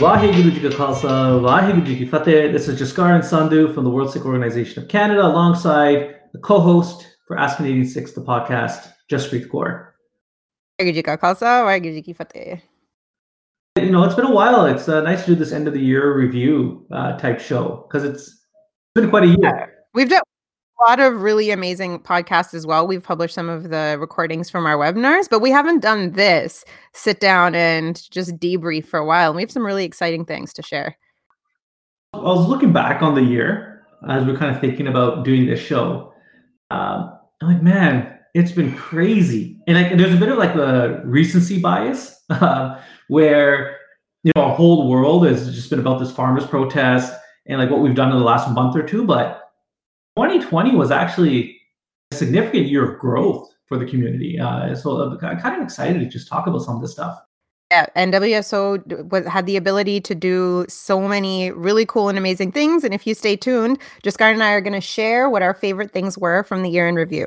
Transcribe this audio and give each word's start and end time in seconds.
Waheguru 0.00 0.50
Ji 0.50 0.60
Ka 0.62 0.68
Khalsa, 0.68 1.42
Waheguru 1.42 1.84
Ji 1.84 1.94
Ki 1.94 2.06
Fateh. 2.06 2.50
This 2.50 2.68
is 2.68 2.80
Jaskaran 2.80 3.20
Sandhu 3.20 3.74
from 3.74 3.84
the 3.84 3.90
World 3.90 4.10
Sikh 4.10 4.24
Organization 4.24 4.82
of 4.82 4.88
Canada, 4.88 5.26
alongside 5.26 6.20
the 6.32 6.38
co-host 6.38 7.06
for 7.28 7.38
Ask 7.38 7.58
Canadian 7.58 7.84
Sikhs, 7.84 8.12
the 8.12 8.22
podcast, 8.22 8.90
Jaspreet 9.10 9.48
Kaur. 9.48 9.88
Waheguru 10.80 11.04
Ka 11.04 11.18
Khalsa, 11.18 11.66
Waheguru 11.66 12.02
Ki 12.02 12.14
Fateh. 12.14 12.62
You 13.76 13.90
know, 13.90 14.02
it's 14.04 14.14
been 14.14 14.24
a 14.24 14.32
while. 14.32 14.64
It's 14.64 14.88
uh, 14.88 15.02
nice 15.02 15.26
to 15.26 15.32
do 15.32 15.34
this 15.34 15.52
end 15.52 15.68
of 15.68 15.74
the 15.74 15.80
year 15.80 16.16
review 16.16 16.86
uh, 16.90 17.18
type 17.18 17.38
show 17.38 17.86
because 17.86 18.02
it's 18.02 18.40
been 18.94 19.10
quite 19.10 19.24
a 19.24 19.26
year. 19.26 19.38
Yeah. 19.42 19.66
We've 19.92 20.08
done 20.08 20.22
lot 20.82 21.00
of 21.00 21.22
really 21.22 21.50
amazing 21.50 22.00
podcasts 22.00 22.54
as 22.54 22.66
well. 22.66 22.86
We've 22.86 23.02
published 23.02 23.34
some 23.34 23.48
of 23.48 23.70
the 23.70 23.96
recordings 24.00 24.50
from 24.50 24.66
our 24.66 24.76
webinars, 24.76 25.28
but 25.28 25.40
we 25.40 25.50
haven't 25.50 25.80
done 25.80 26.12
this 26.12 26.64
sit 26.92 27.20
down 27.20 27.54
and 27.54 28.10
just 28.10 28.36
debrief 28.38 28.86
for 28.86 28.98
a 28.98 29.04
while. 29.04 29.30
And 29.30 29.36
we 29.36 29.42
have 29.42 29.50
some 29.50 29.66
really 29.66 29.84
exciting 29.84 30.24
things 30.24 30.52
to 30.54 30.62
share. 30.62 30.96
I 32.12 32.18
was 32.18 32.48
looking 32.48 32.72
back 32.72 33.02
on 33.02 33.14
the 33.14 33.22
year 33.22 33.86
as 34.08 34.24
we're 34.24 34.36
kind 34.36 34.54
of 34.54 34.60
thinking 34.60 34.86
about 34.86 35.24
doing 35.24 35.46
this 35.46 35.60
show. 35.60 36.12
Um, 36.70 37.18
I'm 37.42 37.48
like, 37.48 37.62
man, 37.62 38.18
it's 38.34 38.52
been 38.52 38.76
crazy, 38.76 39.58
and 39.66 39.76
like, 39.76 39.96
there's 39.96 40.14
a 40.14 40.18
bit 40.18 40.28
of 40.28 40.38
like 40.38 40.54
the 40.54 41.02
recency 41.04 41.60
bias 41.60 42.22
uh, 42.30 42.80
where 43.08 43.76
you 44.22 44.32
know 44.36 44.42
our 44.42 44.54
whole 44.54 44.88
world 44.88 45.26
has 45.26 45.52
just 45.54 45.70
been 45.70 45.80
about 45.80 45.98
this 45.98 46.12
farmers 46.12 46.46
protest 46.46 47.12
and 47.46 47.58
like 47.58 47.70
what 47.70 47.80
we've 47.80 47.94
done 47.94 48.12
in 48.12 48.18
the 48.18 48.24
last 48.24 48.48
month 48.50 48.76
or 48.76 48.82
two. 48.82 49.04
But 49.04 49.39
2020 50.28 50.76
was 50.76 50.90
actually 50.90 51.56
a 52.12 52.16
significant 52.16 52.66
year 52.66 52.92
of 52.92 52.98
growth 52.98 53.48
for 53.66 53.78
the 53.78 53.86
community. 53.86 54.38
Uh, 54.38 54.74
so 54.74 55.18
I'm 55.22 55.38
kind 55.38 55.56
of 55.56 55.62
excited 55.62 55.98
to 56.00 56.06
just 56.06 56.28
talk 56.28 56.46
about 56.46 56.60
some 56.60 56.76
of 56.76 56.82
this 56.82 56.92
stuff. 56.92 57.18
Yeah, 57.70 57.86
and 57.94 58.12
WSO 58.12 59.08
was, 59.10 59.24
had 59.26 59.46
the 59.46 59.56
ability 59.56 60.00
to 60.02 60.14
do 60.14 60.66
so 60.68 61.08
many 61.08 61.52
really 61.52 61.86
cool 61.86 62.08
and 62.08 62.18
amazing 62.18 62.52
things. 62.52 62.84
And 62.84 62.92
if 62.92 63.06
you 63.06 63.14
stay 63.14 63.36
tuned, 63.36 63.78
Jaskar 64.02 64.32
and 64.32 64.42
I 64.42 64.52
are 64.52 64.60
going 64.60 64.74
to 64.74 64.80
share 64.80 65.30
what 65.30 65.40
our 65.40 65.54
favorite 65.54 65.92
things 65.92 66.18
were 66.18 66.42
from 66.42 66.62
the 66.62 66.68
year 66.68 66.86
in 66.86 66.96
review. 66.96 67.26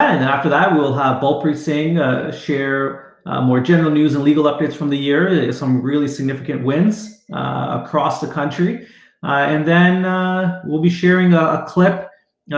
And 0.00 0.24
after 0.24 0.48
that, 0.50 0.74
we'll 0.74 0.94
have 0.94 1.22
Balpreet 1.22 1.56
Singh 1.56 1.98
uh, 1.98 2.32
share 2.32 3.16
uh, 3.24 3.40
more 3.40 3.60
general 3.60 3.90
news 3.90 4.14
and 4.14 4.24
legal 4.24 4.44
updates 4.44 4.74
from 4.74 4.90
the 4.90 4.98
year, 4.98 5.48
uh, 5.48 5.52
some 5.52 5.80
really 5.80 6.08
significant 6.08 6.64
wins 6.64 7.24
uh, 7.32 7.82
across 7.82 8.20
the 8.20 8.28
country. 8.28 8.86
Uh, 9.22 9.46
and 9.48 9.66
then 9.66 10.04
uh, 10.04 10.62
we'll 10.64 10.80
be 10.80 10.90
sharing 10.90 11.32
a, 11.32 11.40
a 11.40 11.64
clip 11.66 12.10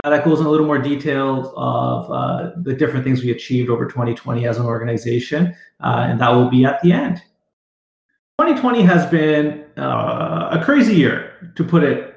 that 0.03 0.23
goes 0.23 0.39
in 0.39 0.45
a 0.45 0.49
little 0.49 0.65
more 0.65 0.77
detail 0.77 1.53
of 1.57 2.63
the 2.63 2.73
different 2.73 3.03
things 3.03 3.21
we 3.21 3.31
achieved 3.31 3.69
over 3.69 3.85
2020 3.85 4.47
as 4.47 4.57
an 4.57 4.65
organization. 4.65 5.53
and 5.81 6.21
that 6.21 6.29
will 6.29 6.49
be 6.49 6.63
at 6.63 6.81
the 6.81 6.93
end. 6.93 7.17
2020 8.39 8.83
has 8.83 9.05
been 9.07 9.65
a 9.75 10.61
crazy 10.63 10.95
year, 10.95 11.53
to 11.55 11.63
put 11.63 11.83
it 11.83 12.11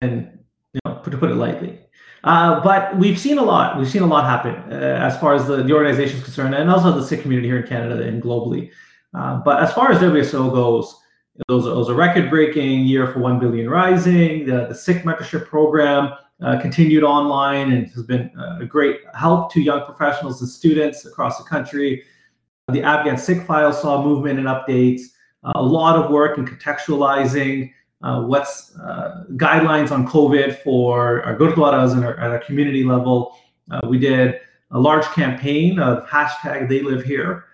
and 0.00 0.38
you 0.74 0.80
know, 0.84 1.00
to 1.02 1.16
put 1.16 1.30
it 1.30 1.36
lightly. 1.36 1.80
Uh, 2.24 2.60
but 2.60 2.96
we've 2.98 3.18
seen 3.18 3.38
a 3.38 3.42
lot. 3.42 3.78
We've 3.78 3.88
seen 3.88 4.02
a 4.02 4.06
lot 4.06 4.24
happen 4.24 4.54
uh, 4.72 4.98
as 5.00 5.18
far 5.18 5.34
as 5.34 5.46
the, 5.46 5.62
the 5.62 5.72
organization 5.72 6.18
is 6.18 6.24
concerned, 6.24 6.54
and 6.54 6.68
also 6.68 6.92
the 6.92 7.06
Sikh 7.06 7.22
community 7.22 7.48
here 7.48 7.58
in 7.58 7.66
Canada 7.66 8.02
and 8.02 8.20
globally. 8.22 8.70
Uh, 9.14 9.36
but 9.44 9.62
as 9.62 9.72
far 9.72 9.92
as 9.92 9.98
WSO 10.00 10.52
goes, 10.52 10.94
it 11.38 11.52
was, 11.52 11.66
it 11.66 11.74
was 11.74 11.88
a 11.88 11.94
record-breaking 11.94 12.86
year 12.86 13.12
for 13.12 13.20
One 13.20 13.38
Billion 13.38 13.68
Rising. 13.68 14.46
The, 14.46 14.66
the 14.68 14.74
Sikh 14.74 15.02
mentorship 15.02 15.46
program 15.46 16.14
uh, 16.42 16.58
continued 16.60 17.02
online 17.02 17.72
and 17.72 17.88
has 17.88 18.02
been 18.04 18.30
a 18.60 18.64
great 18.64 19.00
help 19.14 19.52
to 19.52 19.60
young 19.60 19.84
professionals 19.84 20.40
and 20.40 20.50
students 20.50 21.04
across 21.04 21.38
the 21.38 21.44
country. 21.44 22.04
The 22.68 22.82
Afghan 22.82 23.16
Sikh 23.18 23.46
file 23.46 23.72
saw 23.72 24.02
movement 24.02 24.38
and 24.38 24.48
updates. 24.48 25.02
a 25.44 25.62
lot 25.62 25.96
of 25.96 26.10
work 26.10 26.38
in 26.38 26.46
contextualizing 26.46 27.72
uh, 28.02 28.22
what's 28.22 28.76
uh, 28.78 29.24
guidelines 29.32 29.90
on 29.90 30.06
COVID 30.06 30.62
for 30.62 31.22
our 31.22 31.36
gurdwaras 31.36 31.92
and 31.92 32.04
our, 32.04 32.18
at 32.18 32.30
our 32.30 32.40
community 32.40 32.84
level. 32.84 33.36
Uh, 33.70 33.80
we 33.88 33.98
did 33.98 34.40
a 34.72 34.78
large 34.78 35.04
campaign 35.06 35.78
of 35.78 36.06
hashtag 36.06 36.68
They 36.68 36.82
Live 36.82 37.04
Here 37.04 37.32
uh, 37.36 37.45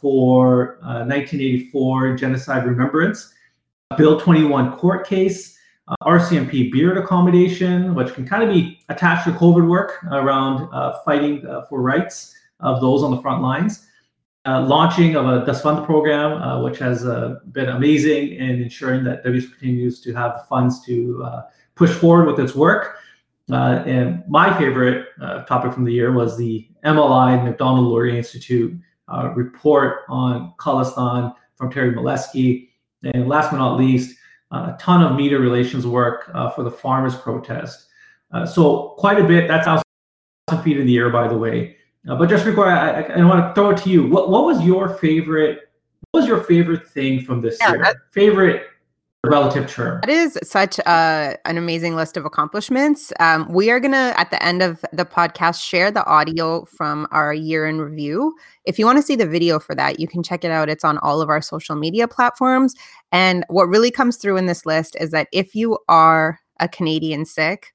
for 0.00 0.78
1984 0.82 2.12
uh, 2.12 2.16
genocide 2.16 2.66
remembrance, 2.66 3.32
Bill 3.96 4.20
21 4.20 4.76
court 4.76 5.06
case, 5.06 5.58
uh, 5.88 5.94
RCMP 6.02 6.72
beard 6.72 6.98
accommodation, 6.98 7.94
which 7.94 8.12
can 8.14 8.26
kind 8.26 8.42
of 8.42 8.48
be 8.48 8.80
attached 8.88 9.24
to 9.24 9.32
COVID 9.32 9.68
work 9.68 10.02
around 10.12 10.68
fighting 11.04 11.42
for 11.68 11.80
rights 11.80 12.34
of 12.60 12.80
those 12.80 13.02
on 13.02 13.10
the 13.10 13.20
front 13.20 13.42
lines 13.42 13.86
uh, 14.46 14.64
launching 14.64 15.16
of 15.16 15.26
a 15.26 15.44
Dasvandh 15.44 15.84
program, 15.84 16.40
uh, 16.40 16.62
which 16.62 16.78
has 16.78 17.04
uh, 17.04 17.40
been 17.50 17.68
amazing 17.68 18.34
in 18.34 18.62
ensuring 18.62 19.02
that 19.04 19.24
WS 19.24 19.48
continues 19.48 20.00
to 20.00 20.14
have 20.14 20.38
the 20.38 20.44
funds 20.44 20.84
to 20.86 21.22
uh, 21.24 21.42
push 21.74 21.90
forward 21.90 22.26
with 22.26 22.38
its 22.38 22.54
work. 22.54 22.98
Uh, 23.50 23.82
and 23.86 24.22
my 24.28 24.56
favorite 24.56 25.08
uh, 25.20 25.42
topic 25.44 25.72
from 25.72 25.84
the 25.84 25.92
year 25.92 26.12
was 26.12 26.36
the 26.36 26.68
MLI 26.84 27.42
Macdonald 27.44 27.86
Laurier 27.86 28.16
Institute 28.16 28.76
Uh, 29.08 29.32
report 29.34 30.00
on 30.08 30.52
Khalistan 30.58 31.34
from 31.54 31.70
Terry 31.70 31.92
Milewski. 31.92 32.70
And 33.02 33.28
last 33.28 33.50
but 33.50 33.58
not 33.58 33.78
least, 33.78 34.18
uh, 34.50 34.72
a 34.74 34.78
ton 34.80 35.02
of 35.02 35.16
media 35.16 35.38
relations 35.38 35.86
work 35.86 36.30
uh, 36.34 36.50
for 36.50 36.64
the 36.64 36.70
farmers 36.70 37.14
protest. 37.14 37.86
so 38.52 38.94
quite 38.98 39.18
a 39.18 39.24
bit. 39.24 39.46
That's 39.48 39.66
thousand 40.48 40.64
feet 40.64 40.78
in 40.78 40.86
the 40.86 40.96
air, 40.96 41.10
by 41.10 41.28
the 41.28 41.36
way. 41.36 41.76
Uh, 42.08 42.14
but 42.16 42.28
just 42.28 42.44
before 42.44 42.68
I, 42.68 43.02
I, 43.02 43.20
I, 43.20 43.24
want 43.24 43.44
to 43.44 43.54
throw 43.54 43.70
it 43.70 43.78
to 43.78 43.90
you, 43.90 44.06
what, 44.06 44.30
what 44.30 44.44
was 44.44 44.62
your 44.64 44.88
favorite? 44.88 45.70
What 46.10 46.20
was 46.20 46.28
your 46.28 46.44
favorite 46.44 46.86
thing 46.88 47.22
from 47.22 47.40
this 47.40 47.58
yeah, 47.60 47.72
year? 47.72 48.06
Favorite 48.12 48.66
relative 49.30 49.70
term. 49.70 50.00
That 50.02 50.10
is 50.10 50.38
such 50.42 50.78
a, 50.80 51.36
an 51.44 51.58
amazing 51.58 51.96
list 51.96 52.16
of 52.16 52.24
accomplishments. 52.24 53.12
Um, 53.20 53.46
we 53.50 53.70
are 53.70 53.80
going 53.80 53.92
to, 53.92 54.14
at 54.18 54.30
the 54.30 54.42
end 54.42 54.62
of 54.62 54.84
the 54.92 55.04
podcast, 55.04 55.62
share 55.62 55.90
the 55.90 56.04
audio 56.06 56.64
from 56.66 57.06
our 57.10 57.32
year 57.32 57.66
in 57.66 57.80
review. 57.80 58.34
If 58.64 58.78
you 58.78 58.86
want 58.86 58.98
to 58.98 59.02
see 59.02 59.16
the 59.16 59.26
video 59.26 59.58
for 59.58 59.74
that, 59.74 60.00
you 60.00 60.08
can 60.08 60.22
check 60.22 60.44
it 60.44 60.50
out. 60.50 60.68
It's 60.68 60.84
on 60.84 60.98
all 60.98 61.20
of 61.20 61.28
our 61.28 61.40
social 61.40 61.76
media 61.76 62.08
platforms. 62.08 62.74
And 63.12 63.44
what 63.48 63.68
really 63.68 63.90
comes 63.90 64.16
through 64.16 64.36
in 64.36 64.46
this 64.46 64.66
list 64.66 64.96
is 65.00 65.10
that 65.10 65.28
if 65.32 65.54
you 65.54 65.78
are 65.88 66.40
a 66.60 66.68
Canadian 66.68 67.24
Sikh, 67.24 67.72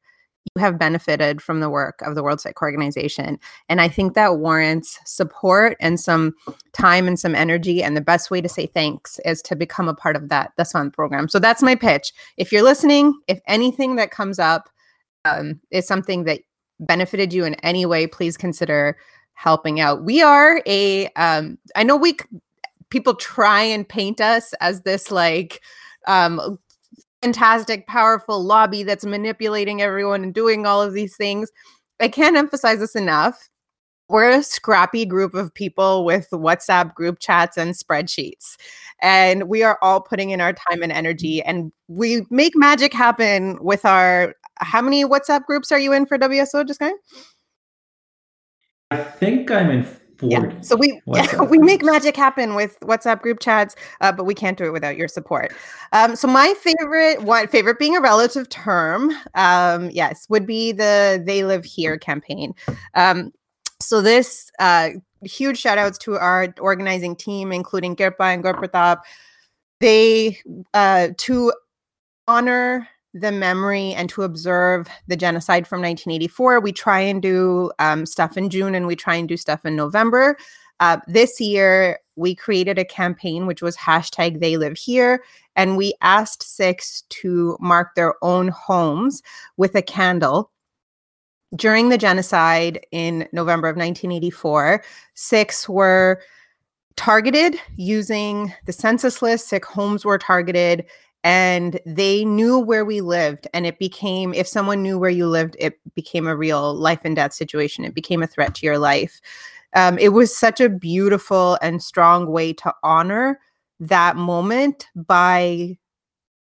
you 0.56 0.62
have 0.62 0.80
benefited 0.80 1.42
from 1.42 1.60
the 1.60 1.70
work 1.70 2.02
of 2.02 2.16
the 2.16 2.24
World 2.24 2.42
Sikh 2.42 2.62
Organization. 2.62 3.40
And 3.70 3.80
I 3.80 3.88
think 3.88 4.14
that 4.14 4.38
warrants 4.38 5.00
support 5.06 5.78
and 5.80 6.00
some 6.00 6.34
time 6.74 7.08
and 7.08 7.20
some 7.20 7.36
energy. 7.36 7.84
And 7.84 7.96
the 7.96 8.02
best 8.02 8.32
way 8.32 8.42
to 8.42 8.50
say 8.50 8.66
thanks 8.66 9.20
is 9.24 9.42
to 9.44 9.56
become 9.56 9.88
a 9.88 9.94
part 9.94 10.16
of 10.16 10.30
that 10.30 10.52
the 10.58 10.64
Dasvandh 10.64 10.94
program. 10.94 11.30
So 11.30 11.40
that's 11.40 11.62
my 11.62 11.76
pitch. 11.76 12.12
If 12.38 12.52
you're 12.52 12.64
listening, 12.64 13.14
if 13.28 13.40
anything 13.48 13.96
that 13.96 14.12
comes 14.12 14.40
up 14.40 14.70
um, 15.26 15.60
is 15.70 15.88
something 15.88 16.24
that 16.26 16.42
benefited 16.80 17.32
you 17.32 17.46
in 17.46 17.56
any 17.56 17.86
way, 17.86 18.08
please 18.08 18.36
consider 18.36 18.98
helping 19.34 19.80
out. 19.80 20.04
We 20.04 20.22
are 20.22 20.62
a. 20.66 21.08
Um, 21.10 21.58
I 21.76 21.84
know 21.84 21.96
we 21.96 22.18
people 22.90 23.16
try 23.16 23.62
and 23.62 23.88
paint 23.88 24.20
us 24.20 24.54
as 24.60 24.82
this 24.82 25.12
like 25.12 25.62
um, 26.08 26.60
fantastic, 27.22 27.88
powerful 27.88 28.44
lobby 28.44 28.84
that's 28.84 29.06
manipulating 29.06 29.82
everyone 29.82 30.24
and 30.24 30.34
doing 30.34 30.66
all 30.66 30.82
of 30.82 30.94
these 30.94 31.16
things. 31.16 31.52
I 32.00 32.08
can't 32.08 32.36
emphasize 32.36 32.80
this 32.80 32.96
enough. 32.96 33.50
We're 34.10 34.30
a 34.30 34.44
scrappy 34.44 35.06
group 35.06 35.34
of 35.34 35.54
people 35.54 36.04
with 36.04 36.28
WhatsApp 36.32 36.94
group 36.96 37.20
chats 37.20 37.56
and 37.58 37.74
spreadsheets. 37.74 38.58
And 39.02 39.48
we 39.48 39.64
are 39.64 39.78
all 39.82 40.02
putting 40.02 40.32
in 40.32 40.42
our 40.42 40.52
time 40.52 40.84
and 40.84 40.92
energy. 40.92 41.42
And 41.44 41.72
we 41.88 42.26
make 42.30 42.54
magic 42.56 42.94
happen 42.94 43.58
with 43.62 43.86
our. 43.86 44.36
How 44.58 44.82
many 44.82 45.04
WhatsApp 45.06 45.46
groups 45.46 45.72
are 45.72 45.80
you 45.80 45.92
in 45.92 46.06
for 46.06 46.20
WSO, 46.20 46.68
just 46.68 46.80
going? 46.80 46.96
I 48.92 48.98
think 48.98 49.50
I'm 49.50 49.72
in 49.72 49.84
yeah. 50.22 50.52
So 50.62 50.76
we 50.76 51.02
we 51.50 51.58
make 51.58 51.84
magic 51.84 52.16
happen 52.16 52.56
with 52.56 52.80
WhatsApp 52.82 53.22
group 53.22 53.40
chats, 53.40 53.76
uh, 54.02 54.12
but 54.12 54.26
we 54.26 54.34
can't 54.34 54.58
do 54.58 54.66
it 54.66 54.74
without 54.74 54.98
your 54.98 55.08
support. 55.08 55.54
Um, 55.92 56.16
so 56.16 56.28
my 56.28 56.54
favorite 56.60 57.24
one, 57.24 57.48
favorite 57.48 57.80
being 57.80 57.96
a 57.96 58.02
relative 58.02 58.48
term, 58.50 59.12
um, 59.36 59.90
yes, 59.92 60.28
would 60.30 60.46
be 60.46 60.72
the 60.72 61.22
"They 61.26 61.44
Live 61.44 61.66
Here" 61.66 61.98
campaign. 61.98 62.54
Um, 62.94 63.32
so 63.80 64.02
this 64.02 64.52
uh, 64.60 64.90
huge 65.24 65.58
shout 65.58 65.78
outs 65.78 65.98
to 66.00 66.18
our 66.18 66.54
organizing 66.60 67.16
team, 67.16 67.52
including 67.52 67.96
Kirpa 67.96 68.34
and 68.34 68.44
Gurpratap. 68.44 69.02
They 69.80 70.38
uh, 70.74 71.10
to 71.18 71.54
honor 72.28 72.88
the 73.14 73.32
memory 73.32 73.94
and 73.94 74.10
to 74.10 74.24
observe 74.24 74.88
the 75.08 75.18
genocide 75.18 75.68
from 75.68 75.82
1984. 75.82 76.60
We 76.60 76.72
try 76.72 77.00
and 77.00 77.22
do 77.22 77.72
um, 77.80 78.06
stuff 78.06 78.38
in 78.38 78.50
June 78.50 78.74
and 78.74 78.88
we 78.88 78.96
try 78.96 79.16
and 79.16 79.28
do 79.28 79.38
stuff 79.38 79.66
in 79.66 79.76
November. 79.76 80.38
Uh, 80.80 80.98
this 81.08 81.40
year, 81.40 82.00
we 82.16 82.34
created 82.36 82.80
a 82.80 82.86
campaign 82.86 83.46
which 83.46 83.62
was 83.62 83.78
hashtag 83.78 84.40
they 84.40 84.58
live 84.58 84.78
here. 84.78 85.24
And 85.56 85.78
we 85.78 85.94
asked 86.02 86.44
Sikhs 86.44 87.04
to 87.10 87.58
mark 87.60 87.96
their 87.96 88.16
own 88.24 88.48
homes 88.48 89.22
with 89.58 89.76
a 89.76 89.82
candle. 89.82 90.52
During 91.56 91.90
the 91.90 91.98
genocide 91.98 92.86
in 92.92 93.28
November 93.34 93.68
of 93.68 93.76
1984, 93.76 94.84
Sikhs 95.16 95.68
were 95.68 96.22
targeted 96.96 97.60
using 97.76 98.54
the 98.66 98.74
census 98.74 99.22
list. 99.22 99.50
Sikh 99.50 99.66
homes 99.66 100.06
were 100.06 100.18
targeted 100.18 100.86
and 101.24 101.80
they 101.86 102.26
knew 102.26 102.60
where 102.60 102.84
we 102.84 103.02
lived 103.02 103.48
and 103.54 103.66
it 103.66 103.78
became 103.78 104.34
if 104.34 104.48
someone 104.48 104.82
knew 104.82 104.98
where 104.98 105.10
you 105.10 105.28
lived 105.28 105.56
it 105.60 105.80
became 105.94 106.28
a 106.28 106.36
real 106.36 106.74
life 106.74 107.02
and 107.04 107.16
death 107.16 107.34
situation. 107.34 107.86
It 107.86 107.94
became 107.94 108.24
a 108.24 108.28
threat 108.28 108.56
to 108.56 108.66
your 108.66 108.80
life. 108.80 109.22
Um, 109.74 109.98
it 110.00 110.10
was 110.10 110.36
such 110.36 110.60
a 110.60 110.70
beautiful 110.70 111.58
and 111.62 111.82
strong 111.82 112.28
way 112.28 112.54
to 112.54 112.74
honor 112.84 113.40
that 113.80 114.16
moment 114.16 114.88
by 114.96 115.78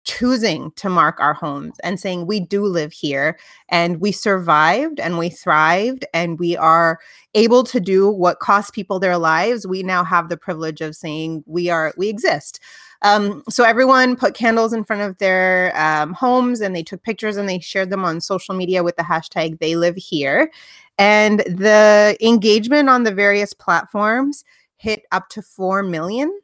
choosing 0.06 0.72
to 0.72 0.90
mark 0.90 1.20
our 1.20 1.34
homes 1.34 1.76
and 1.84 2.00
saying 2.00 2.26
we 2.26 2.40
do 2.40 2.66
live 2.66 2.92
here 2.92 3.38
and 3.68 4.00
we 4.00 4.12
survived 4.12 5.00
and 5.00 5.20
we 5.20 5.30
thrived 5.30 6.06
and 6.14 6.40
we 6.40 6.58
are 6.58 7.00
able 7.36 7.64
to 7.64 7.80
do 7.80 8.10
what 8.10 8.40
cost 8.40 8.74
people 8.74 9.00
their 9.00 9.18
lives. 9.18 9.68
We 9.68 9.84
now 9.84 10.04
have 10.04 10.30
the 10.30 10.38
privilege 10.38 10.82
of 10.82 10.96
saying 10.96 11.44
we 11.46 11.70
are 11.70 11.94
we 11.98 12.10
exist 12.10 12.60
um, 13.02 13.44
so 13.50 13.64
everyone 13.64 14.16
put 14.16 14.34
candles 14.34 14.74
in 14.74 14.84
front 14.84 15.02
of 15.02 15.18
their 15.20 15.72
um, 15.80 16.14
homes 16.14 16.60
and 16.60 16.76
they 16.76 16.84
took 16.84 17.02
pictures 17.04 17.38
and 17.38 17.48
they 17.48 17.60
shared 17.60 17.90
them 17.90 18.04
on 18.04 18.20
social 18.20 18.56
media 18.56 18.84
with 18.84 18.98
the 18.98 19.04
hashtag 19.04 19.60
they 19.60 19.76
live 19.76 19.96
here. 19.96 20.52
And 20.98 21.40
the 21.40 22.18
engagement 22.20 22.90
on 22.90 23.04
the 23.04 23.14
various 23.14 23.54
platforms 23.54 24.44
hit 24.76 25.04
up 25.12 25.30
to 25.30 25.42
4 25.42 25.84
million. 25.84 26.38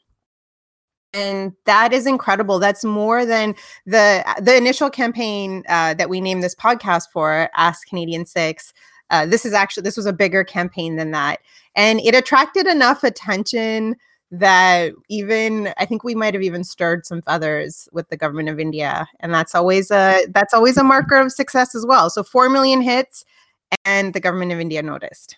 And 1.13 1.53
that 1.65 1.93
is 1.93 2.07
incredible. 2.07 2.59
That's 2.59 2.83
more 2.83 3.25
than 3.25 3.55
the 3.85 4.23
the 4.41 4.57
initial 4.57 4.89
campaign 4.89 5.63
uh, 5.69 5.93
that 5.93 6.09
we 6.09 6.19
named 6.19 6.43
this 6.43 6.55
podcast 6.55 7.03
for 7.11 7.49
ask 7.55 7.87
canadian 7.87 8.25
Sikhs. 8.25 8.73
Uh, 9.11 9.25
this 9.25 9.45
is 9.45 9.53
actually 9.53 9.83
this 9.83 9.95
was 9.95 10.07
a 10.07 10.13
bigger 10.13 10.43
campaign 10.43 10.97
than 10.97 11.11
that. 11.11 11.39
And 11.73 12.01
it 12.01 12.15
attracted 12.15 12.67
enough 12.67 13.03
attention 13.03 13.95
that 14.31 14.91
even 15.09 15.73
i 15.77 15.85
think 15.85 16.03
we 16.03 16.15
might 16.15 16.33
have 16.33 16.43
even 16.43 16.63
stirred 16.63 17.05
some 17.05 17.21
feathers 17.21 17.87
with 17.91 18.09
the 18.09 18.17
government 18.17 18.49
of 18.49 18.59
india 18.59 19.07
and 19.19 19.33
that's 19.33 19.53
always 19.53 19.91
a 19.91 20.25
that's 20.29 20.53
always 20.53 20.77
a 20.77 20.83
marker 20.83 21.15
of 21.15 21.31
success 21.31 21.75
as 21.75 21.85
well 21.85 22.09
so 22.09 22.23
4 22.23 22.49
million 22.49 22.81
hits 22.81 23.23
and 23.85 24.13
the 24.13 24.19
government 24.19 24.51
of 24.51 24.59
india 24.59 24.81
noticed 24.81 25.37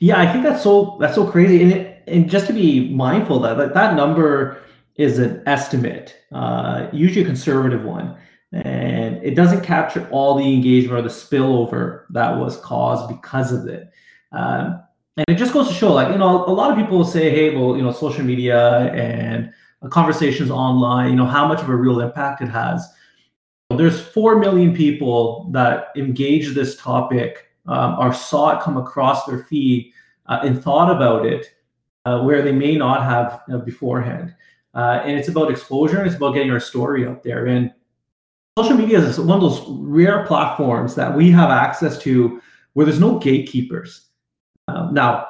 yeah, 0.00 0.18
I 0.18 0.32
think 0.32 0.44
that's 0.44 0.62
so 0.62 0.96
that's 0.98 1.14
so 1.14 1.30
crazy, 1.30 1.62
and 1.62 1.72
it, 1.72 2.02
and 2.06 2.28
just 2.28 2.46
to 2.46 2.54
be 2.54 2.88
mindful 2.88 3.38
that 3.40 3.58
that, 3.58 3.74
that 3.74 3.94
number 3.94 4.62
is 4.96 5.18
an 5.18 5.42
estimate, 5.46 6.16
uh, 6.32 6.88
usually 6.90 7.22
a 7.22 7.26
conservative 7.26 7.84
one, 7.84 8.16
and 8.52 9.22
it 9.22 9.34
doesn't 9.34 9.62
capture 9.62 10.08
all 10.10 10.34
the 10.36 10.54
engagement 10.54 10.98
or 10.98 11.02
the 11.02 11.10
spillover 11.10 12.04
that 12.10 12.38
was 12.38 12.56
caused 12.58 13.08
because 13.08 13.52
of 13.52 13.68
it. 13.68 13.90
Um, 14.32 14.82
and 15.16 15.24
it 15.28 15.36
just 15.36 15.52
goes 15.52 15.68
to 15.68 15.74
show, 15.74 15.92
like 15.92 16.12
you 16.12 16.18
know, 16.18 16.44
a 16.46 16.52
lot 16.52 16.70
of 16.70 16.76
people 16.76 17.04
say, 17.04 17.30
"Hey, 17.30 17.54
well, 17.54 17.76
you 17.76 17.82
know, 17.82 17.92
social 17.92 18.24
media 18.24 18.92
and 18.92 19.52
conversations 19.90 20.50
online, 20.50 21.10
you 21.10 21.16
know, 21.16 21.26
how 21.26 21.46
much 21.46 21.60
of 21.60 21.68
a 21.68 21.76
real 21.76 22.00
impact 22.00 22.42
it 22.42 22.48
has." 22.48 22.86
There's 23.76 24.00
four 24.00 24.38
million 24.38 24.74
people 24.74 25.48
that 25.52 25.88
engage 25.96 26.54
this 26.54 26.76
topic 26.76 27.50
um, 27.66 27.96
or 27.98 28.12
saw 28.12 28.56
it 28.56 28.62
come 28.62 28.76
across 28.76 29.26
their 29.26 29.44
feed 29.44 29.92
uh, 30.26 30.40
and 30.42 30.60
thought 30.60 30.94
about 30.94 31.24
it 31.24 31.54
uh, 32.04 32.22
where 32.22 32.42
they 32.42 32.52
may 32.52 32.76
not 32.76 33.04
have 33.04 33.42
uh, 33.52 33.58
beforehand. 33.58 34.34
Uh, 34.74 35.02
and 35.04 35.18
it's 35.18 35.28
about 35.28 35.50
exposure 35.50 35.98
and 35.98 36.06
it's 36.06 36.16
about 36.16 36.34
getting 36.34 36.50
our 36.50 36.60
story 36.60 37.06
out 37.06 37.22
there. 37.22 37.46
And 37.46 37.72
social 38.58 38.76
media 38.76 38.98
is 38.98 39.18
one 39.18 39.36
of 39.36 39.42
those 39.42 39.64
rare 39.68 40.24
platforms 40.26 40.94
that 40.94 41.14
we 41.14 41.30
have 41.30 41.50
access 41.50 41.98
to 42.02 42.40
where 42.74 42.86
there's 42.86 43.00
no 43.00 43.18
gatekeepers. 43.18 44.09
Um, 44.76 44.94
now, 44.94 45.26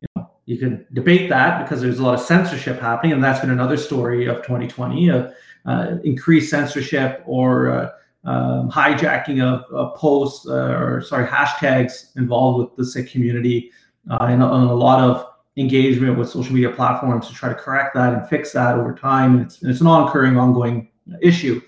you, 0.00 0.08
know, 0.16 0.30
you 0.46 0.58
can 0.58 0.86
debate 0.92 1.28
that 1.30 1.62
because 1.62 1.80
there's 1.80 1.98
a 1.98 2.02
lot 2.02 2.14
of 2.14 2.20
censorship 2.20 2.80
happening, 2.80 3.12
and 3.12 3.22
that's 3.22 3.40
been 3.40 3.50
another 3.50 3.76
story 3.76 4.26
of 4.26 4.38
2020 4.38 5.08
of 5.08 5.32
uh, 5.66 5.96
increased 6.04 6.50
censorship 6.50 7.22
or 7.26 7.70
uh, 7.70 7.90
um, 8.24 8.70
hijacking 8.70 9.42
of, 9.42 9.64
of 9.72 9.96
posts 9.96 10.46
uh, 10.46 10.76
or 10.78 11.00
sorry 11.00 11.26
hashtags 11.26 12.16
involved 12.16 12.58
with 12.58 12.76
the 12.76 12.84
Sikh 12.84 13.10
community 13.10 13.70
uh, 14.10 14.18
and, 14.22 14.42
and, 14.42 14.42
a 14.42 14.74
lot 14.74 15.00
of 15.00 15.26
engagement 15.56 16.18
with 16.18 16.28
social 16.28 16.54
media 16.54 16.70
platforms 16.70 17.28
to 17.28 17.34
try 17.34 17.48
to 17.48 17.54
correct 17.54 17.94
that 17.94 18.12
and 18.12 18.28
fix 18.28 18.52
that 18.52 18.76
over 18.76 18.94
time. 18.94 19.36
And 19.36 19.46
it's, 19.46 19.62
and 19.62 19.70
it's 19.70 19.80
an 19.80 19.86
occurring, 19.86 20.36
ongoing 20.36 20.90
issue. 21.22 21.60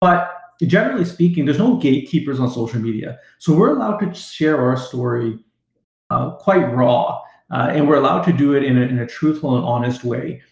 But 0.00 0.32
generally 0.62 1.04
speaking, 1.04 1.44
there's 1.44 1.58
no 1.58 1.76
gatekeepers 1.76 2.40
on 2.40 2.50
social 2.50 2.80
media, 2.80 3.18
so 3.38 3.54
we're 3.54 3.74
allowed 3.76 3.98
to 3.98 4.14
share 4.14 4.60
our 4.60 4.76
story 4.76 5.38
uh, 6.10 6.30
quite 6.30 6.72
raw, 6.72 7.20
uh, 7.50 7.70
and 7.72 7.86
we're 7.88 7.96
allowed 7.96 8.22
to 8.22 8.32
do 8.32 8.54
it 8.54 8.62
in 8.64 8.78
a, 8.78 8.82
in 8.82 8.98
a 9.00 9.06
truthful 9.06 9.56
and 9.56 9.64
honest 9.64 10.04
way, 10.04 10.42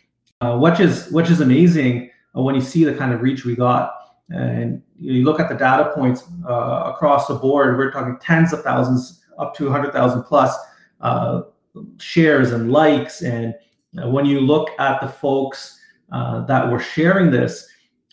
uh, 0.40 0.56
which 0.56 0.80
is 0.80 1.10
which 1.10 1.30
is 1.30 1.40
amazing 1.40 2.10
uh, 2.36 2.42
when 2.42 2.54
you 2.54 2.60
see 2.60 2.84
the 2.84 2.94
kind 2.94 3.12
of 3.12 3.22
reach 3.22 3.44
we 3.44 3.54
got 3.54 3.92
and 4.30 4.82
you 4.98 5.22
look 5.24 5.38
at 5.38 5.48
the 5.48 5.54
data 5.54 5.92
points 5.94 6.22
across 6.46 7.26
the 7.26 7.34
board, 7.34 7.76
we're 7.76 7.90
talking 7.90 8.16
tens 8.22 8.54
of 8.54 8.62
thousands, 8.62 9.22
up 9.38 9.54
to 9.54 9.64
100,000 9.64 10.22
plus 10.22 10.56
shares 11.98 12.52
and 12.52 12.72
likes. 12.72 13.20
And 13.20 13.54
when 13.92 14.24
you 14.24 14.40
look 14.40 14.70
at 14.78 15.02
the 15.02 15.08
folks 15.08 15.78
that 16.10 16.70
were 16.72 16.80
sharing 16.80 17.30
this, 17.30 17.68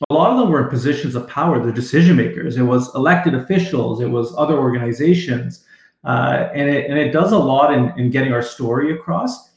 a 0.09 0.13
lot 0.13 0.31
of 0.31 0.37
them 0.37 0.49
were 0.49 0.63
in 0.63 0.69
positions 0.69 1.15
of 1.15 1.27
power, 1.27 1.63
the 1.63 1.71
decision 1.71 2.15
makers. 2.17 2.57
It 2.57 2.63
was 2.63 2.93
elected 2.95 3.35
officials, 3.35 4.01
it 4.01 4.07
was 4.07 4.33
other 4.37 4.57
organizations. 4.57 5.65
Uh, 6.03 6.49
and, 6.53 6.69
it, 6.69 6.89
and 6.89 6.97
it 6.97 7.11
does 7.11 7.31
a 7.31 7.37
lot 7.37 7.73
in, 7.73 7.93
in 7.99 8.09
getting 8.09 8.33
our 8.33 8.41
story 8.41 8.93
across 8.93 9.51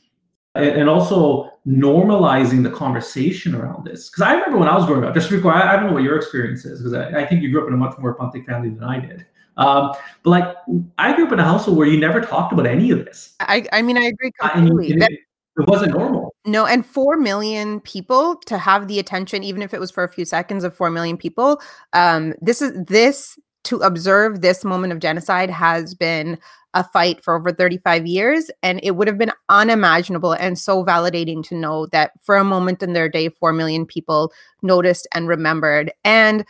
and 0.54 0.88
also 0.88 1.50
normalizing 1.66 2.62
the 2.62 2.70
conversation 2.70 3.54
around 3.54 3.84
this. 3.84 4.08
Because 4.08 4.22
I 4.22 4.34
remember 4.34 4.58
when 4.58 4.68
I 4.68 4.76
was 4.76 4.86
growing 4.86 5.04
up, 5.04 5.14
just 5.14 5.28
to 5.28 5.48
I, 5.48 5.72
I 5.72 5.76
don't 5.76 5.86
know 5.86 5.92
what 5.92 6.02
your 6.02 6.16
experience 6.16 6.64
is, 6.64 6.80
because 6.80 6.94
I, 6.94 7.22
I, 7.22 7.26
think 7.26 7.42
you 7.42 7.50
grew 7.50 7.62
up 7.62 7.68
in 7.68 7.74
a 7.74 7.76
much 7.76 7.98
more 7.98 8.16
Panthic 8.16 8.46
family 8.46 8.68
than 8.68 8.84
I 8.84 9.00
did. 9.00 9.26
Um, 9.56 9.92
but 10.22 10.30
like, 10.30 10.56
I 10.98 11.14
grew 11.14 11.26
up 11.26 11.32
in 11.32 11.40
a 11.40 11.44
household 11.44 11.76
where 11.76 11.86
you 11.86 11.98
never 11.98 12.20
talked 12.20 12.52
about 12.52 12.66
any 12.66 12.90
of 12.90 13.04
this. 13.04 13.34
I, 13.40 13.66
I 13.72 13.82
mean, 13.82 13.98
I 13.98 14.04
agree 14.04 14.30
completely. 14.40 14.92
And, 14.92 15.02
and 15.02 15.12
it, 15.12 15.20
it 15.56 15.68
wasn't 15.68 15.92
normal. 15.92 16.34
No, 16.44 16.66
and 16.66 16.84
4 16.84 17.16
million 17.16 17.80
people 17.80 18.36
to 18.46 18.58
have 18.58 18.86
the 18.86 18.98
attention, 18.98 19.42
even 19.42 19.62
if 19.62 19.72
it 19.72 19.80
was 19.80 19.90
for 19.90 20.04
a 20.04 20.08
few 20.08 20.24
seconds 20.24 20.62
of 20.62 20.76
4 20.76 20.90
million 20.90 21.16
people. 21.16 21.60
Um, 21.94 22.34
this 22.40 22.60
is 22.60 22.72
this 22.84 23.38
to 23.64 23.78
observe 23.78 24.40
this 24.40 24.64
moment 24.64 24.92
of 24.92 25.00
genocide 25.00 25.50
has 25.50 25.94
been 25.94 26.38
a 26.74 26.84
fight 26.84 27.22
for 27.22 27.36
over 27.36 27.52
35 27.52 28.06
years. 28.06 28.50
And 28.62 28.80
it 28.82 28.92
would 28.92 29.08
have 29.08 29.18
been 29.18 29.32
unimaginable 29.48 30.32
and 30.32 30.58
so 30.58 30.84
validating 30.84 31.42
to 31.48 31.54
know 31.54 31.86
that 31.86 32.12
for 32.20 32.36
a 32.36 32.44
moment 32.44 32.82
in 32.82 32.92
their 32.92 33.08
day, 33.08 33.28
4 33.28 33.52
million 33.52 33.86
people 33.86 34.32
noticed 34.62 35.06
and 35.14 35.28
remembered. 35.28 35.92
And 36.04 36.44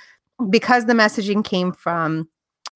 because 0.51 0.87
the 0.87 0.95
messaging 0.95 1.45
came 1.45 1.73
from 1.73 2.29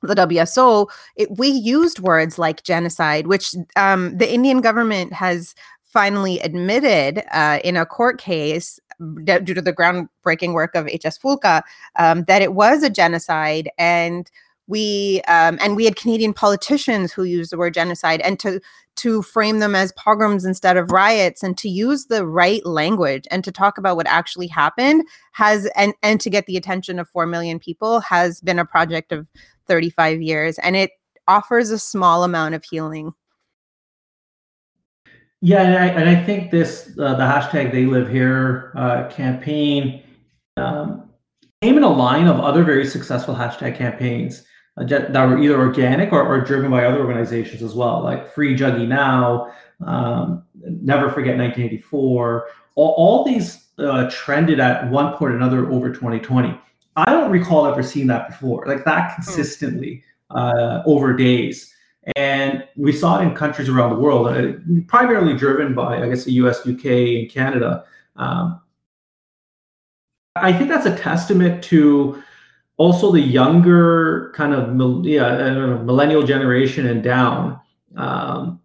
the 0.03 0.15
WSO, 0.15 0.89
it, 1.17 1.29
we 1.39 1.49
used 1.49 2.01
words 2.01 2.39
like 2.39 2.63
genocide, 2.63 3.27
which 3.27 3.55
um, 3.77 4.17
the 4.17 4.33
Indian 4.33 4.61
government 4.61 5.13
has 5.13 5.55
finally 5.85 6.39
admitted 6.41 7.25
uh, 7.33 7.59
in 7.65 7.77
a 7.77 7.87
court 7.87 8.19
case 8.19 8.79
due 9.25 9.55
to 9.55 9.63
the 9.63 9.73
groundbreaking 9.73 10.53
work 10.55 10.75
of 10.75 10.89
H.S. 10.89 11.19
Phulka 11.19 11.63
um, 11.97 12.25
that 12.25 12.43
it 12.43 12.55
was 12.55 12.83
a 12.83 12.91
genocide. 12.91 13.71
And 13.79 14.31
we 14.69 15.23
um, 15.29 15.59
and 15.61 15.75
we 15.75 15.85
had 15.85 15.97
Canadian 15.97 16.35
politicians 16.35 17.13
who 17.13 17.25
used 17.25 17.51
the 17.51 17.59
word 17.59 17.75
genocide 17.75 18.21
and 18.21 18.39
to 18.41 18.61
to 18.97 19.23
frame 19.23 19.61
them 19.61 19.75
as 19.75 19.93
pogroms 19.93 20.45
instead 20.45 20.77
of 20.77 20.91
riots 20.91 21.43
and 21.43 21.57
to 21.57 21.69
use 21.69 22.07
the 22.07 22.27
right 22.27 22.65
language 22.67 23.27
and 23.31 23.45
to 23.45 23.53
talk 23.53 23.79
about 23.79 23.97
what 23.97 24.07
actually 24.07 24.47
happened 24.47 25.05
has 25.33 25.67
and 25.75 25.95
and 26.03 26.21
to 26.21 26.29
get 26.29 26.47
the 26.47 26.57
attention 26.57 26.99
of 26.99 27.09
4 27.09 27.27
million 27.27 27.59
people 27.59 28.01
has 28.01 28.41
been 28.41 28.59
a 28.59 28.65
project 28.65 29.11
of 29.13 29.27
35 29.67 30.21
years 30.21 30.59
and 30.59 30.77
it 30.77 30.91
offers 31.29 31.71
a 31.71 31.79
small 31.79 32.25
amount 32.25 32.55
of 32.55 32.65
healing 32.65 33.13
yeah 35.41 35.63
and 35.63 35.77
i, 35.77 35.87
and 35.87 36.09
I 36.09 36.23
think 36.23 36.51
this 36.51 36.91
uh, 36.99 37.15
the 37.15 37.25
hashtag 37.25 37.73
they 37.73 37.87
live 37.87 38.09
here 38.11 38.73
uh, 38.77 39.09
campaign 39.09 40.03
um, 40.57 41.09
came 41.63 41.77
in 41.77 41.83
a 41.83 41.89
line 41.89 42.27
of 42.27 42.39
other 42.41 42.63
very 42.63 42.87
successful 42.87 43.35
hashtag 43.35 43.77
campaigns 43.77 44.45
uh, 44.79 44.85
that 44.85 45.13
were 45.13 45.39
either 45.39 45.59
organic 45.59 46.13
or, 46.13 46.23
or 46.23 46.41
driven 46.41 46.71
by 46.71 46.85
other 46.85 47.01
organizations 47.01 47.63
as 47.63 47.75
well, 47.75 48.03
like 48.03 48.33
Free 48.33 48.57
Jaggi 48.57 48.87
Now, 48.87 49.53
um, 49.85 50.45
Never 50.55 51.09
Forget 51.09 51.37
1984. 51.37 52.49
All, 52.77 52.95
all 52.97 53.25
these 53.25 53.67
uh, 53.79 54.09
trended 54.11 54.61
at 54.61 54.89
one 54.91 55.15
point 55.15 55.33
or 55.33 55.37
another 55.37 55.71
over 55.71 55.93
2020. 55.93 56.59
I 56.97 57.05
don't 57.07 57.31
recall 57.31 57.67
ever 57.67 57.83
seeing 57.83 58.07
that 58.09 58.29
before, 58.29 58.65
like 58.67 58.85
that 58.85 59.11
hmm. 59.11 59.15
consistently 59.23 60.05
uh, 60.31 60.83
over 60.87 61.13
days. 61.13 61.75
And 62.17 62.67
we 62.77 62.93
saw 62.93 63.21
it 63.21 63.25
in 63.25 63.35
countries 63.35 63.69
around 63.69 63.91
the 63.91 64.01
world, 64.01 64.29
uh, 64.29 64.53
primarily 64.87 65.35
driven 65.37 65.75
by, 65.75 66.03
I 66.03 66.09
guess, 66.09 66.25
the 66.25 66.33
US, 66.33 66.67
UK, 66.67 66.85
and 66.85 67.31
Canada. 67.31 67.85
Um, 68.17 68.61
I 70.37 70.53
think 70.53 70.69
that's 70.69 70.87
a 70.87 70.97
testament 70.97 71.63
to 71.65 72.23
also 72.77 73.11
the 73.11 73.21
younger 73.21 74.33
kind 74.37 74.55
of 74.55 75.05
yeah 75.05 75.37
know, 75.53 75.83
millennial 75.83 76.23
generation 76.23 76.87
and 76.87 77.03
down 77.03 77.59
um, 77.97 78.61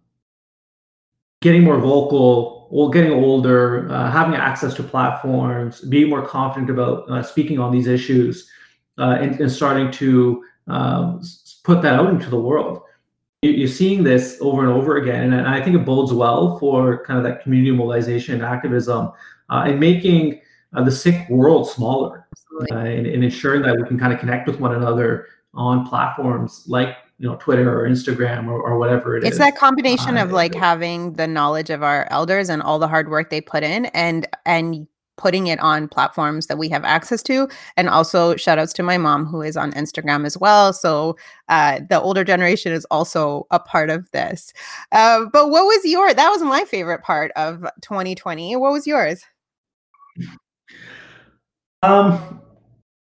getting 1.40 1.64
more 1.64 1.78
vocal 1.78 2.54
old, 2.70 2.92
getting 2.92 3.12
older, 3.12 3.88
uh, 3.90 4.10
having 4.10 4.34
access 4.34 4.74
to 4.74 4.82
platforms, 4.82 5.80
being 5.82 6.08
more 6.08 6.26
confident 6.26 6.70
about 6.70 7.08
uh, 7.10 7.22
speaking 7.22 7.58
on 7.58 7.72
these 7.72 7.86
issues, 7.86 8.50
uh, 8.98 9.16
and, 9.20 9.40
and, 9.40 9.50
starting 9.50 9.90
to 9.90 10.44
um, 10.68 11.20
put 11.62 11.82
that 11.82 11.94
out 11.94 12.10
into 12.10 12.30
the 12.30 12.38
world. 12.38 12.82
You're 13.50 13.68
seeing 13.68 14.02
this 14.02 14.38
over 14.40 14.62
and 14.62 14.70
over 14.70 14.96
again, 14.96 15.32
and 15.32 15.46
I 15.46 15.62
think 15.62 15.76
it 15.76 15.84
bodes 15.84 16.12
well 16.12 16.58
for 16.58 17.04
kind 17.04 17.18
of 17.18 17.24
that 17.24 17.42
community 17.42 17.70
mobilization 17.70 18.34
and 18.34 18.42
activism, 18.42 19.12
uh, 19.50 19.64
and 19.66 19.78
making 19.78 20.40
uh, 20.74 20.82
the 20.82 20.92
Sikh 20.92 21.28
world 21.28 21.68
smaller, 21.68 22.26
uh, 22.72 22.76
and, 22.76 23.06
and 23.06 23.24
ensuring 23.24 23.62
that 23.62 23.76
we 23.76 23.86
can 23.86 23.98
kind 23.98 24.12
of 24.12 24.18
connect 24.18 24.46
with 24.46 24.60
one 24.60 24.74
another 24.74 25.28
on 25.54 25.86
platforms 25.86 26.64
like 26.66 26.96
you 27.18 27.28
know 27.28 27.36
Twitter 27.36 27.78
or 27.78 27.88
Instagram 27.88 28.48
or, 28.48 28.60
or 28.60 28.78
whatever 28.78 29.16
it 29.16 29.24
it's 29.24 29.34
is. 29.34 29.38
that 29.38 29.56
combination 29.56 30.16
uh, 30.16 30.24
of 30.24 30.32
like 30.32 30.54
having 30.54 31.12
the 31.12 31.26
knowledge 31.26 31.70
of 31.70 31.82
our 31.82 32.08
elders 32.10 32.48
and 32.48 32.60
all 32.60 32.78
the 32.78 32.88
hard 32.88 33.08
work 33.08 33.30
they 33.30 33.40
put 33.40 33.62
in 33.62 33.86
and 33.86 34.26
and 34.46 34.86
putting 35.16 35.46
it 35.46 35.58
on 35.60 35.88
platforms 35.88 36.46
that 36.46 36.58
we 36.58 36.68
have 36.68 36.84
access 36.84 37.22
to 37.22 37.48
and 37.76 37.88
also 37.88 38.36
shout 38.36 38.58
outs 38.58 38.72
to 38.72 38.82
my 38.82 38.98
mom 38.98 39.24
who 39.24 39.42
is 39.42 39.56
on 39.56 39.72
instagram 39.72 40.26
as 40.26 40.36
well. 40.38 40.72
So 40.72 41.16
uh, 41.48 41.80
the 41.88 42.00
older 42.00 42.24
generation 42.24 42.72
is 42.72 42.84
also 42.86 43.46
a 43.50 43.58
part 43.58 43.90
of 43.90 44.10
this. 44.12 44.52
Uh, 44.92 45.26
but 45.32 45.50
what 45.50 45.64
was 45.64 45.84
your 45.84 46.12
that 46.12 46.30
was 46.30 46.42
my 46.42 46.64
favorite 46.64 47.02
part 47.02 47.30
of 47.36 47.64
2020 47.82 48.56
what 48.56 48.72
was 48.72 48.86
yours? 48.86 49.24
Um 51.82 52.40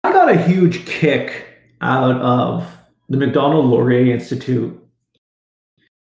i 0.03 0.12
got 0.12 0.29
a 0.29 0.41
huge 0.41 0.86
kick 0.86 1.46
out 1.81 2.20
of 2.22 2.67
the 3.10 3.17
Macdonald 3.17 3.65
Laurier 3.65 4.13
Institute 4.13 4.81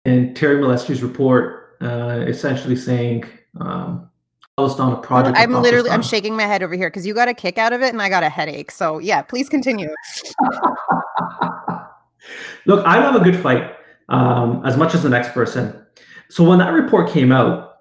and 0.05 0.35
Terry 0.35 0.61
Milewski's 0.61 1.01
report, 1.01 1.77
uh, 1.81 2.23
essentially 2.27 2.75
saying 2.75 3.25
um, 3.59 4.08
on 4.59 4.93
a 4.93 4.97
project. 4.97 5.37
I'm 5.37 5.53
literally 5.53 5.89
I'm 5.89 6.01
shaking 6.01 6.35
my 6.35 6.43
head 6.43 6.63
over 6.63 6.75
here 6.75 6.89
because 6.89 7.05
you 7.05 7.13
got 7.13 7.27
a 7.27 7.33
kick 7.33 7.57
out 7.57 7.73
of 7.73 7.81
it 7.81 7.89
and 7.89 8.01
I 8.01 8.09
got 8.09 8.23
a 8.23 8.29
headache. 8.29 8.71
So 8.71 8.99
yeah, 8.99 9.21
please 9.21 9.49
continue. 9.49 9.89
Look, 12.65 12.85
I 12.85 12.99
love 12.99 13.15
a 13.15 13.23
good 13.23 13.37
fight 13.41 13.75
um, 14.09 14.65
as 14.65 14.75
much 14.77 14.93
as 14.93 15.03
the 15.03 15.09
next 15.09 15.31
person. 15.31 15.85
So 16.29 16.43
when 16.43 16.59
that 16.59 16.69
report 16.69 17.09
came 17.09 17.31
out, 17.31 17.77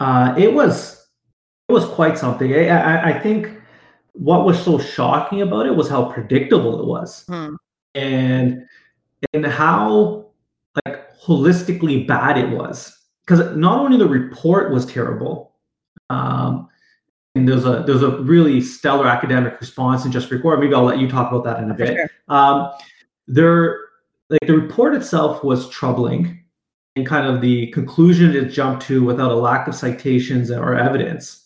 uh, 0.00 0.34
it 0.38 0.52
was 0.52 1.06
it 1.68 1.72
was 1.72 1.84
quite 1.84 2.16
something. 2.16 2.52
I, 2.54 2.68
I, 2.68 3.10
I, 3.10 3.18
think 3.18 3.50
what 4.12 4.44
was 4.44 4.62
so 4.62 4.78
shocking 4.78 5.42
about 5.42 5.66
it 5.66 5.74
was 5.74 5.88
how 5.88 6.04
predictable 6.12 6.80
it 6.80 6.86
was. 6.86 7.24
Hmm 7.26 7.56
and 7.96 8.64
and 9.32 9.46
how 9.46 10.26
like 10.84 11.02
holistically 11.18 12.06
bad 12.06 12.38
it 12.38 12.50
was 12.50 12.96
because 13.24 13.56
not 13.56 13.80
only 13.80 13.96
the 13.96 14.06
report 14.06 14.70
was 14.70 14.86
terrible 14.86 15.55
um, 16.10 16.68
and 17.34 17.48
there's 17.48 17.64
a 17.64 17.84
there's 17.86 18.02
a 18.02 18.18
really 18.22 18.60
stellar 18.60 19.06
academic 19.06 19.60
response 19.60 20.04
in 20.04 20.12
just 20.12 20.30
record 20.30 20.60
maybe 20.60 20.74
i'll 20.74 20.84
let 20.84 20.98
you 20.98 21.08
talk 21.08 21.30
about 21.30 21.44
that 21.44 21.62
in 21.62 21.70
a 21.70 21.74
bit 21.74 21.96
sure. 21.96 22.10
um, 22.28 22.70
there 23.26 23.80
like 24.30 24.40
the 24.46 24.56
report 24.56 24.94
itself 24.94 25.44
was 25.44 25.68
troubling 25.70 26.42
and 26.96 27.06
kind 27.06 27.26
of 27.26 27.40
the 27.40 27.66
conclusion 27.68 28.34
it 28.34 28.46
jumped 28.46 28.84
to 28.86 29.04
without 29.04 29.30
a 29.30 29.34
lack 29.36 29.68
of 29.68 29.74
citations 29.74 30.50
or 30.50 30.74
evidence 30.74 31.44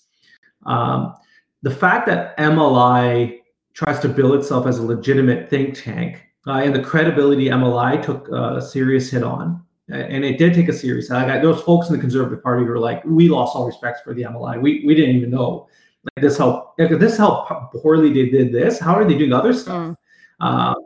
um, 0.66 1.14
the 1.62 1.70
fact 1.70 2.06
that 2.06 2.36
mli 2.38 3.38
tries 3.74 3.98
to 4.00 4.08
bill 4.08 4.34
itself 4.34 4.66
as 4.66 4.78
a 4.78 4.82
legitimate 4.82 5.50
think 5.50 5.74
tank 5.74 6.30
uh, 6.46 6.52
and 6.52 6.74
the 6.74 6.82
credibility 6.82 7.46
MLI 7.46 8.02
took 8.02 8.28
a 8.28 8.62
serious 8.62 9.10
hit 9.10 9.22
on. 9.22 9.62
And 9.92 10.24
it 10.24 10.38
did 10.38 10.54
take 10.54 10.68
a 10.68 10.72
serious 10.72 11.08
hit. 11.08 11.26
Got, 11.26 11.42
those 11.42 11.62
folks 11.62 11.88
in 11.88 11.94
the 11.94 12.00
Conservative 12.00 12.42
Party 12.42 12.64
who 12.64 12.70
were 12.70 12.78
like, 12.78 13.04
we 13.04 13.28
lost 13.28 13.56
all 13.56 13.66
respect 13.66 14.00
for 14.04 14.14
the 14.14 14.22
MLI. 14.22 14.60
We, 14.60 14.84
we 14.86 14.94
didn't 14.94 15.16
even 15.16 15.30
know 15.30 15.68
like 16.04 16.22
this 16.22 16.38
how 16.38 16.72
this 16.78 17.18
how 17.18 17.70
poorly 17.74 18.12
they 18.12 18.30
did 18.30 18.52
this. 18.52 18.78
How 18.78 18.94
are 18.94 19.04
they 19.04 19.18
doing 19.18 19.32
other 19.32 19.52
stuff? 19.52 19.96
Mm. 20.40 20.46
Um, 20.46 20.76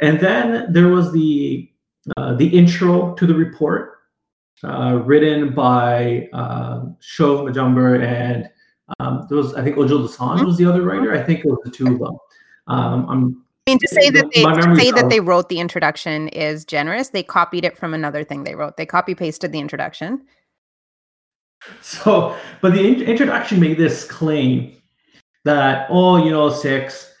and 0.00 0.18
then 0.18 0.72
there 0.72 0.88
was 0.88 1.12
the 1.12 1.70
uh, 2.16 2.34
the 2.34 2.46
intro 2.46 3.14
to 3.14 3.26
the 3.26 3.34
report, 3.34 3.98
uh, 4.64 5.00
written 5.04 5.54
by 5.54 6.28
uh, 6.32 6.80
Shuv 7.00 7.44
Majumdar 7.44 8.02
and 8.02 8.48
um, 8.98 9.26
there 9.28 9.36
was 9.36 9.54
I 9.54 9.62
think 9.62 9.76
Ujjal 9.76 10.06
Dosanjh 10.06 10.36
mm-hmm. 10.36 10.46
was 10.46 10.56
the 10.56 10.66
other 10.66 10.82
writer. 10.82 11.14
I 11.14 11.22
think 11.22 11.40
it 11.40 11.46
was 11.46 11.58
the 11.64 11.70
two 11.70 11.92
of 11.92 11.98
them. 11.98 12.16
Um, 12.66 13.06
I'm 13.08 13.44
I 13.49 13.49
mean, 13.70 13.78
to 13.78 13.88
say 13.88 14.10
that 14.10 14.30
they 14.34 14.42
to 14.42 14.76
say 14.76 14.90
that 14.90 15.08
they 15.08 15.20
wrote 15.20 15.48
the 15.48 15.60
introduction 15.60 16.28
is 16.28 16.64
generous. 16.64 17.08
They 17.08 17.22
copied 17.22 17.64
it 17.64 17.76
from 17.76 17.94
another 17.94 18.24
thing 18.24 18.44
they 18.44 18.54
wrote. 18.54 18.76
They 18.76 18.86
copy 18.86 19.14
pasted 19.14 19.52
the 19.52 19.58
introduction. 19.58 20.24
So, 21.82 22.36
but 22.60 22.72
the 22.72 22.86
in- 22.86 23.02
introduction 23.02 23.60
made 23.60 23.76
this 23.76 24.04
claim 24.04 24.76
that 25.44 25.86
oh, 25.90 26.22
you 26.24 26.30
know, 26.30 26.50
Sikhs, 26.50 27.12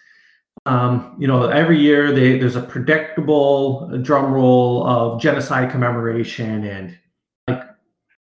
um, 0.66 1.16
you 1.18 1.26
know, 1.26 1.48
every 1.48 1.78
year 1.78 2.12
they, 2.12 2.38
there's 2.38 2.56
a 2.56 2.62
predictable 2.62 3.98
drum 4.02 4.32
roll 4.32 4.86
of 4.86 5.20
genocide 5.20 5.70
commemoration, 5.70 6.64
and 6.64 6.98
like 7.48 7.62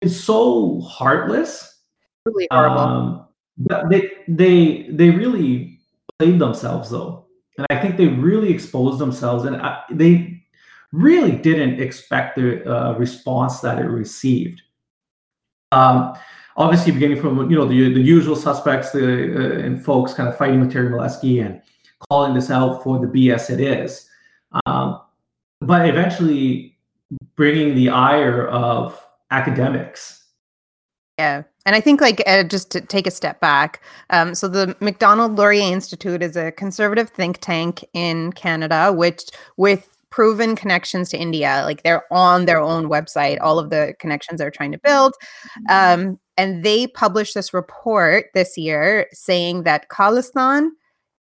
it's 0.02 0.16
so 0.16 0.82
heartless. 0.82 1.80
Really 2.26 2.48
horrible. 2.52 2.80
Um, 2.80 3.28
but 3.58 3.90
they 3.90 4.12
they 4.28 4.88
they 4.90 5.10
really 5.12 5.80
played 6.20 6.40
themselves 6.40 6.90
though 6.90 7.25
and 7.58 7.68
I 7.70 7.80
think 7.80 7.98
they 7.98 8.08
really 8.08 8.52
exposed 8.52 9.00
themselves, 9.00 9.46
and 9.46 9.56
I, 9.58 9.84
they 9.90 10.42
really 10.92 11.32
didn't 11.32 11.80
expect 11.82 12.36
the 12.36 12.64
uh, 12.70 12.94
response 12.98 13.60
that 13.62 13.80
it 13.80 13.86
received. 13.86 14.62
Um, 15.72 16.16
obviously, 16.58 16.92
beginning 16.92 17.22
from 17.22 17.50
you 17.50 17.58
know 17.58 17.66
the 17.66 17.94
the 17.94 18.02
usual 18.02 18.36
suspects, 18.36 18.92
the 18.92 19.04
uh, 19.04 19.66
and 19.66 19.84
folks 19.84 20.14
kind 20.14 20.30
of 20.30 20.38
fighting 20.38 20.60
with 20.60 20.72
Terry 20.72 20.90
Milewski 20.90 21.46
and 21.46 21.62
calling 22.10 22.34
this 22.34 22.52
out 22.52 22.84
for 22.84 23.00
the 23.00 23.08
BS 23.08 23.50
it 23.50 23.60
is, 23.60 24.10
um, 24.66 25.02
but 25.62 25.88
eventually 25.88 26.78
bringing 27.36 27.76
the 27.76 27.90
ire 27.90 28.48
of 28.48 29.02
academics. 29.32 30.24
Yeah. 31.18 31.44
And 31.66 31.76
I 31.76 31.82
think, 31.82 32.00
like, 32.00 32.22
uh, 32.28 32.44
just 32.44 32.70
to 32.72 32.82
take 32.82 33.08
a 33.08 33.12
step 33.12 33.40
back, 33.40 33.82
um, 34.12 34.36
so 34.36 34.48
the 34.48 34.76
Macdonald 34.82 35.36
Laurier 35.36 35.74
Institute 35.74 36.22
is 36.22 36.36
a 36.36 36.52
conservative 36.52 37.10
think 37.10 37.40
tank 37.40 37.84
in 37.94 38.34
Canada, 38.34 38.94
which 38.94 39.24
with 39.58 39.90
proven 40.12 40.56
connections 40.56 41.10
to 41.10 41.18
India, 41.18 41.64
like 41.66 41.84
they're 41.84 42.06
on 42.14 42.46
their 42.46 42.62
own 42.62 42.86
website, 42.86 43.38
all 43.42 43.60
of 43.60 43.70
the 43.70 43.94
connections 44.00 44.40
they're 44.40 44.50
trying 44.50 44.72
to 44.72 44.78
build. 44.78 45.14
Um, 45.70 46.20
and 46.38 46.64
they 46.64 46.88
published 46.88 47.34
this 47.34 47.54
report 47.54 48.28
this 48.34 48.58
year 48.58 49.08
saying 49.12 49.64
that 49.64 49.90
Khalistan 49.90 50.70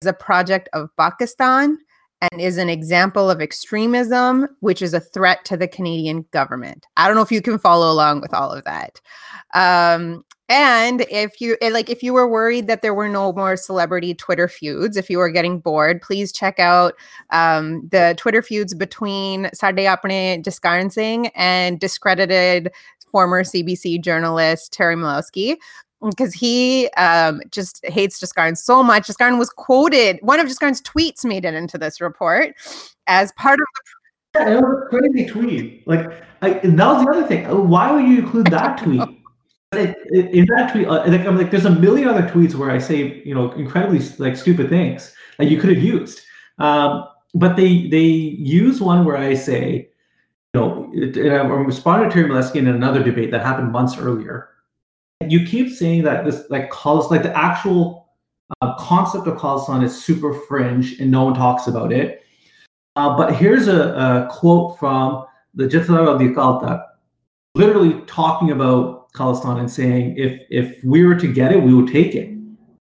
is 0.01 0.07
a 0.07 0.13
project 0.13 0.69
of 0.73 0.89
Pakistan 0.97 1.79
and 2.21 2.41
is 2.41 2.59
an 2.59 2.69
example 2.69 3.31
of 3.31 3.41
extremism, 3.41 4.49
which 4.61 4.83
is 4.83 4.95
a 4.95 5.01
threat 5.01 5.45
to 5.45 5.57
the 5.57 5.69
Canadian 5.69 6.25
government. 6.33 6.87
I 6.97 7.07
don't 7.07 7.17
know 7.17 7.23
if 7.23 7.33
you 7.33 7.43
can 7.43 7.59
follow 7.59 7.91
along 7.93 8.21
with 8.21 8.35
all 8.35 8.51
of 8.51 8.65
that. 8.65 9.01
Um, 9.55 10.25
and 10.49 11.03
if 11.11 11.41
you 11.43 11.59
eh, 11.61 11.69
like, 11.71 11.91
if 11.91 12.03
you 12.03 12.15
were 12.15 12.27
worried 12.27 12.69
that 12.69 12.81
there 12.81 12.95
were 12.95 13.09
no 13.09 13.33
more 13.35 13.57
celebrity 13.57 14.15
Twitter 14.15 14.49
feuds, 14.49 14.97
if 14.97 15.11
you 15.11 15.19
were 15.19 15.29
getting 15.29 15.61
bored, 15.61 16.01
please 16.01 16.33
check 16.33 16.59
out 16.59 16.95
um, 17.31 17.87
the 17.91 18.15
Twitter 18.17 18.41
feuds 18.41 18.75
between 18.75 19.51
Sade 19.53 19.77
Apne 19.77 20.43
Jaskaran 20.43 20.91
Singh 20.91 21.29
and 21.29 21.79
discredited 21.79 22.71
former 23.11 23.43
CBC 23.43 24.03
journalist 24.03 24.73
Terry 24.73 24.97
Milewski 24.97 25.57
because 26.05 26.33
he 26.33 26.89
um, 26.97 27.41
just 27.51 27.85
hates 27.85 28.21
Jaskaran 28.21 28.57
so 28.57 28.83
much. 28.83 29.09
Jaskaran 29.09 29.39
was 29.39 29.51
quoted, 29.51 30.19
one 30.23 30.41
of 30.41 30.47
Jaskaran's 30.47 30.83
tweets 30.83 31.25
made 31.25 31.45
it 31.45 31.55
into 31.55 31.79
this 31.79 32.01
report 32.01 32.55
as 33.07 33.33
part 33.33 33.59
of 33.61 33.67
the. 33.75 34.41
Yeah, 34.41 34.59
it 34.59 34.61
was 34.61 34.85
a 34.85 34.89
crazy 34.89 35.27
tweet. 35.27 35.89
Like, 35.89 36.13
I, 36.43 36.51
that 36.51 36.87
was 36.87 37.05
the 37.05 37.11
other 37.11 37.27
thing. 37.27 37.69
Why 37.69 37.91
would 37.91 38.05
you 38.05 38.19
include 38.19 38.47
that 38.49 38.79
tweet? 38.79 39.03
in 39.73 40.47
that 40.57 40.71
tweet, 40.73 40.89
uh, 40.89 41.05
like 41.07 41.27
I'm 41.27 41.37
like, 41.37 41.51
there's 41.51 41.67
a 41.67 41.71
million 41.71 42.09
other 42.09 42.23
tweets 42.23 42.55
where 42.55 42.71
I 42.71 42.79
say, 42.79 43.23
you 43.25 43.35
know, 43.35 43.53
incredibly 43.53 44.01
like 44.19 44.37
stupid 44.37 44.71
things 44.71 45.15
that 45.39 45.47
you 45.51 45.59
could 45.59 45.71
have 45.71 45.83
used. 45.83 46.23
Um, 46.59 47.05
but 47.35 47.57
they 47.57 47.87
they 47.89 48.07
use 48.07 48.81
one 48.81 49.05
where 49.05 49.17
I 49.17 49.35
say, 49.35 49.91
you 50.55 50.61
know, 50.61 50.91
and 50.95 51.33
I'm 51.33 51.67
responding 51.67 52.09
to 52.09 52.15
Terry 52.15 52.31
Milewski 52.31 52.57
in 52.57 52.67
another 52.67 53.03
debate 53.03 53.31
that 53.33 53.45
happened 53.45 53.71
months 53.71 53.99
earlier. 53.99 54.49
You 55.27 55.45
keep 55.45 55.73
saying 55.73 56.05
that 56.05 56.25
this 56.25 56.45
like 56.49 56.71
calls 56.71 57.11
like 57.11 57.25
the 57.25 57.37
actual 57.37 58.09
uh, 58.61 58.75
concept 58.77 59.27
of 59.27 59.37
Khalistan 59.37 59.83
is 59.83 60.05
super 60.05 60.33
fringe 60.33 61.01
and 61.01 61.11
no 61.11 61.25
one 61.25 61.35
talks 61.35 61.67
about 61.67 61.93
it. 61.93 62.23
Uh, 62.95 63.17
but 63.17 63.35
here's 63.35 63.69
a, 63.69 63.89
a, 63.95 64.29
quote 64.31 64.79
from 64.79 65.25
the 65.55 65.65
Jathedar 65.65 66.07
of 66.07 66.19
the 66.19 66.27
Akal 66.27 66.85
literally 67.55 68.01
talking 68.07 68.53
about 68.53 69.13
Khalistan 69.13 69.59
and 69.59 69.71
saying 69.71 70.17
if 70.17 70.41
if 70.51 70.83
we 70.85 71.05
were 71.05 71.17
to 71.17 71.33
get 71.33 71.53
it, 71.53 71.63
we 71.63 71.75
would 71.75 71.93
take 71.93 72.15
it, 72.15 72.29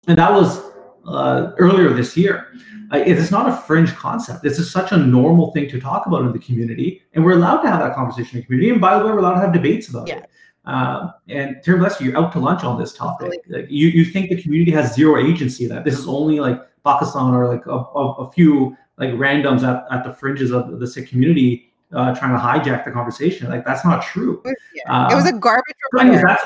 and 0.08 0.18
that 0.18 0.32
was 0.32 0.62
uh, 1.08 1.52
earlier 1.58 1.92
this 1.94 2.16
year. 2.16 2.48
Uh, 2.94 3.00
it 3.00 3.18
is 3.18 3.32
not 3.32 3.50
a 3.50 3.58
fringe 3.64 3.94
concept. 3.96 4.44
This 4.44 4.60
is 4.60 4.72
such 4.72 4.94
a 4.94 4.98
normal 4.98 5.52
thing 5.52 5.68
to 5.70 5.80
talk 5.80 6.06
about 6.06 6.22
in 6.22 6.32
the 6.32 6.40
community, 6.40 7.02
and 7.14 7.26
we're 7.26 7.34
allowed 7.34 7.62
to 7.64 7.70
have 7.70 7.80
that 7.80 7.96
conversation 7.96 8.38
in 8.38 8.42
the 8.42 8.46
community. 8.46 8.70
And 8.70 8.80
by 8.80 8.98
the 8.98 9.06
way, 9.06 9.12
we're 9.12 9.20
allowed 9.20 9.36
to 9.36 9.42
have 9.42 9.54
debates 9.54 9.90
about 9.90 10.08
yeah. 10.08 10.20
it. 10.20 10.30
Um, 10.68 11.14
and 11.30 11.64
Terry 11.64 11.80
Milewski, 11.80 12.02
you're 12.02 12.18
out 12.18 12.34
to 12.34 12.40
lunch 12.40 12.64
on 12.64 12.78
this 12.78 12.94
topic. 12.94 13.42
Like, 13.48 13.68
you, 13.70 13.88
you 13.88 14.04
think 14.04 14.30
the 14.30 14.42
community 14.42 14.72
has 14.72 14.94
zero 14.94 15.18
agency 15.26 15.66
that 15.68 15.86
this 15.86 15.98
is 15.98 16.08
only 16.08 16.42
like 16.42 16.62
Pakistan 16.84 17.34
or 17.34 17.48
like 17.48 17.66
a, 17.66 17.72
a, 17.72 18.14
a 18.16 18.32
few 18.32 18.76
like 18.98 19.12
randoms 19.12 19.64
at, 19.64 19.86
at 19.92 20.04
the 20.04 20.14
fringes 20.14 20.52
of 20.52 20.80
the 20.80 20.88
Sikh 20.88 21.10
community 21.10 21.72
uh, 21.94 22.14
trying 22.16 22.34
to 22.34 22.38
hijack 22.38 22.84
the 22.84 22.92
conversation. 22.92 23.50
Like 23.50 23.66
that's 23.66 23.86
not 23.86 24.04
true. 24.04 24.44
Yeah. 24.74 25.06
Um, 25.06 25.12
it 25.12 25.16
was 25.16 25.26
a 25.26 25.34
garbage 25.34 25.76
report. 25.92 26.40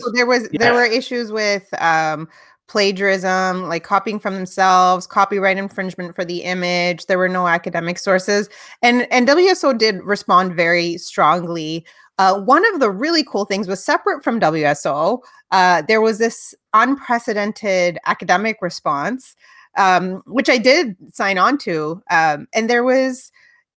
So 0.00 0.12
there 0.12 0.26
was 0.26 0.48
yes. 0.52 0.60
there 0.60 0.74
were 0.74 0.84
issues 0.84 1.32
with 1.32 1.68
um, 1.82 2.28
plagiarism, 2.68 3.68
like 3.68 3.82
copying 3.82 4.20
from 4.20 4.34
themselves, 4.34 5.06
copyright 5.06 5.56
infringement 5.56 6.14
for 6.14 6.24
the 6.24 6.42
image. 6.44 7.06
There 7.06 7.18
were 7.18 7.28
no 7.28 7.48
academic 7.48 7.98
sources, 7.98 8.48
and 8.82 9.10
and 9.10 9.26
WSO 9.26 9.76
did 9.76 10.02
respond 10.04 10.54
very 10.54 10.96
strongly. 10.98 11.84
Uh, 12.18 12.40
one 12.40 12.66
of 12.74 12.80
the 12.80 12.90
really 12.90 13.22
cool 13.22 13.44
things 13.44 13.68
was 13.68 13.82
separate 13.82 14.24
from 14.24 14.40
WSO. 14.40 15.20
Uh, 15.52 15.82
there 15.82 16.00
was 16.00 16.18
this 16.18 16.54
unprecedented 16.74 17.98
academic 18.06 18.58
response, 18.60 19.36
um, 19.76 20.22
which 20.26 20.48
I 20.48 20.58
did 20.58 20.96
sign 21.14 21.38
on 21.38 21.58
to, 21.58 22.02
um, 22.10 22.48
and 22.52 22.68
there 22.68 22.84
was 22.84 23.30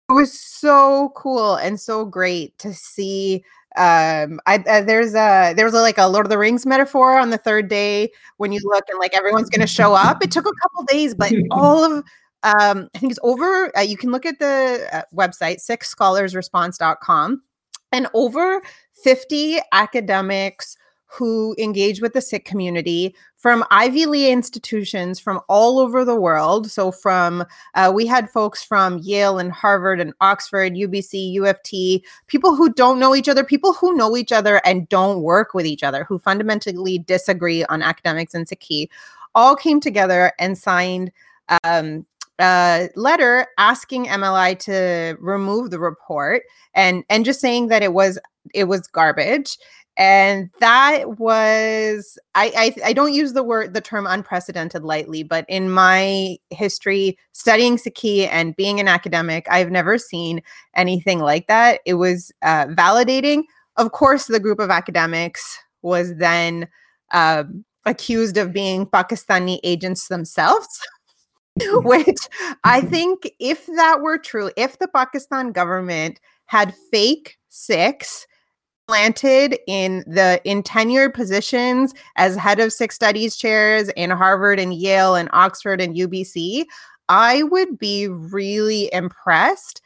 it 0.10 0.14
was 0.14 0.34
so 0.34 1.12
cool 1.16 1.56
and 1.56 1.80
so 1.80 2.04
great 2.04 2.58
to 2.58 2.74
see 2.74 3.44
um 3.78 4.40
i 4.48 4.56
uh, 4.68 4.82
there's 4.82 5.14
a 5.14 5.54
there 5.56 5.66
was 5.66 5.76
a, 5.76 5.82
like 5.82 6.00
a 6.00 6.08
lord 6.08 6.26
of 6.26 6.32
the 6.32 6.38
rings 6.38 6.66
metaphor 6.66 7.20
on 7.20 7.30
the 7.30 7.38
third 7.38 7.68
day 7.68 8.10
when 8.38 8.52
you 8.52 8.60
look 8.64 8.84
and 8.90 8.98
like 8.98 9.16
everyone's 9.16 9.50
gonna 9.50 9.68
show 9.68 9.94
up 9.94 10.24
it 10.24 10.32
took 10.32 10.48
a 10.48 10.52
couple 10.64 10.84
days 10.86 11.14
but 11.14 11.32
all 11.52 11.84
of 11.84 12.04
um 12.42 12.90
i 12.96 12.98
think 12.98 13.12
it's 13.12 13.20
over 13.22 13.72
uh, 13.78 13.82
you 13.82 13.96
can 13.96 14.10
look 14.12 14.26
at 14.26 14.40
the 14.40 14.88
uh, 14.92 15.04
website 15.14 15.58
sikhscholarsresponse.com 15.64 17.44
and 17.92 18.08
over 18.14 18.62
50 19.04 19.60
academics 19.72 20.78
who 21.12 21.56
engage 21.58 22.02
with 22.02 22.14
the 22.14 22.22
Sikh 22.22 22.46
community 22.46 23.16
from 23.36 23.64
Ivy 23.72 24.06
League 24.06 24.32
institutions 24.32 25.20
from 25.20 25.40
all 25.50 25.80
over 25.80 26.06
the 26.06 26.16
world. 26.16 26.70
So, 26.70 26.92
from 26.92 27.46
uh, 27.74 27.92
we 27.94 28.06
had 28.06 28.30
folks 28.30 28.64
from 28.64 29.00
Yale 29.00 29.40
and 29.40 29.52
Harvard 29.52 30.00
and 30.00 30.14
Oxford, 30.22 30.74
UBC, 30.74 31.36
UFT, 31.38 32.04
people 32.28 32.56
who 32.56 32.72
don't 32.74 33.00
know 33.00 33.16
each 33.16 33.28
other, 33.28 33.44
people 33.44 33.74
who 33.74 33.96
know 33.96 34.16
each 34.16 34.32
other 34.32 34.62
and 34.66 34.88
don't 34.90 35.24
work 35.24 35.56
with 35.56 35.66
each 35.66 35.82
other, 35.84 36.04
who 36.04 36.20
fundamentally 36.20 37.00
disagree 37.00 37.66
on 37.66 37.82
academics 37.82 38.36
and 38.36 38.46
Sikhi, 38.46 38.88
all 39.34 39.56
came 39.56 39.80
together 39.80 40.32
and 40.38 40.58
signed. 40.58 41.12
Um, 41.64 42.06
a 42.40 42.90
letter 42.96 43.48
asking 43.58 44.06
MLI 44.06 44.58
to 44.60 45.18
remove 45.20 45.72
the 45.72 45.80
report 45.80 46.44
and 46.74 47.04
and 47.10 47.26
just 47.26 47.42
saying 47.42 47.68
that 47.68 47.84
it 47.84 47.94
was 47.94 48.20
it 48.54 48.66
was 48.66 48.88
garbage. 48.88 49.58
And 49.98 50.50
that 50.62 51.20
was 51.20 52.18
I, 52.34 52.54
I, 52.56 52.90
I 52.90 52.94
don't 52.94 53.14
use 53.14 53.34
the 53.34 53.44
word 53.44 53.74
the 53.74 53.82
term 53.82 54.08
unprecedented 54.08 54.84
lightly 54.84 55.24
but 55.24 55.46
in 55.50 55.70
my 55.70 56.38
history 56.52 57.18
studying 57.34 57.76
Sikhi 57.76 58.30
and 58.32 58.56
being 58.56 58.80
an 58.80 58.88
academic 58.88 59.46
i've 59.52 59.72
never 59.72 59.98
seen 59.98 60.42
anything 60.76 61.20
like 61.20 61.48
that. 61.48 61.82
It 61.86 61.96
was 61.96 62.32
uh, 62.44 62.68
validating. 62.68 63.44
Of 63.76 63.92
course 63.92 64.28
the 64.28 64.40
group 64.40 64.60
of 64.60 64.70
academics 64.70 65.60
was 65.82 66.16
then 66.16 66.70
um, 67.12 67.66
accused 67.86 68.38
of 68.38 68.54
being 68.54 68.86
pakistani 68.86 69.60
agents 69.64 70.08
themselves 70.08 70.80
which 71.84 72.20
i 72.64 72.80
think 72.82 73.30
if 73.40 73.66
that 73.68 74.02
were 74.02 74.18
true 74.18 74.52
if 74.56 74.80
the 74.80 74.88
pakistan 74.88 75.52
government 75.52 76.20
had 76.46 76.74
fake 76.92 77.38
Sikhs 77.50 78.26
planted 78.88 79.60
in 79.68 80.04
the 80.08 80.42
in 80.46 80.64
tenured 80.64 81.14
positions 81.14 81.94
as 82.16 82.36
head 82.36 82.60
of 82.60 82.74
six 82.74 82.96
studies 82.96 83.36
chairs 83.36 83.90
in 83.90 84.10
Harvard 84.10 84.60
and 84.60 84.74
Yale 84.74 85.14
and 85.14 85.30
Oxford 85.32 85.80
and 85.80 85.96
UBC, 85.96 86.66
I 87.08 87.44
would 87.44 87.78
be 87.78 88.08
really 88.08 88.90
impressed 88.92 89.82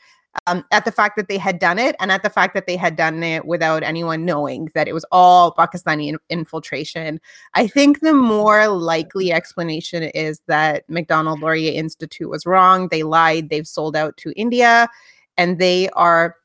um, 0.47 0.65
at 0.71 0.85
the 0.85 0.91
fact 0.91 1.15
that 1.17 1.27
they 1.27 1.37
had 1.37 1.59
done 1.59 1.79
it 1.79 1.95
and 1.99 2.11
at 2.11 2.23
the 2.23 2.29
fact 2.29 2.53
that 2.53 2.65
they 2.65 2.75
had 2.75 2.95
done 2.95 3.21
it 3.23 3.45
without 3.45 3.83
anyone 3.83 4.25
knowing 4.25 4.69
that 4.73 4.87
it 4.87 4.93
was 4.93 5.05
all 5.11 5.53
Pakistani 5.53 6.09
in- 6.09 6.19
infiltration. 6.29 7.19
I 7.53 7.67
think 7.67 7.99
the 7.99 8.13
more 8.13 8.67
likely 8.67 9.31
explanation 9.31 10.03
is 10.03 10.41
that 10.47 10.89
Macdonald 10.89 11.39
Laurier 11.39 11.73
Institute 11.73 12.29
was 12.29 12.45
wrong. 12.45 12.87
They 12.87 13.03
lied. 13.03 13.49
They've 13.49 13.67
sold 13.67 13.95
out 13.95 14.17
to 14.17 14.33
India 14.35 14.89
and 15.37 15.59
they 15.59 15.89
are 15.91 16.35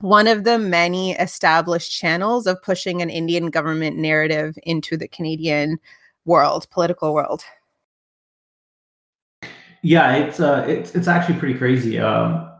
one 0.00 0.26
of 0.26 0.44
the 0.44 0.58
many 0.58 1.12
established 1.12 1.90
channels 1.90 2.46
of 2.46 2.62
pushing 2.62 3.00
an 3.00 3.10
Indian 3.10 3.50
government 3.50 3.96
narrative 3.96 4.58
into 4.64 4.96
the 4.96 5.08
Canadian 5.08 5.78
world, 6.24 6.68
political 6.70 7.14
world. 7.14 7.44
Yeah, 9.82 10.16
it's 10.16 10.40
uh, 10.40 10.64
it's 10.68 10.94
it's 10.94 11.06
actually 11.06 11.38
pretty 11.38 11.54
crazy. 11.54 11.98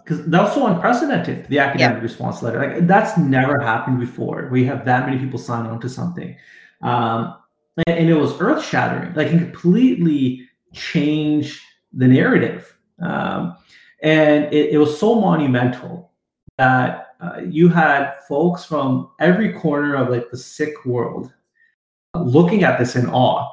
Because 0.07 0.25
that 0.27 0.41
was 0.41 0.55
so 0.55 0.69
unprecedented. 0.69 1.49
The 1.49 1.59
academic 1.59 1.97
yeah. 1.97 2.03
response 2.03 2.41
letter, 2.41 2.61
like 2.61 2.87
that's 2.87 3.19
never 3.19 3.59
happened 3.59 3.99
before. 3.99 4.49
We 4.53 4.65
have 4.65 4.85
that 4.85 5.05
many 5.05 5.19
people 5.19 5.37
sign 5.37 5.67
on 5.67 5.81
to 5.81 5.89
something, 5.89 6.37
um, 6.83 7.35
and, 7.77 7.99
and, 7.99 8.09
it 8.09 8.15
was 8.15 8.41
earth 8.41 8.65
shattering. 8.65 9.15
Like 9.15 9.29
it 9.29 9.39
completely 9.39 10.49
changed 10.73 11.61
the 11.93 12.07
narrative, 12.07 12.73
um, 13.03 13.57
and 14.01 14.45
it, 14.55 14.75
it 14.75 14.79
was 14.79 14.97
so 14.97 15.17
monumental 15.17 16.13
that 16.57 17.17
uh, 17.21 17.41
you 17.41 17.69
had 17.69 18.15
folks 18.29 18.65
from 18.65 19.11
every 19.19 19.55
corner 19.55 19.97
of 19.97 20.09
like 20.09 20.31
the 20.31 20.37
Sikh 20.39 20.87
world 20.87 21.33
looking 22.15 22.63
at 22.63 22.79
this 22.79 22.95
in 22.95 23.09
awe, 23.09 23.51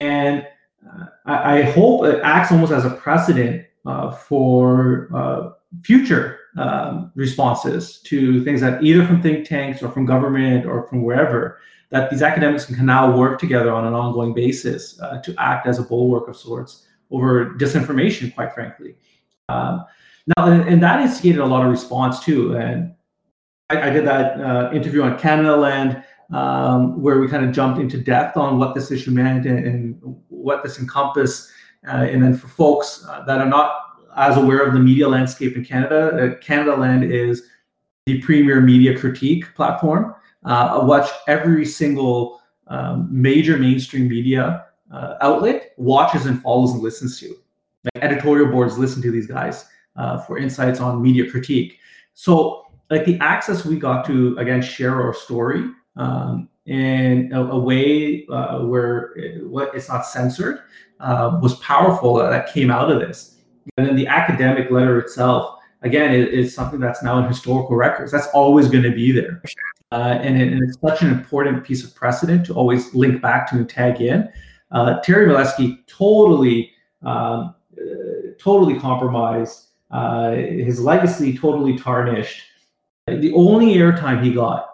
and 0.00 0.46
uh, 0.86 1.04
I, 1.26 1.58
I, 1.58 1.62
hope 1.62 2.06
it 2.06 2.20
acts 2.24 2.50
almost 2.50 2.72
as 2.72 2.86
a 2.86 2.90
precedent 2.90 3.66
uh, 3.84 4.10
for 4.10 5.10
uh, 5.14 5.50
future 5.82 6.38
um, 6.56 7.10
responses 7.14 8.00
to 8.00 8.44
things 8.44 8.60
that 8.60 8.82
either 8.82 9.06
from 9.06 9.22
think 9.22 9.48
tanks 9.48 9.82
or 9.82 9.90
from 9.90 10.04
government 10.04 10.66
or 10.66 10.86
from 10.86 11.02
wherever 11.02 11.58
that 11.90 12.10
these 12.10 12.22
academics 12.22 12.64
can 12.64 12.86
now 12.86 13.14
work 13.14 13.38
together 13.38 13.70
on 13.70 13.86
an 13.86 13.92
ongoing 13.92 14.32
basis 14.32 14.98
uh, 15.00 15.18
to 15.18 15.34
act 15.38 15.66
as 15.66 15.78
a 15.78 15.82
bulwark 15.82 16.26
of 16.26 16.36
sorts 16.36 16.86
over 17.10 17.54
disinformation, 17.58 18.34
quite 18.34 18.52
frankly. 18.54 18.96
Um, 19.50 19.84
now, 20.36 20.46
and, 20.46 20.82
that 20.82 21.00
instigated 21.02 21.40
a 21.40 21.46
lot 21.46 21.64
of 21.64 21.70
response 21.70 22.24
too. 22.24 22.56
And 22.56 22.94
I, 23.68 23.88
I 23.88 23.90
did 23.90 24.06
that 24.06 24.40
uh, 24.40 24.70
interview 24.72 25.02
on 25.02 25.18
Canadaland 25.18 26.02
um, 26.32 27.00
where 27.02 27.18
we 27.18 27.28
kind 27.28 27.44
of 27.44 27.52
jumped 27.52 27.78
into 27.78 27.98
depth 27.98 28.38
on 28.38 28.58
what 28.58 28.74
this 28.74 28.90
issue 28.90 29.10
meant 29.10 29.44
and, 29.44 29.66
and 29.66 30.16
what 30.28 30.62
this 30.62 30.78
encompassed. 30.78 31.50
Uh, 31.86 32.06
and 32.08 32.22
then 32.22 32.34
for 32.34 32.48
folks 32.48 33.04
uh, 33.08 33.22
that 33.24 33.38
are 33.38 33.48
not 33.48 33.91
as 34.16 34.36
aware 34.36 34.60
of 34.60 34.74
the 34.74 34.80
media 34.80 35.08
landscape 35.08 35.56
in 35.56 35.64
Canada, 35.64 36.08
uh, 36.08 36.40
Canadaland 36.40 37.10
is 37.10 37.48
the 38.06 38.20
premier 38.22 38.60
media 38.60 38.98
critique 38.98 39.54
platform. 39.54 40.14
Uh, 40.44 40.80
watch 40.82 41.08
every 41.28 41.64
single 41.64 42.40
um, 42.66 43.08
major 43.10 43.56
mainstream 43.56 44.08
media 44.08 44.66
uh, 44.92 45.16
outlet 45.20 45.72
watches 45.76 46.26
and 46.26 46.42
follows 46.42 46.72
and 46.72 46.82
listens 46.82 47.18
to. 47.20 47.36
Like 47.84 48.04
editorial 48.04 48.50
boards 48.50 48.78
listen 48.78 49.02
to 49.02 49.10
these 49.10 49.26
guys 49.26 49.66
uh, 49.96 50.18
for 50.18 50.38
insights 50.38 50.80
on 50.80 51.02
media 51.02 51.30
critique. 51.30 51.78
So, 52.14 52.66
like 52.90 53.04
the 53.04 53.18
access 53.20 53.64
we 53.64 53.76
got 53.76 54.04
to 54.06 54.36
again 54.38 54.60
share 54.60 55.00
our 55.00 55.14
story 55.14 55.70
um, 55.96 56.48
in 56.66 57.32
a, 57.32 57.42
a 57.42 57.58
way 57.58 58.26
uh, 58.26 58.60
where 58.60 59.12
it, 59.16 59.46
what 59.46 59.74
it's 59.74 59.88
not 59.88 60.04
censored 60.04 60.60
uh, 61.00 61.38
was 61.42 61.54
powerful 61.56 62.16
that 62.16 62.52
came 62.52 62.70
out 62.70 62.90
of 62.90 63.00
this. 63.00 63.38
And 63.76 63.86
then 63.86 63.96
the 63.96 64.06
academic 64.06 64.70
letter 64.70 64.98
itself, 64.98 65.58
again, 65.82 66.12
it's 66.12 66.54
something 66.54 66.80
that's 66.80 67.02
now 67.02 67.18
in 67.18 67.26
historical 67.26 67.76
records. 67.76 68.12
That's 68.12 68.28
always 68.28 68.68
going 68.68 68.84
to 68.84 68.90
be 68.90 69.12
there. 69.12 69.42
Uh, 69.90 70.18
and, 70.22 70.40
it, 70.40 70.52
and, 70.52 70.62
it's 70.62 70.80
such 70.80 71.02
an 71.02 71.10
important 71.10 71.64
piece 71.64 71.84
of 71.84 71.94
precedent 71.94 72.46
to 72.46 72.54
always 72.54 72.94
link 72.94 73.20
back 73.20 73.48
to 73.50 73.56
and 73.56 73.68
tag 73.68 74.00
in. 74.00 74.28
Uh, 74.70 75.00
Terry 75.00 75.26
Milewski 75.26 75.86
totally, 75.86 76.70
um, 77.02 77.54
uh, 77.76 78.32
totally 78.38 78.78
compromised 78.78 79.66
uh, 79.92 80.32
his 80.32 80.80
legacy 80.80 81.36
totally 81.36 81.78
tarnished. 81.78 82.42
The 83.06 83.32
only 83.34 83.74
airtime 83.74 84.22
he 84.22 84.32
got 84.32 84.70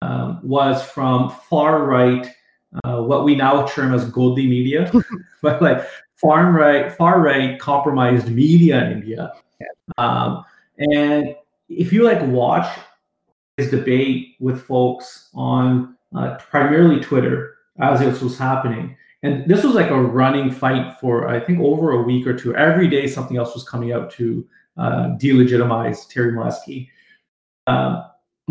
um, 0.00 0.40
was 0.42 0.82
from 0.82 1.30
far 1.30 1.84
right, 1.84 2.26
uh, 2.82 3.02
what 3.02 3.24
we 3.24 3.34
now 3.34 3.66
term 3.66 3.92
as 3.92 4.06
Godi 4.10 4.48
media, 4.48 4.90
but 5.42 5.60
like 5.60 5.86
far 6.24 6.52
right, 6.52 6.90
far 6.90 7.20
right 7.20 7.58
compromised 7.58 8.30
media 8.30 8.82
in 8.86 8.92
India. 8.92 9.32
Um, 9.98 10.42
and 10.78 11.36
if 11.68 11.92
you 11.92 12.02
like 12.02 12.22
watch 12.22 12.66
his 13.58 13.70
debate 13.70 14.36
with 14.40 14.62
folks 14.62 15.28
on 15.34 15.96
uh, 16.16 16.36
primarily 16.36 16.98
Twitter 17.00 17.56
as 17.78 18.00
it 18.00 18.22
was 18.22 18.38
happening, 18.38 18.96
and 19.22 19.46
this 19.46 19.62
was 19.64 19.74
like 19.74 19.90
a 19.90 20.00
running 20.00 20.50
fight 20.50 20.96
for 20.98 21.28
I 21.28 21.40
think 21.40 21.60
over 21.60 21.92
a 21.92 22.02
week 22.02 22.26
or 22.26 22.34
two. 22.34 22.56
Every 22.56 22.88
day 22.88 23.06
something 23.06 23.36
else 23.36 23.52
was 23.52 23.68
coming 23.68 23.92
out 23.92 24.10
to 24.12 24.46
uh, 24.78 25.16
delegitimize 25.20 26.08
Terry 26.08 26.32
Milewski. 26.32 26.88
Uh, 27.66 28.04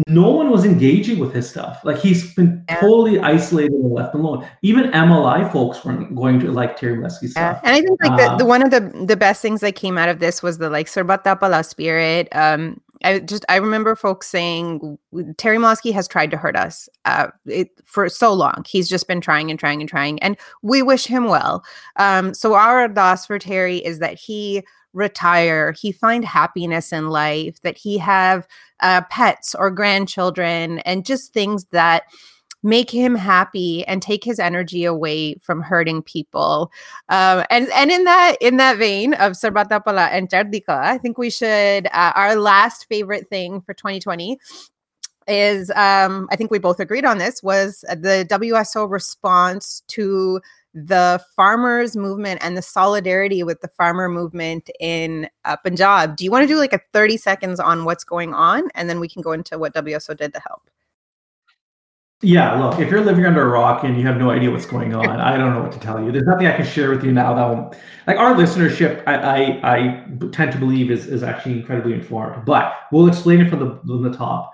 no 0.07 0.31
one 0.31 0.49
was 0.49 0.65
engaging 0.65 1.19
with 1.19 1.33
his 1.33 1.47
stuff. 1.47 1.81
Like 1.83 1.99
he's 1.99 2.33
been 2.33 2.63
yeah. 2.67 2.79
totally 2.79 3.19
isolated 3.19 3.73
and 3.73 3.91
left 3.91 4.15
alone. 4.15 4.47
Even 4.63 4.85
MLI 4.91 5.51
folks 5.51 5.85
weren't 5.85 6.15
going 6.15 6.39
to 6.39 6.51
like 6.51 6.77
Terry 6.77 6.97
Milewski 6.97 7.29
stuff. 7.29 7.59
Yeah. 7.63 7.69
And 7.69 7.75
I 7.75 7.81
think 7.81 8.03
like 8.03 8.17
the, 8.17 8.37
the, 8.37 8.43
um, 8.43 8.47
one 8.47 8.63
of 8.63 8.71
the 8.71 9.05
the 9.05 9.15
best 9.15 9.41
things 9.41 9.61
that 9.61 9.75
came 9.75 9.97
out 9.97 10.09
of 10.09 10.19
this 10.19 10.41
was 10.41 10.57
the 10.57 10.69
like 10.69 10.87
Sarbat 10.87 11.23
da 11.23 11.35
Bhala 11.35 11.63
spirit. 11.63 12.27
Um, 12.31 12.81
I 13.03 13.19
just 13.19 13.45
I 13.49 13.57
remember 13.57 13.95
folks 13.95 14.27
saying 14.27 14.97
Terry 15.37 15.57
Milewski 15.57 15.93
has 15.93 16.07
tried 16.07 16.31
to 16.31 16.37
hurt 16.37 16.55
us 16.55 16.89
uh, 17.05 17.27
it, 17.45 17.69
for 17.85 18.09
so 18.09 18.33
long. 18.33 18.63
He's 18.67 18.89
just 18.89 19.07
been 19.07 19.21
trying 19.21 19.51
and 19.51 19.59
trying 19.59 19.79
and 19.79 19.89
trying, 19.89 20.21
and 20.23 20.37
we 20.63 20.81
wish 20.81 21.05
him 21.05 21.25
well. 21.25 21.63
Um, 21.97 22.33
so 22.33 22.55
our 22.55 22.87
ardas 22.87 23.27
for 23.27 23.37
Terry 23.37 23.77
is 23.77 23.99
that 23.99 24.17
he 24.17 24.63
retire, 24.93 25.73
he 25.73 25.91
find 25.91 26.23
happiness 26.23 26.93
in 26.93 27.09
life, 27.09 27.61
that 27.61 27.77
he 27.77 27.97
have 27.97 28.47
uh, 28.79 29.01
pets 29.09 29.55
or 29.55 29.71
grandchildren, 29.71 30.79
and 30.79 31.05
just 31.05 31.33
things 31.33 31.65
that 31.71 32.03
make 32.63 32.89
him 32.89 33.13
happy 33.13 33.85
and 33.87 34.01
take 34.01 34.23
his 34.23 34.39
energy 34.39 34.85
away 34.85 35.35
from 35.41 35.61
hurting 35.61 36.01
people. 36.01 36.71
Um, 37.09 37.43
and 37.49 37.67
and 37.73 37.91
in 37.91 38.05
that 38.05 38.37
in 38.39 38.57
that 38.57 38.77
vein 38.77 39.13
of 39.15 39.33
Sarbat 39.33 39.69
da 39.69 39.79
Bhala 39.79 40.09
and 40.11 40.29
Chardika, 40.29 40.69
I 40.69 40.97
think 40.97 41.17
we 41.17 41.29
should 41.29 41.87
uh, 41.87 42.13
our 42.15 42.35
last 42.35 42.87
favorite 42.87 43.27
thing 43.27 43.61
for 43.61 43.73
2020 43.73 44.39
is 45.27 45.69
um, 45.71 46.27
I 46.31 46.35
think 46.35 46.51
we 46.51 46.59
both 46.59 46.79
agreed 46.79 47.05
on 47.05 47.17
this 47.17 47.43
was 47.43 47.81
the 47.89 48.25
WSO 48.29 48.89
response 48.89 49.83
to 49.87 50.41
the 50.73 51.23
farmers 51.35 51.95
movement 51.95 52.39
and 52.43 52.57
the 52.57 52.61
solidarity 52.61 53.43
with 53.43 53.61
the 53.61 53.67
farmer 53.67 54.09
movement 54.09 54.69
in 54.79 55.29
uh, 55.45 55.55
Punjab. 55.57 56.15
Do 56.15 56.23
you 56.23 56.31
want 56.31 56.43
to 56.43 56.47
do 56.47 56.57
like 56.57 56.73
a 56.73 56.81
30 56.93 57.17
seconds 57.17 57.59
on 57.59 57.85
what's 57.85 58.03
going 58.03 58.33
on 58.33 58.69
and 58.73 58.89
then 58.89 58.99
we 58.99 59.07
can 59.07 59.21
go 59.21 59.33
into 59.33 59.59
what 59.59 59.73
WSO 59.75 60.17
did 60.17 60.33
to 60.33 60.39
help? 60.39 60.69
Yeah, 62.23 62.57
look, 62.57 62.79
if 62.79 62.89
you're 62.89 63.03
living 63.03 63.25
under 63.25 63.41
a 63.41 63.47
rock 63.47 63.83
and 63.83 63.97
you 63.97 64.07
have 64.07 64.15
no 64.15 64.31
idea 64.31 64.49
what's 64.49 64.65
going 64.65 64.95
on, 64.95 65.19
I 65.19 65.35
don't 65.35 65.53
know 65.53 65.61
what 65.61 65.73
to 65.73 65.79
tell 65.79 66.01
you. 66.01 66.09
There's 66.09 66.25
nothing 66.25 66.47
I 66.47 66.55
can 66.55 66.65
share 66.65 66.89
with 66.89 67.03
you 67.03 67.11
now 67.11 67.33
that 67.33 67.45
will, 67.45 67.75
like 68.07 68.17
our 68.17 68.33
listenership, 68.33 69.03
I, 69.05 69.15
I, 69.15 69.75
I 69.75 70.05
tend 70.31 70.53
to 70.53 70.57
believe 70.57 70.89
is, 70.89 71.05
is 71.05 71.21
actually 71.21 71.59
incredibly 71.59 71.91
informed, 71.93 72.45
but 72.45 72.75
we'll 72.93 73.07
explain 73.07 73.41
it 73.41 73.49
from 73.49 73.59
the, 73.59 73.77
from 73.85 74.03
the 74.03 74.13
top. 74.13 74.53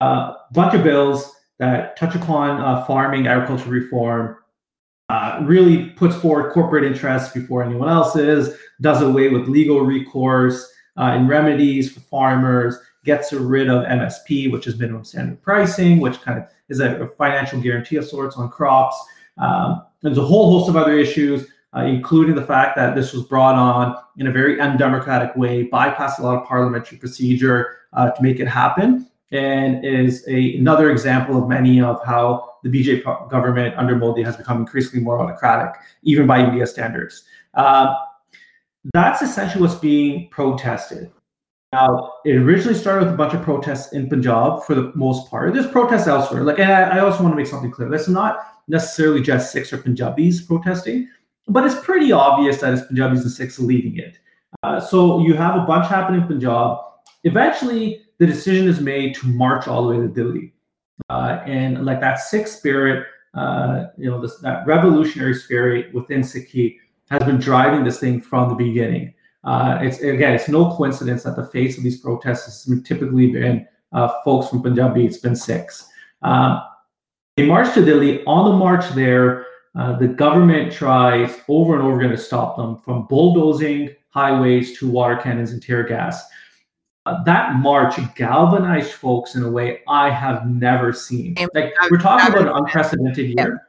A 0.00 0.04
uh, 0.04 0.36
bunch 0.52 0.74
of 0.74 0.82
bills 0.82 1.30
that 1.58 1.98
touch 1.98 2.14
upon 2.14 2.62
uh, 2.62 2.84
farming, 2.86 3.26
agriculture 3.26 3.68
reform, 3.68 4.38
uh, 5.08 5.40
really 5.44 5.90
puts 5.90 6.16
forward 6.16 6.52
corporate 6.52 6.84
interests 6.84 7.32
before 7.32 7.62
anyone 7.62 7.88
else's, 7.88 8.56
does 8.80 9.02
away 9.02 9.28
with 9.28 9.48
legal 9.48 9.80
recourse 9.80 10.72
uh, 10.96 11.12
and 11.14 11.28
remedies 11.28 11.92
for 11.92 12.00
farmers, 12.00 12.76
gets 13.04 13.32
rid 13.32 13.68
of 13.68 13.84
MSP, 13.84 14.50
which 14.50 14.66
is 14.66 14.78
minimum 14.78 15.04
standard 15.04 15.40
pricing, 15.40 16.00
which 16.00 16.20
kind 16.22 16.38
of 16.38 16.48
is 16.68 16.80
a, 16.80 17.08
financial 17.16 17.60
guarantee 17.60 17.96
of 17.96 18.04
sorts 18.04 18.36
on 18.36 18.50
crops. 18.50 18.96
Um, 19.38 19.84
there's 20.02 20.18
a 20.18 20.24
whole 20.24 20.58
host 20.58 20.68
of 20.68 20.76
other 20.76 20.98
issues, 20.98 21.46
uh, 21.76 21.82
including 21.82 22.34
the 22.34 22.42
fact 22.42 22.76
that 22.76 22.94
this 22.94 23.12
was 23.12 23.22
brought 23.24 23.54
on 23.54 23.96
in 24.18 24.26
a 24.26 24.32
very 24.32 24.60
undemocratic 24.60 25.36
way, 25.36 25.68
bypassed 25.68 26.18
a 26.18 26.22
lot 26.22 26.36
of 26.36 26.48
parliamentary 26.48 26.98
procedure 26.98 27.76
uh, 27.92 28.10
to 28.10 28.22
make 28.22 28.40
it 28.40 28.48
happen, 28.48 29.08
and 29.30 29.84
is 29.84 30.26
a, 30.28 30.56
another 30.56 30.90
example 30.90 31.40
of 31.40 31.48
many 31.48 31.80
of 31.80 32.04
how 32.04 32.55
the 32.68 32.84
BJP 32.84 33.30
government 33.30 33.74
under 33.76 33.96
Modi 33.96 34.22
has 34.22 34.36
become 34.36 34.58
increasingly 34.58 35.04
more 35.04 35.20
autocratic, 35.20 35.74
even 36.02 36.26
by 36.26 36.44
India 36.44 36.66
standards. 36.66 37.24
Uh, 37.54 37.94
that's 38.92 39.22
essentially 39.22 39.62
what's 39.62 39.74
being 39.74 40.28
protested. 40.30 41.10
Now, 41.72 42.12
it 42.24 42.36
originally 42.36 42.78
started 42.78 43.04
with 43.04 43.14
a 43.14 43.16
bunch 43.16 43.34
of 43.34 43.42
protests 43.42 43.92
in 43.92 44.08
Punjab 44.08 44.62
for 44.64 44.74
the 44.74 44.92
most 44.94 45.30
part. 45.30 45.52
There's 45.52 45.66
protests 45.66 46.06
elsewhere. 46.06 46.44
Like, 46.44 46.58
and 46.58 46.70
I, 46.70 46.96
I 46.96 46.98
also 47.00 47.22
want 47.22 47.32
to 47.32 47.36
make 47.36 47.46
something 47.46 47.70
clear. 47.70 47.88
That's 47.88 48.08
not 48.08 48.38
necessarily 48.68 49.20
just 49.20 49.52
Sikhs 49.52 49.72
or 49.72 49.78
Punjabis 49.78 50.42
protesting, 50.42 51.08
but 51.48 51.64
it's 51.64 51.78
pretty 51.84 52.12
obvious 52.12 52.60
that 52.60 52.72
it's 52.72 52.86
Punjabis 52.86 53.22
and 53.22 53.30
Sikhs 53.30 53.58
leading 53.58 53.98
it. 53.98 54.18
Uh, 54.62 54.80
so 54.80 55.20
you 55.20 55.34
have 55.34 55.56
a 55.56 55.66
bunch 55.66 55.88
happening 55.88 56.22
in 56.22 56.26
Punjab. 56.26 56.78
Eventually, 57.24 58.02
the 58.18 58.26
decision 58.26 58.68
is 58.68 58.80
made 58.80 59.14
to 59.16 59.26
march 59.26 59.68
all 59.68 59.86
the 59.86 59.94
way 59.94 60.00
to 60.00 60.08
Delhi. 60.08 60.52
Uh, 61.10 61.40
and 61.46 61.84
like 61.84 62.00
that 62.00 62.18
Sikh 62.20 62.46
spirit, 62.46 63.06
uh, 63.34 63.86
you 63.96 64.10
know, 64.10 64.20
this, 64.20 64.38
that 64.38 64.66
revolutionary 64.66 65.34
spirit 65.34 65.92
within 65.94 66.20
Sikhi 66.20 66.78
has 67.10 67.22
been 67.24 67.38
driving 67.38 67.84
this 67.84 68.00
thing 68.00 68.20
from 68.20 68.48
the 68.48 68.54
beginning. 68.54 69.14
Uh, 69.44 69.78
it's 69.80 70.00
again, 70.00 70.34
it's 70.34 70.48
no 70.48 70.74
coincidence 70.74 71.22
that 71.22 71.36
the 71.36 71.46
face 71.46 71.76
of 71.78 71.84
these 71.84 72.00
protests 72.00 72.66
has 72.66 72.82
typically 72.82 73.30
been 73.30 73.66
uh, 73.92 74.08
folks 74.24 74.48
from 74.48 74.62
Punjabi. 74.62 75.06
It's 75.06 75.18
been 75.18 75.36
Sikhs. 75.36 75.88
Um, 76.22 76.62
they 77.36 77.46
marched 77.46 77.74
to 77.74 77.84
Delhi. 77.84 78.24
On 78.24 78.50
the 78.50 78.56
march 78.56 78.88
there, 78.94 79.46
uh, 79.76 79.96
the 79.98 80.08
government 80.08 80.72
tries 80.72 81.38
over 81.48 81.74
and 81.74 81.82
over 81.82 82.00
again 82.00 82.10
to 82.10 82.16
stop 82.16 82.56
them 82.56 82.78
from 82.78 83.06
bulldozing 83.06 83.94
highways 84.08 84.78
to 84.78 84.88
water 84.88 85.16
cannons 85.16 85.52
and 85.52 85.62
tear 85.62 85.84
gas. 85.84 86.24
Uh, 87.06 87.22
that 87.22 87.54
march 87.54 87.94
galvanized 88.16 88.90
folks 88.90 89.36
in 89.36 89.44
a 89.44 89.48
way 89.48 89.80
I 89.86 90.10
have 90.10 90.44
never 90.44 90.92
seen. 90.92 91.36
Like 91.54 91.72
we're 91.88 91.98
talking 91.98 92.34
about 92.34 92.48
an 92.48 92.64
unprecedented 92.64 93.28
year. 93.28 93.62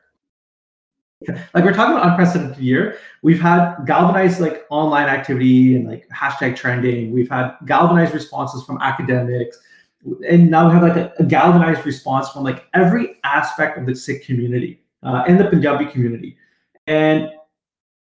Like 1.54 1.64
we're 1.64 1.74
talking 1.74 1.96
about 1.96 2.10
unprecedented 2.10 2.58
year. 2.58 2.98
We've 3.22 3.40
had 3.40 3.76
galvanized 3.86 4.40
like 4.40 4.66
online 4.72 5.08
activity 5.08 5.76
and 5.76 5.88
like 5.88 6.08
hashtag 6.10 6.56
trending. 6.56 7.12
We've 7.12 7.30
had 7.30 7.56
galvanized 7.68 8.16
responses 8.16 8.64
from 8.64 8.82
academics, 8.82 9.60
and 10.28 10.50
now 10.50 10.68
we 10.68 10.74
have 10.74 10.82
like 10.82 10.96
a, 10.96 11.14
a 11.20 11.24
galvanized 11.24 11.86
response 11.86 12.30
from 12.30 12.44
like 12.44 12.66
every 12.74 13.20
aspect 13.24 13.78
of 13.78 13.86
the 13.86 13.96
Sikh 13.96 14.26
community 14.26 14.82
uh, 15.04 15.26
and 15.28 15.40
the 15.40 15.46
Punjabi 15.46 15.86
community. 15.86 16.38
And 16.88 17.30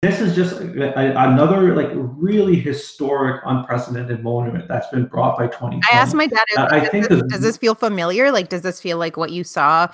this 0.03 0.21
is 0.21 0.35
just 0.35 0.61
a, 0.61 0.99
a, 0.99 1.27
another 1.27 1.75
like 1.75 1.89
really 1.93 2.55
historic, 2.55 3.41
unprecedented 3.45 4.21
moment 4.21 4.67
that's 4.67 4.87
been 4.89 5.05
brought 5.05 5.35
by 5.39 5.47
20. 5.47 5.81
I 5.91 5.95
asked 5.95 6.13
my 6.13 6.27
dad, 6.27 6.45
uh, 6.55 6.67
I 6.69 6.81
think 6.87 7.09
this, 7.09 7.23
does 7.29 7.41
this 7.41 7.57
feel 7.57 7.73
familiar? 7.73 8.31
Like, 8.31 8.49
does 8.49 8.61
this 8.61 8.79
feel 8.79 8.99
like 8.99 9.17
what 9.17 9.31
you 9.31 9.43
saw 9.43 9.87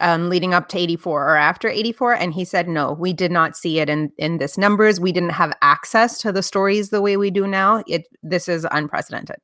um, 0.00 0.28
leading 0.28 0.54
up 0.54 0.68
to 0.68 0.78
84 0.78 1.30
or 1.30 1.36
after 1.36 1.68
84? 1.68 2.14
And 2.14 2.32
he 2.32 2.44
said, 2.44 2.68
no, 2.68 2.92
we 2.92 3.12
did 3.12 3.32
not 3.32 3.56
see 3.56 3.80
it 3.80 3.88
in 3.88 4.12
in 4.16 4.38
this 4.38 4.56
numbers. 4.56 5.00
We 5.00 5.10
didn't 5.10 5.30
have 5.30 5.52
access 5.60 6.18
to 6.18 6.30
the 6.30 6.42
stories 6.42 6.90
the 6.90 7.02
way 7.02 7.16
we 7.16 7.32
do 7.32 7.44
now. 7.44 7.82
It 7.88 8.06
this 8.22 8.48
is 8.48 8.64
unprecedented. 8.70 9.38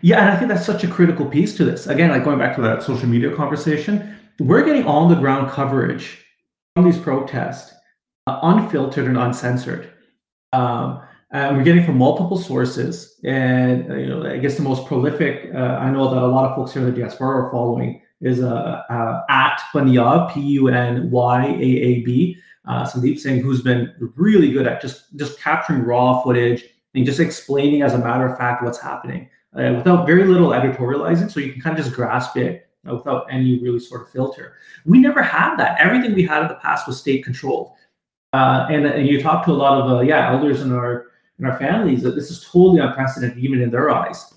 Yeah, 0.00 0.20
and 0.20 0.30
I 0.30 0.36
think 0.36 0.48
that's 0.48 0.64
such 0.64 0.84
a 0.84 0.88
critical 0.88 1.26
piece 1.26 1.54
to 1.56 1.66
this. 1.66 1.86
Again, 1.86 2.10
like 2.10 2.24
going 2.24 2.38
back 2.38 2.56
to 2.56 2.62
that 2.62 2.82
social 2.82 3.08
media 3.08 3.34
conversation, 3.34 4.16
we're 4.38 4.64
getting 4.64 4.86
on 4.86 5.10
the 5.10 5.16
ground 5.16 5.50
coverage 5.50 6.24
from 6.74 6.86
these 6.86 6.98
protests 6.98 7.74
unfiltered 8.42 9.06
and 9.06 9.18
uncensored. 9.18 9.92
Um, 10.52 11.02
and 11.30 11.56
we're 11.56 11.64
getting 11.64 11.84
from 11.84 11.98
multiple 11.98 12.38
sources. 12.38 13.20
And 13.24 13.90
uh, 13.90 13.94
you 13.96 14.06
know, 14.06 14.26
I 14.26 14.38
guess 14.38 14.56
the 14.56 14.62
most 14.62 14.86
prolific, 14.86 15.50
uh, 15.54 15.58
I 15.58 15.90
know 15.90 16.12
that 16.12 16.22
a 16.22 16.26
lot 16.26 16.48
of 16.48 16.56
folks 16.56 16.72
here 16.72 16.82
in 16.82 16.92
the 16.92 16.98
diaspora 16.98 17.44
are 17.44 17.50
following, 17.50 18.00
is 18.20 18.42
uh, 18.42 18.82
uh, 18.90 19.22
at 19.28 19.60
Punyab, 19.72 20.32
P 20.32 20.40
U 20.40 20.68
N 20.68 21.10
Y 21.10 21.46
A 21.46 21.68
A 21.90 22.02
B, 22.02 22.36
uh, 22.66 22.84
Sandeep 22.84 23.18
Singh, 23.18 23.40
who's 23.40 23.62
been 23.62 23.92
really 24.16 24.50
good 24.50 24.66
at 24.66 24.80
just, 24.80 25.16
just 25.16 25.38
capturing 25.38 25.82
raw 25.82 26.22
footage 26.22 26.64
and 26.94 27.04
just 27.04 27.20
explaining, 27.20 27.82
as 27.82 27.94
a 27.94 27.98
matter 27.98 28.26
of 28.26 28.36
fact, 28.36 28.62
what's 28.62 28.80
happening 28.80 29.28
uh, 29.54 29.72
without 29.76 30.06
very 30.06 30.24
little 30.24 30.50
editorializing. 30.50 31.30
So 31.30 31.40
you 31.40 31.52
can 31.52 31.60
kind 31.60 31.78
of 31.78 31.84
just 31.84 31.94
grasp 31.94 32.36
it 32.36 32.68
without 32.84 33.26
any 33.30 33.58
really 33.60 33.80
sort 33.80 34.02
of 34.02 34.10
filter. 34.10 34.54
We 34.86 34.98
never 34.98 35.22
had 35.22 35.56
that. 35.56 35.78
Everything 35.78 36.14
we 36.14 36.22
had 36.22 36.42
in 36.42 36.48
the 36.48 36.54
past 36.54 36.86
was 36.86 36.98
state 36.98 37.22
controlled. 37.22 37.72
Uh, 38.32 38.66
and, 38.70 38.86
and 38.86 39.08
you 39.08 39.22
talk 39.22 39.44
to 39.46 39.52
a 39.52 39.54
lot 39.54 39.80
of 39.80 39.90
uh, 39.90 40.00
yeah 40.00 40.30
elders 40.30 40.60
in 40.60 40.72
our 40.72 41.06
in 41.38 41.46
our 41.46 41.58
families 41.58 42.02
that 42.02 42.14
this 42.14 42.30
is 42.30 42.44
totally 42.44 42.80
unprecedented 42.80 43.38
even 43.38 43.62
in 43.62 43.70
their 43.70 43.90
eyes. 43.90 44.34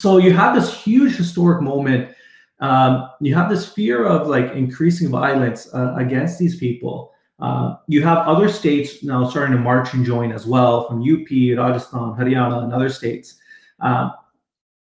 So 0.00 0.16
you 0.16 0.32
have 0.32 0.54
this 0.54 0.72
huge 0.72 1.16
historic 1.16 1.60
moment. 1.60 2.14
Um, 2.60 3.10
you 3.20 3.34
have 3.34 3.50
this 3.50 3.68
fear 3.68 4.06
of 4.06 4.28
like 4.28 4.52
increasing 4.52 5.10
violence 5.10 5.72
uh, 5.74 5.94
against 5.96 6.38
these 6.38 6.56
people. 6.56 7.12
Uh, 7.38 7.76
you 7.86 8.02
have 8.02 8.18
other 8.18 8.48
states 8.48 9.02
now 9.02 9.28
starting 9.28 9.56
to 9.56 9.62
march 9.62 9.94
and 9.94 10.04
join 10.04 10.30
as 10.30 10.46
well, 10.46 10.86
from 10.86 11.00
UP, 11.00 11.28
Rajasthan, 11.30 12.14
Haryana, 12.14 12.64
and 12.64 12.72
other 12.72 12.90
states. 12.90 13.38
Um, 13.80 14.12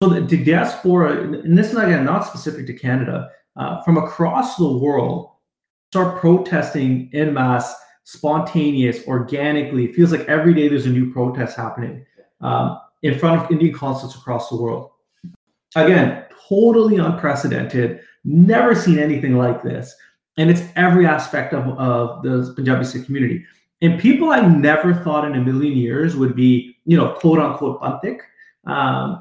so 0.02 0.08
the, 0.08 0.20
the, 0.22 0.42
diaspora, 0.42 1.22
and 1.22 1.56
this 1.56 1.72
is 1.72 1.76
again 1.76 2.04
not 2.04 2.26
specific 2.26 2.66
to 2.66 2.72
Canada, 2.72 3.30
uh, 3.56 3.82
from 3.82 3.98
across 3.98 4.56
the 4.56 4.68
world, 4.68 5.32
start 5.90 6.18
protesting 6.18 7.10
in 7.12 7.34
mass 7.34 7.74
spontaneous, 8.06 9.04
organically. 9.08 9.84
It 9.86 9.96
feels 9.96 10.12
like 10.12 10.20
every 10.28 10.54
day 10.54 10.68
there's 10.68 10.86
a 10.86 10.90
new 10.90 11.12
protest 11.12 11.56
happening 11.56 12.06
um, 12.40 12.78
in 13.02 13.18
front 13.18 13.42
of 13.42 13.50
Indian 13.50 13.74
consulates 13.74 14.16
across 14.16 14.48
the 14.48 14.56
world. 14.56 14.92
Again, 15.74 16.24
totally 16.48 16.98
unprecedented. 16.98 18.00
Never 18.24 18.76
seen 18.76 19.00
anything 19.00 19.36
like 19.36 19.60
this. 19.64 19.92
And 20.36 20.48
it's 20.48 20.62
every 20.76 21.04
aspect 21.04 21.52
of, 21.52 21.66
of 21.78 22.22
the 22.22 22.52
Punjabi 22.54 22.84
Sikh 22.84 23.06
community. 23.06 23.44
And 23.82 23.98
people 24.00 24.30
I 24.30 24.40
never 24.40 24.94
thought 24.94 25.24
in 25.24 25.34
a 25.34 25.40
million 25.40 25.76
years 25.76 26.14
would 26.14 26.36
be, 26.36 26.76
you 26.84 26.96
know, 26.96 27.12
quote 27.14 27.40
unquote, 27.40 27.80
Panthic, 27.80 28.20
um, 28.66 29.20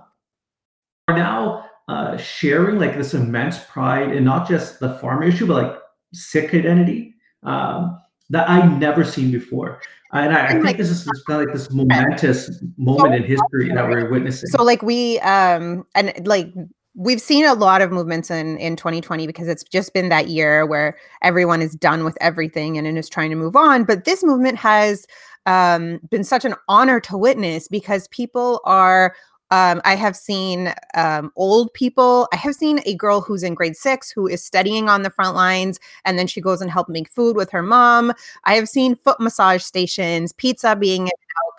are 1.07 1.17
now 1.17 1.65
uh, 1.87 2.17
sharing 2.17 2.77
like 2.77 2.95
this 2.95 3.15
immense 3.15 3.57
pride 3.67 4.15
in 4.15 4.23
not 4.23 4.47
just 4.47 4.79
the 4.79 4.99
farm 4.99 5.23
issue, 5.23 5.47
but 5.47 5.63
like 5.63 5.77
Sikh 6.13 6.53
identity 6.53 7.15
um, 7.41 7.99
that 8.29 8.49
I 8.49 8.65
never 8.65 9.03
seen 9.03 9.31
before. 9.31 9.81
And 10.13 10.33
I, 10.33 10.45
I 10.45 10.51
think 10.51 10.65
like, 10.65 10.77
this 10.77 10.89
is 10.89 11.03
kind 11.27 11.41
of 11.41 11.47
like 11.47 11.53
this 11.55 11.71
momentous 11.71 12.61
moment 12.77 13.13
so, 13.13 13.13
in 13.13 13.23
history 13.23 13.73
that 13.73 13.89
we're 13.89 14.09
witnessing. 14.09 14.47
So, 14.47 14.63
like 14.63 14.81
we, 14.81 15.19
um, 15.19 15.85
and 15.93 16.13
like 16.25 16.53
we've 16.95 17.21
seen 17.21 17.45
a 17.45 17.53
lot 17.53 17.81
of 17.81 17.91
movements 17.91 18.31
in 18.31 18.57
in 18.57 18.75
2020 18.75 19.27
because 19.27 19.47
it's 19.47 19.63
just 19.63 19.93
been 19.93 20.09
that 20.09 20.29
year 20.29 20.65
where 20.65 20.97
everyone 21.21 21.61
is 21.61 21.75
done 21.75 22.05
with 22.05 22.17
everything 22.21 22.77
and 22.77 22.97
is 22.97 23.09
trying 23.09 23.29
to 23.29 23.35
move 23.35 23.55
on. 23.55 23.83
But 23.83 24.05
this 24.05 24.23
movement 24.23 24.57
has 24.57 25.05
um, 25.45 25.99
been 26.09 26.23
such 26.23 26.45
an 26.45 26.55
honor 26.67 26.99
to 27.01 27.17
witness 27.17 27.67
because 27.67 28.07
people 28.07 28.61
are 28.63 29.15
um, 29.51 29.81
I 29.85 29.95
have 29.95 30.15
seen 30.15 30.73
um, 30.95 31.31
old 31.35 31.73
people. 31.73 32.27
I 32.33 32.37
have 32.37 32.55
seen 32.55 32.79
a 32.85 32.95
girl 32.95 33.21
who's 33.21 33.43
in 33.43 33.53
grade 33.53 33.75
six 33.75 34.09
who 34.09 34.27
is 34.27 34.43
studying 34.43 34.89
on 34.89 35.03
the 35.03 35.09
front 35.09 35.35
lines, 35.35 35.79
and 36.03 36.17
then 36.17 36.27
she 36.27 36.41
goes 36.41 36.61
and 36.61 36.71
help 36.71 36.89
make 36.89 37.09
food 37.09 37.35
with 37.35 37.51
her 37.51 37.61
mom. 37.61 38.13
I 38.45 38.55
have 38.55 38.67
seen 38.67 38.95
foot 38.95 39.19
massage 39.19 39.61
stations, 39.63 40.33
pizza 40.33 40.75
being 40.75 41.09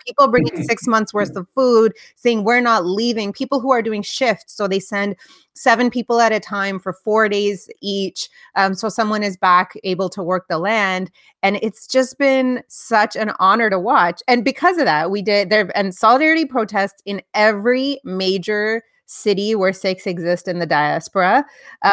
people 0.05 0.27
bringing 0.27 0.63
six 0.67 0.87
months 0.87 1.13
worth 1.13 1.35
of 1.35 1.47
food, 1.49 1.93
saying 2.15 2.43
we're 2.43 2.61
not 2.61 2.85
leaving. 2.85 3.33
People 3.33 3.59
who 3.59 3.71
are 3.71 3.81
doing 3.81 4.01
shifts, 4.01 4.53
so 4.53 4.67
they 4.67 4.79
send 4.79 5.15
seven 5.55 5.89
people 5.89 6.19
at 6.21 6.31
a 6.31 6.39
time 6.39 6.79
for 6.79 6.93
four 6.93 7.27
days 7.27 7.69
each. 7.81 8.29
Um, 8.55 8.73
so 8.73 8.89
someone 8.89 9.23
is 9.23 9.37
back 9.37 9.73
able 9.83 10.09
to 10.09 10.23
work 10.23 10.47
the 10.47 10.59
land. 10.59 11.11
And 11.43 11.57
it's 11.61 11.87
just 11.87 12.17
been 12.17 12.63
such 12.67 13.15
an 13.15 13.31
honor 13.39 13.69
to 13.69 13.79
watch. 13.79 14.21
And 14.27 14.45
because 14.45 14.77
of 14.77 14.85
that, 14.85 15.11
we 15.11 15.21
did 15.21 15.49
there 15.49 15.71
and 15.75 15.93
solidarity 15.93 16.45
protests 16.45 17.01
in 17.05 17.21
every 17.33 17.99
major 18.03 18.83
city 19.05 19.55
where 19.55 19.73
Sikhs 19.73 20.05
exist 20.05 20.47
in 20.47 20.59
the 20.59 20.65
diaspora. 20.65 21.45
Uh, 21.81 21.91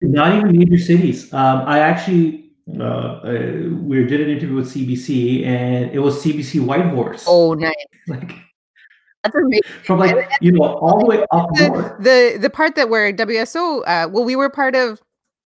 Not 0.00 0.36
even 0.36 0.56
major 0.56 0.78
cities. 0.78 1.32
Um, 1.32 1.62
I 1.66 1.80
actually 1.80 2.45
uh, 2.80 3.20
we 3.80 4.04
did 4.04 4.20
an 4.20 4.30
interview 4.30 4.56
with 4.56 4.72
CBC, 4.72 5.44
and 5.46 5.90
it 5.92 6.00
was 6.00 6.22
CBC 6.22 6.64
Whitehorse. 6.64 7.24
Oh, 7.26 7.54
nice! 7.54 7.74
Like 8.08 8.32
that's 9.24 9.34
amazing. 9.34 9.62
From 9.84 9.98
like 9.98 10.28
you 10.40 10.52
know 10.52 10.62
all 10.64 11.00
the 11.00 11.06
way 11.06 11.24
up 11.32 11.48
the, 11.54 11.68
north. 11.68 11.98
The 11.98 12.38
the 12.40 12.50
part 12.50 12.76
that 12.76 12.88
where 12.88 13.12
WSO, 13.12 13.82
uh, 13.86 14.08
well, 14.08 14.24
we 14.24 14.36
were 14.36 14.48
part 14.48 14.76
of 14.76 15.00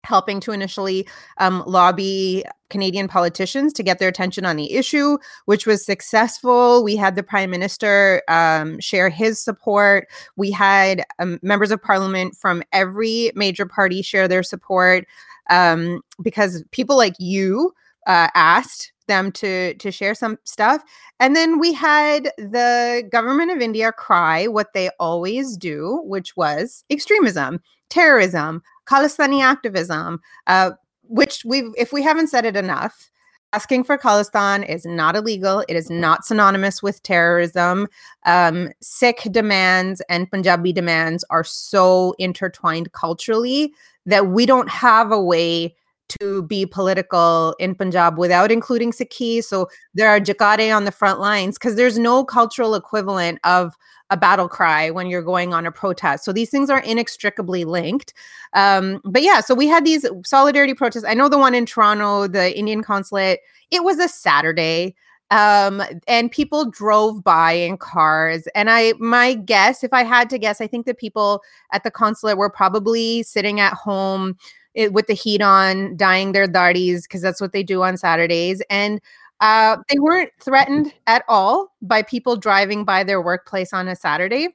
helping 0.04 0.40
to 0.40 0.52
initially 0.52 1.06
um, 1.38 1.62
lobby 1.66 2.44
Canadian 2.70 3.08
politicians 3.08 3.72
to 3.74 3.82
get 3.82 3.98
their 3.98 4.08
attention 4.08 4.44
on 4.44 4.56
the 4.56 4.72
issue, 4.72 5.18
which 5.46 5.66
was 5.66 5.84
successful. 5.84 6.84
We 6.84 6.96
had 6.96 7.14
the 7.14 7.22
prime 7.22 7.50
minister 7.50 8.22
um, 8.28 8.78
share 8.80 9.08
his 9.08 9.38
support. 9.38 10.08
We 10.36 10.50
had 10.50 11.04
um, 11.18 11.38
members 11.42 11.70
of 11.70 11.82
parliament 11.82 12.36
from 12.36 12.62
every 12.72 13.32
major 13.34 13.66
party 13.66 14.02
share 14.02 14.28
their 14.28 14.42
support 14.42 15.06
um, 15.50 16.02
because 16.22 16.62
people 16.72 16.96
like 16.96 17.14
you 17.18 17.72
uh, 18.06 18.28
asked 18.34 18.92
them 19.08 19.32
to 19.32 19.74
to 19.74 19.90
share 19.90 20.14
some 20.14 20.38
stuff 20.44 20.82
and 21.18 21.34
then 21.34 21.58
we 21.58 21.72
had 21.72 22.30
the 22.36 23.02
government 23.10 23.50
of 23.50 23.58
india 23.58 23.90
cry 23.90 24.46
what 24.46 24.74
they 24.74 24.90
always 25.00 25.56
do 25.56 26.02
which 26.04 26.36
was 26.36 26.84
extremism 26.90 27.58
terrorism 27.90 28.62
khalistani 28.86 29.42
activism 29.42 30.20
uh, 30.46 30.70
which 31.02 31.44
we 31.44 31.70
if 31.76 31.92
we 31.92 32.02
haven't 32.02 32.28
said 32.28 32.44
it 32.44 32.56
enough 32.56 33.10
asking 33.52 33.82
for 33.82 33.96
khalistan 33.96 34.68
is 34.68 34.84
not 34.84 35.16
illegal 35.16 35.64
it 35.68 35.76
is 35.76 35.90
not 35.90 36.24
synonymous 36.24 36.82
with 36.82 37.02
terrorism 37.02 37.86
um, 38.26 38.68
sikh 38.80 39.22
demands 39.30 40.02
and 40.08 40.30
punjabi 40.30 40.72
demands 40.72 41.24
are 41.30 41.44
so 41.44 42.14
intertwined 42.18 42.92
culturally 42.92 43.72
that 44.06 44.28
we 44.28 44.46
don't 44.46 44.68
have 44.68 45.12
a 45.12 45.22
way 45.22 45.74
to 46.20 46.42
be 46.42 46.66
political 46.66 47.54
in 47.58 47.74
Punjab 47.74 48.18
without 48.18 48.50
including 48.50 48.92
Sikhi. 48.92 49.42
So 49.42 49.68
there 49.94 50.08
are 50.08 50.20
Jaikare 50.20 50.74
on 50.74 50.84
the 50.84 50.92
front 50.92 51.20
lines 51.20 51.58
because 51.58 51.76
there's 51.76 51.98
no 51.98 52.24
cultural 52.24 52.74
equivalent 52.74 53.38
of 53.44 53.76
a 54.10 54.16
battle 54.16 54.48
cry 54.48 54.90
when 54.90 55.06
you're 55.08 55.22
going 55.22 55.52
on 55.52 55.66
a 55.66 55.72
protest. 55.72 56.24
So 56.24 56.32
these 56.32 56.50
things 56.50 56.70
are 56.70 56.80
inextricably 56.80 57.64
linked. 57.64 58.14
Um, 58.54 59.00
but 59.04 59.22
yeah, 59.22 59.40
so 59.40 59.54
we 59.54 59.66
had 59.66 59.84
these 59.84 60.06
solidarity 60.24 60.74
protests. 60.74 61.04
I 61.04 61.14
know 61.14 61.28
the 61.28 61.38
one 61.38 61.54
in 61.54 61.66
Toronto, 61.66 62.26
the 62.26 62.56
Indian 62.58 62.82
consulate, 62.82 63.40
it 63.70 63.84
was 63.84 63.98
a 63.98 64.08
Saturday 64.08 64.94
um 65.30 65.82
and 66.06 66.30
people 66.30 66.70
drove 66.70 67.22
by 67.22 67.52
in 67.52 67.76
cars 67.76 68.48
and 68.54 68.70
i 68.70 68.94
my 68.98 69.34
guess 69.34 69.84
if 69.84 69.92
i 69.92 70.02
had 70.02 70.30
to 70.30 70.38
guess 70.38 70.60
i 70.60 70.66
think 70.66 70.86
the 70.86 70.94
people 70.94 71.42
at 71.72 71.84
the 71.84 71.90
consulate 71.90 72.38
were 72.38 72.48
probably 72.48 73.22
sitting 73.22 73.60
at 73.60 73.74
home 73.74 74.36
it, 74.74 74.84
eh, 74.84 74.88
with 74.88 75.06
the 75.06 75.12
heat 75.12 75.42
on 75.42 75.94
dyeing 75.98 76.32
their 76.32 76.46
darties 76.46 77.02
because 77.02 77.20
that's 77.20 77.42
what 77.42 77.52
they 77.52 77.62
do 77.62 77.82
on 77.82 77.98
saturdays 77.98 78.62
and 78.70 79.02
uh, 79.40 79.76
they 79.88 79.98
weren't 79.98 80.30
threatened 80.40 80.92
at 81.06 81.24
all 81.28 81.72
by 81.80 82.02
people 82.02 82.36
driving 82.36 82.84
by 82.84 83.04
their 83.04 83.22
workplace 83.22 83.72
on 83.72 83.88
a 83.88 83.96
saturday 83.96 84.48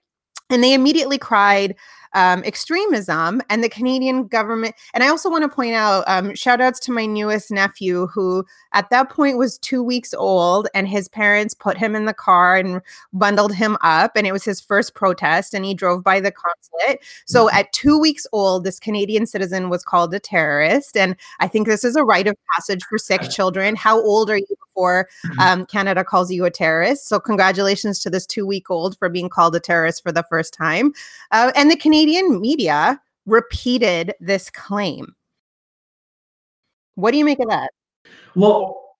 and 0.49 0.63
they 0.63 0.73
immediately 0.73 1.17
cried 1.17 1.75
um, 2.13 2.43
extremism 2.43 3.41
and 3.49 3.63
the 3.63 3.69
Canadian 3.69 4.27
government. 4.27 4.75
And 4.93 5.03
I 5.03 5.07
also 5.07 5.29
want 5.29 5.43
to 5.43 5.49
point 5.49 5.73
out 5.73 6.03
um, 6.07 6.35
shout 6.35 6.61
outs 6.61 6.79
to 6.81 6.91
my 6.91 7.05
newest 7.05 7.51
nephew, 7.51 8.07
who 8.07 8.45
at 8.73 8.89
that 8.89 9.09
point 9.09 9.37
was 9.37 9.57
two 9.57 9.83
weeks 9.83 10.13
old, 10.13 10.67
and 10.73 10.87
his 10.87 11.07
parents 11.07 11.53
put 11.53 11.77
him 11.77 11.95
in 11.95 12.05
the 12.05 12.13
car 12.13 12.55
and 12.55 12.81
bundled 13.11 13.53
him 13.53 13.77
up. 13.81 14.11
And 14.15 14.27
it 14.27 14.31
was 14.31 14.43
his 14.43 14.61
first 14.61 14.95
protest, 14.95 15.53
and 15.53 15.65
he 15.65 15.73
drove 15.73 16.03
by 16.03 16.19
the 16.19 16.31
consulate. 16.31 17.03
So 17.25 17.47
mm-hmm. 17.47 17.57
at 17.57 17.73
two 17.73 17.99
weeks 17.99 18.27
old, 18.31 18.63
this 18.63 18.79
Canadian 18.79 19.25
citizen 19.25 19.69
was 19.69 19.83
called 19.83 20.13
a 20.13 20.19
terrorist. 20.19 20.95
And 20.97 21.15
I 21.39 21.47
think 21.47 21.67
this 21.67 21.83
is 21.83 21.95
a 21.95 22.03
rite 22.03 22.27
of 22.27 22.35
passage 22.55 22.83
for 22.83 22.97
Sikh 22.97 23.29
children. 23.29 23.75
How 23.75 23.99
old 24.01 24.29
are 24.29 24.37
you 24.37 24.55
before 24.67 25.07
mm-hmm. 25.25 25.39
um, 25.39 25.65
Canada 25.65 26.03
calls 26.03 26.31
you 26.31 26.45
a 26.45 26.51
terrorist? 26.51 27.07
So 27.07 27.19
congratulations 27.19 27.99
to 27.99 28.09
this 28.09 28.25
two 28.25 28.45
week 28.45 28.69
old 28.69 28.97
for 28.97 29.09
being 29.09 29.29
called 29.29 29.55
a 29.55 29.59
terrorist 29.59 30.03
for 30.03 30.11
the 30.11 30.23
first 30.23 30.53
time. 30.53 30.93
Uh, 31.31 31.51
and 31.55 31.71
the 31.71 31.75
Canadian 31.75 32.02
Canadian 32.03 32.41
media 32.41 32.99
repeated 33.25 34.13
this 34.19 34.49
claim. 34.49 35.15
What 36.95 37.11
do 37.11 37.17
you 37.17 37.23
make 37.23 37.39
of 37.39 37.47
that? 37.47 37.71
Well, 38.35 38.97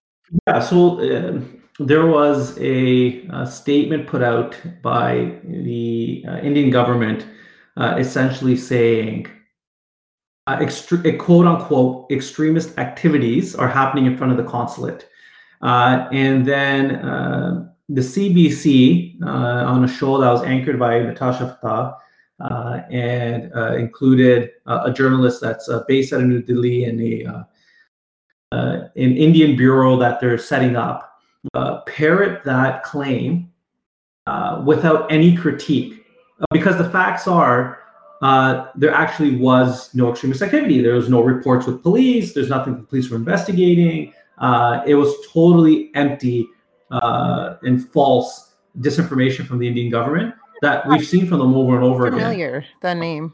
yeah, 0.47 0.61
so 0.61 1.01
uh, 1.01 1.41
there 1.79 2.05
was 2.05 2.57
a, 2.59 3.27
a, 3.33 3.45
statement 3.45 4.07
put 4.07 4.23
out 4.23 4.57
by 4.81 5.37
the 5.43 6.23
uh, 6.29 6.37
Indian 6.37 6.69
government 6.69 7.27
uh, 7.75 7.97
essentially 7.99 8.55
saying 8.55 9.27
uh, 10.47 10.59
extre- 10.59 11.19
quote 11.19 11.45
unquote 11.45 12.09
extremist 12.09 12.77
activities 12.79 13.53
are 13.53 13.67
happening 13.67 14.05
in 14.05 14.15
front 14.15 14.31
of 14.31 14.37
the 14.37 14.49
consulate. 14.49 15.09
Uh, 15.61 16.07
and 16.13 16.45
then 16.45 16.95
uh, 16.95 17.67
the 17.89 18.01
CBC 18.01 19.21
on 19.21 19.83
a 19.83 19.89
show 19.89 20.21
that 20.21 20.31
was 20.31 20.43
anchored 20.43 20.79
by 20.79 20.99
Natasha 20.99 21.59
Fatah 21.61 21.97
uh, 21.97 21.99
and 22.89 23.51
uh, 23.55 23.75
included 23.75 24.51
uh, 24.65 24.81
a 24.85 24.93
journalist 24.93 25.41
that's 25.41 25.69
based 25.87 26.13
out 26.13 26.21
of 26.21 26.27
New 26.27 26.41
Delhi 26.41 26.85
and 26.85 27.01
a 27.01 27.47
an 28.51 29.17
Indian 29.17 29.55
bureau 29.55 29.97
that 29.97 30.19
they're 30.19 30.37
setting 30.37 30.75
up. 30.75 31.19
parrot 31.87 32.43
that 32.43 32.83
claim 32.83 33.49
without 34.63 35.11
any 35.11 35.35
critique, 35.35 36.05
because 36.51 36.77
the 36.77 36.89
facts 36.89 37.27
are 37.27 37.83
uh, 38.23 38.69
there 38.75 38.93
actually 38.93 39.35
was 39.35 39.93
no 39.93 40.09
extremist 40.09 40.41
activity. 40.41 40.81
There 40.81 40.93
was 40.93 41.09
no 41.09 41.21
reports 41.21 41.67
with 41.67 41.83
police. 41.83 42.33
There's 42.33 42.47
nothing 42.47 42.77
the 42.77 42.83
police 42.83 43.09
were 43.09 43.17
investigating. 43.17 44.13
Uh, 44.37 44.81
it 44.87 44.95
was 44.95 45.13
totally 45.33 45.91
empty 45.93 46.47
uh, 46.89 47.55
and 47.63 47.85
false 47.91 48.53
disinformation 48.79 49.45
from 49.45 49.59
the 49.59 49.67
Indian 49.67 49.91
government 49.91 50.33
that 50.63 50.87
we've 50.87 51.05
seen 51.05 51.27
from 51.27 51.39
them 51.39 51.53
over 51.53 51.75
and 51.75 51.83
over 51.83 52.05
familiar, 52.05 52.13
again. 52.13 52.31
Familiar, 52.31 52.65
the 52.81 52.95
name. 52.95 53.33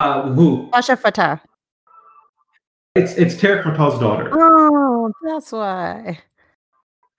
Uh, 0.00 0.30
who? 0.30 0.70
Asha 0.72 0.98
Fatah. 0.98 1.40
It's 2.94 3.12
it's 3.12 3.34
Tariq 3.34 3.62
Fatah's 3.62 4.00
daughter. 4.00 4.30
Oh, 4.32 5.12
that's 5.22 5.52
why. 5.52 6.18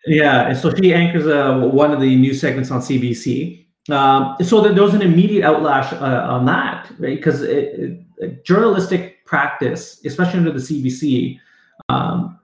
Yeah, 0.06 0.48
and 0.48 0.58
so 0.58 0.74
she 0.74 0.94
anchors 0.94 1.28
uh, 1.28 1.60
one 1.72 1.92
of 1.92 2.02
the 2.02 2.16
new 2.16 2.34
segments 2.34 2.72
on 2.72 2.82
CBC. 2.82 3.68
Um, 3.90 4.36
so 4.42 4.62
there 4.62 4.84
was 4.84 4.94
an 4.94 5.02
immediate 5.02 5.44
outlash 5.44 5.94
uh, 5.94 6.34
on 6.34 6.46
that, 6.46 6.90
right? 7.00 7.18
Because 7.18 7.46
journalistic 8.44 9.26
practice, 9.26 10.02
especially 10.06 10.40
under 10.40 10.52
the 10.52 10.60
CBC, 10.60 11.40
um, 11.90 12.40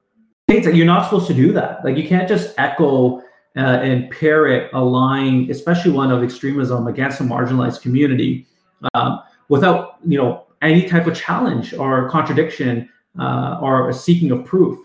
states 0.48 0.66
that 0.66 0.76
you're 0.76 0.86
not 0.86 1.06
supposed 1.06 1.28
to 1.28 1.34
do 1.34 1.52
that. 1.54 1.84
Like 1.84 1.98
you 1.98 2.08
can't 2.08 2.28
just 2.28 2.54
echo 2.58 3.24
uh, 3.58 3.80
and 3.82 4.10
parrot 4.12 4.70
a 4.74 4.84
line, 4.84 5.50
especially 5.50 5.92
one 5.92 6.12
of 6.12 6.24
extremism 6.24 6.88
against 6.88 7.22
a 7.22 7.24
marginalized 7.24 7.82
community, 7.82 8.46
um, 8.94 9.22
without 9.50 9.98
you 10.06 10.18
know 10.18 10.46
any 10.62 10.88
type 10.88 11.08
of 11.08 11.16
challenge 11.16 11.74
or 11.74 12.10
contradiction 12.10 12.90
uh, 13.20 13.60
or 13.62 13.92
seeking 13.94 14.32
of 14.32 14.44
proof. 14.46 14.80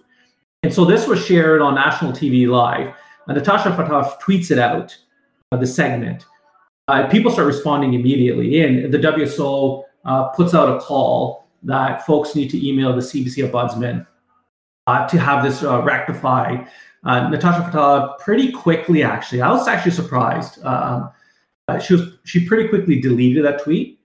And 0.62 0.72
so 0.72 0.84
this 0.84 1.06
was 1.06 1.24
shared 1.24 1.62
on 1.62 1.74
national 1.74 2.12
TV 2.12 2.46
live. 2.46 2.94
Uh, 3.28 3.32
Natasha 3.32 3.74
Fatah 3.74 4.16
tweets 4.22 4.50
it 4.50 4.58
out, 4.58 4.96
uh, 5.52 5.56
the 5.56 5.66
segment. 5.66 6.26
uh, 6.88 7.08
people 7.08 7.30
start 7.30 7.46
responding 7.46 7.94
immediately. 7.94 8.60
And 8.62 8.92
the 8.92 8.98
WSO 8.98 9.84
uh, 10.04 10.24
puts 10.28 10.54
out 10.54 10.74
a 10.74 10.80
call 10.80 11.48
that 11.62 12.04
folks 12.04 12.34
need 12.34 12.50
to 12.50 12.68
email 12.68 12.92
the 12.92 13.00
CBC 13.00 13.48
ombudsman 13.48 14.06
uh, 14.86 15.06
to 15.08 15.18
have 15.18 15.44
this 15.44 15.62
rectified. 15.62 16.68
Uh, 17.04 17.28
Natasha 17.28 17.62
Fatala 17.62 18.18
pretty 18.18 18.52
quickly, 18.52 19.02
actually, 19.02 19.40
I 19.40 19.50
was 19.50 19.66
actually 19.66 19.92
surprised. 19.92 20.62
Um, 20.64 21.10
uh, 21.68 21.78
she 21.78 21.94
was 21.94 22.18
she 22.24 22.46
pretty 22.46 22.68
quickly 22.68 23.00
deleted 23.00 23.44
that 23.44 23.62
tweet, 23.62 24.00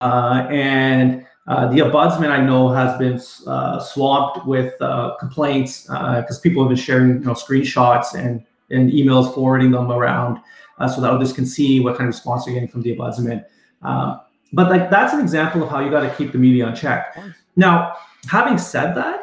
and 0.00 1.26
the 1.46 1.80
ombudsman 1.80 2.30
I 2.30 2.44
know 2.44 2.68
has 2.68 2.96
been 2.98 3.18
swamped 3.18 4.46
with 4.46 4.74
complaints 5.18 5.86
because 5.86 6.38
people 6.38 6.62
have 6.62 6.68
been 6.68 6.76
sharing 6.78 7.08
you 7.14 7.20
know 7.20 7.32
screenshots 7.32 8.14
and 8.14 8.44
and 8.70 8.90
emails 8.90 9.34
forwarding 9.34 9.70
them 9.70 9.90
around 9.90 10.38
uh, 10.78 10.88
so 10.88 11.00
that 11.00 11.10
others 11.10 11.32
can 11.32 11.46
see 11.46 11.80
what 11.80 11.96
kind 11.96 12.08
of 12.08 12.14
response 12.14 12.46
you're 12.46 12.54
getting 12.54 12.68
from 12.68 12.82
the 12.82 12.96
ombudsman. 12.96 13.44
Um, 13.82 14.20
but 14.52 14.70
like 14.70 14.90
that's 14.90 15.12
an 15.12 15.20
example 15.20 15.62
of 15.62 15.68
how 15.68 15.80
you 15.80 15.90
got 15.90 16.00
to 16.00 16.14
keep 16.16 16.32
the 16.32 16.38
media 16.38 16.66
on 16.66 16.74
check. 16.74 17.16
Now, 17.56 17.94
having 18.28 18.58
said 18.58 18.94
that, 18.94 19.19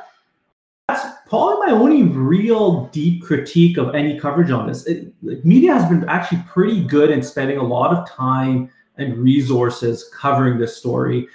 probably 1.29 1.67
my 1.67 1.73
only 1.73 2.03
real 2.03 2.85
deep 2.87 3.23
critique 3.23 3.77
of 3.77 3.95
any 3.95 4.19
coverage 4.19 4.51
on 4.51 4.67
this. 4.67 4.85
It, 4.85 5.13
media 5.21 5.73
has 5.73 5.89
been 5.89 6.07
actually 6.07 6.43
pretty 6.47 6.83
good 6.83 7.11
in 7.11 7.21
spending 7.21 7.57
a 7.57 7.63
lot 7.63 7.95
of 7.95 8.09
time 8.09 8.69
and 8.97 9.17
resources 9.17 10.09
covering 10.17 10.57
this 10.57 10.75
story. 10.77 11.27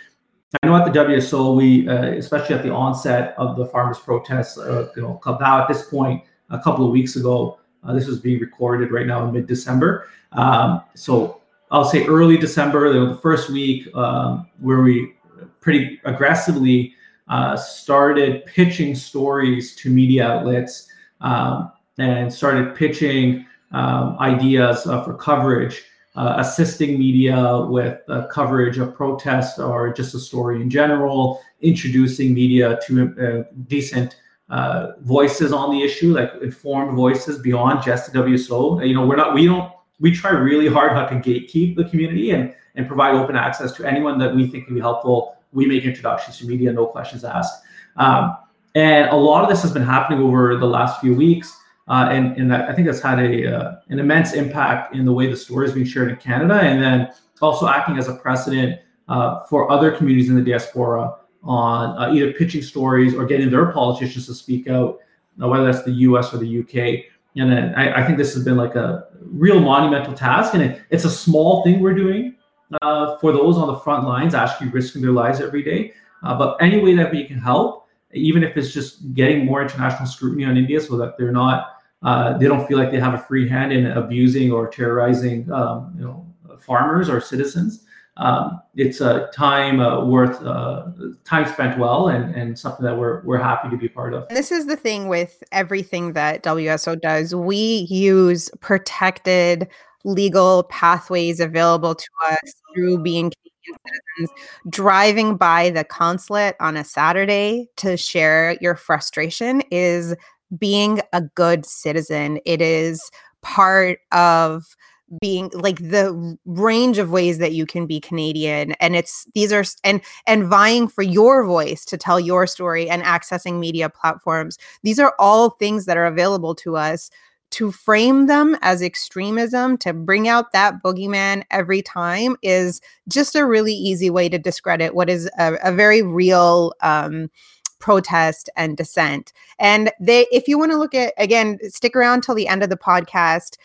I 0.62 0.66
know 0.66 0.76
at 0.76 0.92
the 0.92 0.98
WSO, 0.98 1.56
we, 1.56 1.88
uh, 1.88 2.12
especially 2.12 2.54
at 2.54 2.62
the 2.62 2.70
onset 2.70 3.34
of 3.38 3.56
the 3.56 3.66
farmers' 3.66 3.98
protests, 3.98 4.58
uh, 4.58 4.90
you 4.96 5.02
know, 5.02 5.20
now 5.40 5.62
at 5.62 5.68
this 5.68 5.88
point, 5.88 6.22
a 6.50 6.58
couple 6.58 6.84
of 6.84 6.90
weeks 6.90 7.16
ago, 7.16 7.58
uh, 7.84 7.92
this 7.94 8.06
is 8.06 8.18
being 8.18 8.38
recorded 8.38 8.92
right 8.92 9.06
now 9.06 9.24
in 9.24 9.32
mid-December. 9.32 10.08
Um, 10.32 10.82
so 10.94 11.40
I'll 11.70 11.84
say 11.84 12.04
early 12.06 12.36
December, 12.36 12.92
you 12.92 13.00
know, 13.00 13.14
the 13.14 13.20
first 13.20 13.48
week 13.48 13.94
um, 13.96 14.46
where 14.60 14.82
we 14.82 15.14
pretty 15.60 16.00
aggressively 16.04 16.94
uh, 17.28 17.56
started 17.56 18.44
pitching 18.46 18.94
stories 18.94 19.74
to 19.76 19.90
media 19.90 20.26
outlets 20.26 20.88
um, 21.20 21.72
and 21.98 22.32
started 22.32 22.74
pitching 22.74 23.46
um, 23.72 24.16
ideas 24.20 24.86
uh, 24.86 25.02
for 25.02 25.14
coverage, 25.14 25.82
uh, 26.16 26.34
assisting 26.38 26.98
media 26.98 27.64
with 27.68 28.00
uh, 28.08 28.26
coverage 28.26 28.78
of 28.78 28.94
protest 28.94 29.58
or 29.58 29.92
just 29.92 30.14
a 30.14 30.18
story 30.18 30.60
in 30.60 30.68
general, 30.68 31.40
introducing 31.60 32.34
media 32.34 32.78
to 32.86 33.46
uh, 33.48 33.52
decent 33.66 34.16
uh, 34.50 34.92
voices 35.00 35.52
on 35.52 35.70
the 35.70 35.82
issue, 35.82 36.12
like 36.12 36.30
informed 36.42 36.94
voices 36.94 37.38
beyond 37.38 37.82
just 37.82 38.12
the 38.12 38.18
WSO. 38.18 38.86
You 38.86 38.94
know, 38.94 39.06
we're 39.06 39.16
not, 39.16 39.32
we 39.32 39.46
don't, 39.46 39.72
we 40.00 40.12
try 40.12 40.30
really 40.32 40.68
hard 40.68 40.92
not 40.92 41.08
to 41.08 41.14
gatekeep 41.14 41.76
the 41.76 41.84
community 41.84 42.32
and 42.32 42.54
and 42.74 42.86
provide 42.86 43.14
open 43.14 43.36
access 43.36 43.72
to 43.72 43.84
anyone 43.84 44.18
that 44.18 44.34
we 44.34 44.46
think 44.46 44.66
can 44.66 44.74
be 44.74 44.80
helpful. 44.80 45.36
We 45.52 45.66
make 45.66 45.84
introductions 45.84 46.38
to 46.38 46.46
media, 46.46 46.72
no 46.72 46.86
questions 46.86 47.24
asked. 47.24 47.62
Um, 47.96 48.36
and 48.74 49.10
a 49.10 49.16
lot 49.16 49.42
of 49.42 49.50
this 49.50 49.62
has 49.62 49.72
been 49.72 49.82
happening 49.82 50.20
over 50.20 50.56
the 50.56 50.66
last 50.66 51.00
few 51.00 51.14
weeks. 51.14 51.56
Uh, 51.88 52.08
and, 52.10 52.36
and 52.36 52.54
I 52.54 52.72
think 52.72 52.86
that's 52.86 53.00
had 53.00 53.18
a 53.18 53.54
uh, 53.54 53.76
an 53.88 53.98
immense 53.98 54.34
impact 54.34 54.94
in 54.94 55.04
the 55.04 55.12
way 55.12 55.26
the 55.26 55.36
story 55.36 55.66
is 55.66 55.74
being 55.74 55.84
shared 55.84 56.10
in 56.10 56.16
Canada, 56.16 56.54
and 56.54 56.80
then 56.80 57.12
also 57.40 57.66
acting 57.66 57.98
as 57.98 58.08
a 58.08 58.14
precedent 58.14 58.80
uh, 59.08 59.40
for 59.40 59.70
other 59.70 59.90
communities 59.90 60.30
in 60.30 60.36
the 60.36 60.42
diaspora 60.42 61.16
on 61.42 61.98
uh, 62.00 62.14
either 62.14 62.32
pitching 62.32 62.62
stories 62.62 63.14
or 63.14 63.26
getting 63.26 63.50
their 63.50 63.72
politicians 63.72 64.26
to 64.26 64.34
speak 64.34 64.68
out, 64.68 65.00
uh, 65.42 65.48
whether 65.48 65.64
that's 65.64 65.82
the 65.82 65.92
U.S. 65.92 66.32
or 66.32 66.38
the 66.38 66.46
U.K. 66.46 67.06
And 67.36 67.52
I, 67.76 68.02
I, 68.02 68.06
think 68.06 68.16
this 68.16 68.34
has 68.34 68.44
been 68.44 68.56
like 68.56 68.76
a 68.76 69.06
real 69.20 69.58
monumental 69.58 70.12
task, 70.14 70.54
and 70.54 70.62
it, 70.62 70.82
it's 70.90 71.04
a 71.04 71.10
small 71.10 71.64
thing 71.64 71.80
we're 71.80 71.94
doing 71.94 72.36
uh, 72.80 73.16
for 73.18 73.32
those 73.32 73.56
on 73.56 73.66
the 73.66 73.78
front 73.80 74.06
lines, 74.06 74.34
actually 74.34 74.68
risking 74.68 75.02
their 75.02 75.12
lives 75.12 75.40
every 75.40 75.62
day. 75.62 75.92
Uh, 76.22 76.36
but 76.38 76.56
any 76.60 76.80
way 76.80 76.94
that 76.94 77.10
we 77.12 77.24
can 77.24 77.38
help, 77.38 77.88
even 78.14 78.42
if 78.42 78.56
it's 78.56 78.72
just 78.72 79.12
getting 79.14 79.44
more 79.44 79.62
international 79.62 80.06
scrutiny 80.06 80.44
on 80.44 80.56
India, 80.56 80.80
so 80.80 80.96
that 80.96 81.16
they're 81.18 81.32
not, 81.32 81.76
uh, 82.02 82.36
they 82.38 82.46
don't 82.46 82.66
feel 82.66 82.78
like 82.78 82.90
they 82.90 83.00
have 83.00 83.14
a 83.14 83.18
free 83.18 83.48
hand 83.48 83.72
in 83.72 83.86
abusing 83.86 84.52
or 84.52 84.68
terrorizing, 84.68 85.50
um, 85.52 85.92
you 85.96 86.04
know, 86.04 86.26
farmers 86.60 87.08
or 87.08 87.20
citizens 87.20 87.84
um, 88.18 88.60
it's 88.76 89.00
a 89.00 89.30
time 89.32 89.80
uh, 89.80 90.04
worth 90.04 90.42
uh, 90.42 90.88
time 91.24 91.46
spent 91.50 91.78
well 91.78 92.08
and, 92.08 92.34
and 92.34 92.58
something 92.58 92.84
that 92.84 92.96
we're, 92.96 93.22
we're 93.22 93.38
happy 93.38 93.70
to 93.70 93.76
be 93.76 93.88
part 93.88 94.12
of. 94.12 94.28
This 94.28 94.52
is 94.52 94.66
the 94.66 94.76
thing 94.76 95.08
with 95.08 95.42
everything 95.50 96.12
that 96.12 96.42
WSO 96.42 97.00
does. 97.00 97.34
We 97.34 97.86
use 97.88 98.50
protected 98.60 99.68
legal 100.04 100.64
pathways 100.64 101.40
available 101.40 101.94
to 101.94 102.08
us 102.30 102.52
through 102.74 102.98
being 103.02 103.30
Canadian 103.30 103.78
citizens. 104.18 104.40
Driving 104.68 105.36
by 105.36 105.70
the 105.70 105.84
consulate 105.84 106.56
on 106.60 106.76
a 106.76 106.84
Saturday 106.84 107.68
to 107.76 107.96
share 107.96 108.56
your 108.60 108.74
frustration 108.74 109.62
is 109.70 110.14
being 110.58 111.00
a 111.12 111.22
good 111.22 111.64
citizen. 111.64 112.38
It 112.44 112.60
is 112.60 113.10
part 113.42 113.98
of 114.12 114.76
being 115.20 115.50
like 115.52 115.76
the 115.78 116.38
range 116.46 116.98
of 116.98 117.10
ways 117.10 117.38
that 117.38 117.52
you 117.52 117.66
can 117.66 117.86
be 117.86 118.00
Canadian 118.00 118.72
and 118.72 118.96
it's 118.96 119.26
these 119.34 119.52
are 119.52 119.64
and 119.84 120.00
and 120.26 120.46
vying 120.46 120.88
for 120.88 121.02
your 121.02 121.44
voice 121.44 121.84
to 121.84 121.98
tell 121.98 122.18
your 122.18 122.46
story 122.46 122.88
and 122.88 123.02
accessing 123.02 123.58
media 123.58 123.90
platforms 123.90 124.56
these 124.82 124.98
are 124.98 125.14
all 125.18 125.50
things 125.50 125.84
that 125.84 125.98
are 125.98 126.06
available 126.06 126.54
to 126.54 126.76
us 126.76 127.10
to 127.52 127.70
frame 127.70 128.26
them 128.26 128.56
as 128.62 128.82
extremism 128.82 129.76
to 129.78 129.92
bring 129.92 130.26
out 130.26 130.52
that 130.52 130.82
boogeyman 130.82 131.44
every 131.50 131.82
time 131.82 132.36
is 132.42 132.80
just 133.08 133.36
a 133.36 133.46
really 133.46 133.74
easy 133.74 134.10
way 134.10 134.28
to 134.28 134.38
discredit 134.38 134.94
what 134.94 135.08
is 135.08 135.30
a, 135.38 135.54
a 135.62 135.72
very 135.72 136.02
real 136.02 136.72
um, 136.80 137.30
protest 137.78 138.48
and 138.56 138.76
dissent. 138.76 139.32
And 139.58 139.90
they 140.00 140.26
if 140.32 140.48
you 140.48 140.58
want 140.58 140.72
to 140.72 140.78
look 140.78 140.94
at 140.94 141.12
again 141.18 141.58
stick 141.68 141.94
around 141.94 142.22
till 142.22 142.34
the 142.34 142.48
end 142.48 142.62
of 142.62 142.70
the 142.70 142.76
podcast 142.76 143.56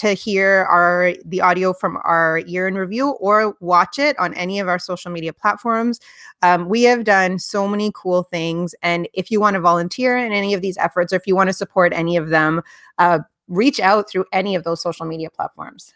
to 0.00 0.14
hear 0.14 0.66
our 0.70 1.12
the 1.26 1.42
audio 1.42 1.74
from 1.74 1.98
our 2.04 2.38
year 2.46 2.66
in 2.66 2.74
review 2.74 3.10
or 3.20 3.54
watch 3.60 3.98
it 3.98 4.18
on 4.18 4.32
any 4.32 4.58
of 4.58 4.66
our 4.66 4.78
social 4.78 5.10
media 5.10 5.30
platforms. 5.30 6.00
Um, 6.40 6.70
we 6.70 6.84
have 6.84 7.04
done 7.04 7.38
so 7.38 7.68
many 7.68 7.92
cool 7.94 8.22
things 8.22 8.74
and 8.82 9.06
if 9.12 9.30
you 9.30 9.40
want 9.40 9.54
to 9.54 9.60
volunteer 9.60 10.16
in 10.16 10.32
any 10.32 10.54
of 10.54 10.62
these 10.62 10.78
efforts 10.78 11.12
or 11.12 11.16
if 11.16 11.26
you 11.26 11.36
want 11.36 11.50
to 11.50 11.52
support 11.52 11.92
any 11.92 12.16
of 12.16 12.30
them 12.30 12.62
uh, 12.96 13.18
reach 13.48 13.78
out 13.78 14.08
through 14.08 14.24
any 14.32 14.54
of 14.54 14.64
those 14.64 14.80
social 14.80 15.04
media 15.04 15.28
platforms 15.28 15.92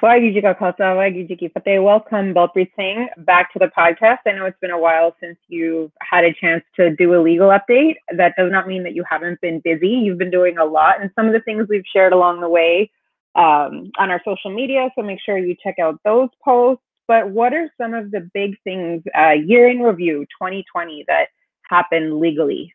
Swaggy 0.00 1.52
Fateh. 1.52 1.82
Welcome, 1.82 2.32
Balpreet 2.32 2.70
Singh, 2.76 3.08
back 3.18 3.52
to 3.52 3.58
the 3.58 3.70
podcast. 3.76 4.18
I 4.26 4.32
know 4.32 4.44
it's 4.46 4.58
been 4.60 4.70
a 4.70 4.78
while 4.78 5.16
since 5.20 5.36
you've 5.48 5.90
had 6.00 6.24
a 6.24 6.32
chance 6.32 6.62
to 6.76 6.94
do 6.94 7.14
a 7.14 7.20
legal 7.20 7.48
update. 7.48 7.96
That 8.16 8.34
does 8.38 8.52
not 8.52 8.68
mean 8.68 8.84
that 8.84 8.94
you 8.94 9.02
haven't 9.08 9.40
been 9.40 9.60
busy. 9.60 9.88
You've 9.88 10.18
been 10.18 10.30
doing 10.30 10.58
a 10.58 10.64
lot, 10.64 11.00
and 11.00 11.10
some 11.16 11.26
of 11.26 11.32
the 11.32 11.40
things 11.40 11.66
we've 11.68 11.82
shared 11.92 12.12
along 12.12 12.40
the 12.40 12.48
way 12.48 12.90
um, 13.34 13.90
on 13.98 14.10
our 14.10 14.20
social 14.24 14.54
media. 14.54 14.88
So 14.94 15.02
make 15.02 15.18
sure 15.24 15.36
you 15.36 15.56
check 15.60 15.78
out 15.80 15.98
those 16.04 16.28
posts. 16.44 16.84
But 17.08 17.30
what 17.30 17.52
are 17.52 17.68
some 17.80 17.94
of 17.94 18.10
the 18.10 18.28
big 18.34 18.56
things, 18.62 19.02
uh, 19.18 19.30
year 19.30 19.68
in 19.68 19.80
review 19.80 20.26
2020, 20.40 21.04
that 21.08 21.28
happened 21.68 22.20
legally? 22.20 22.72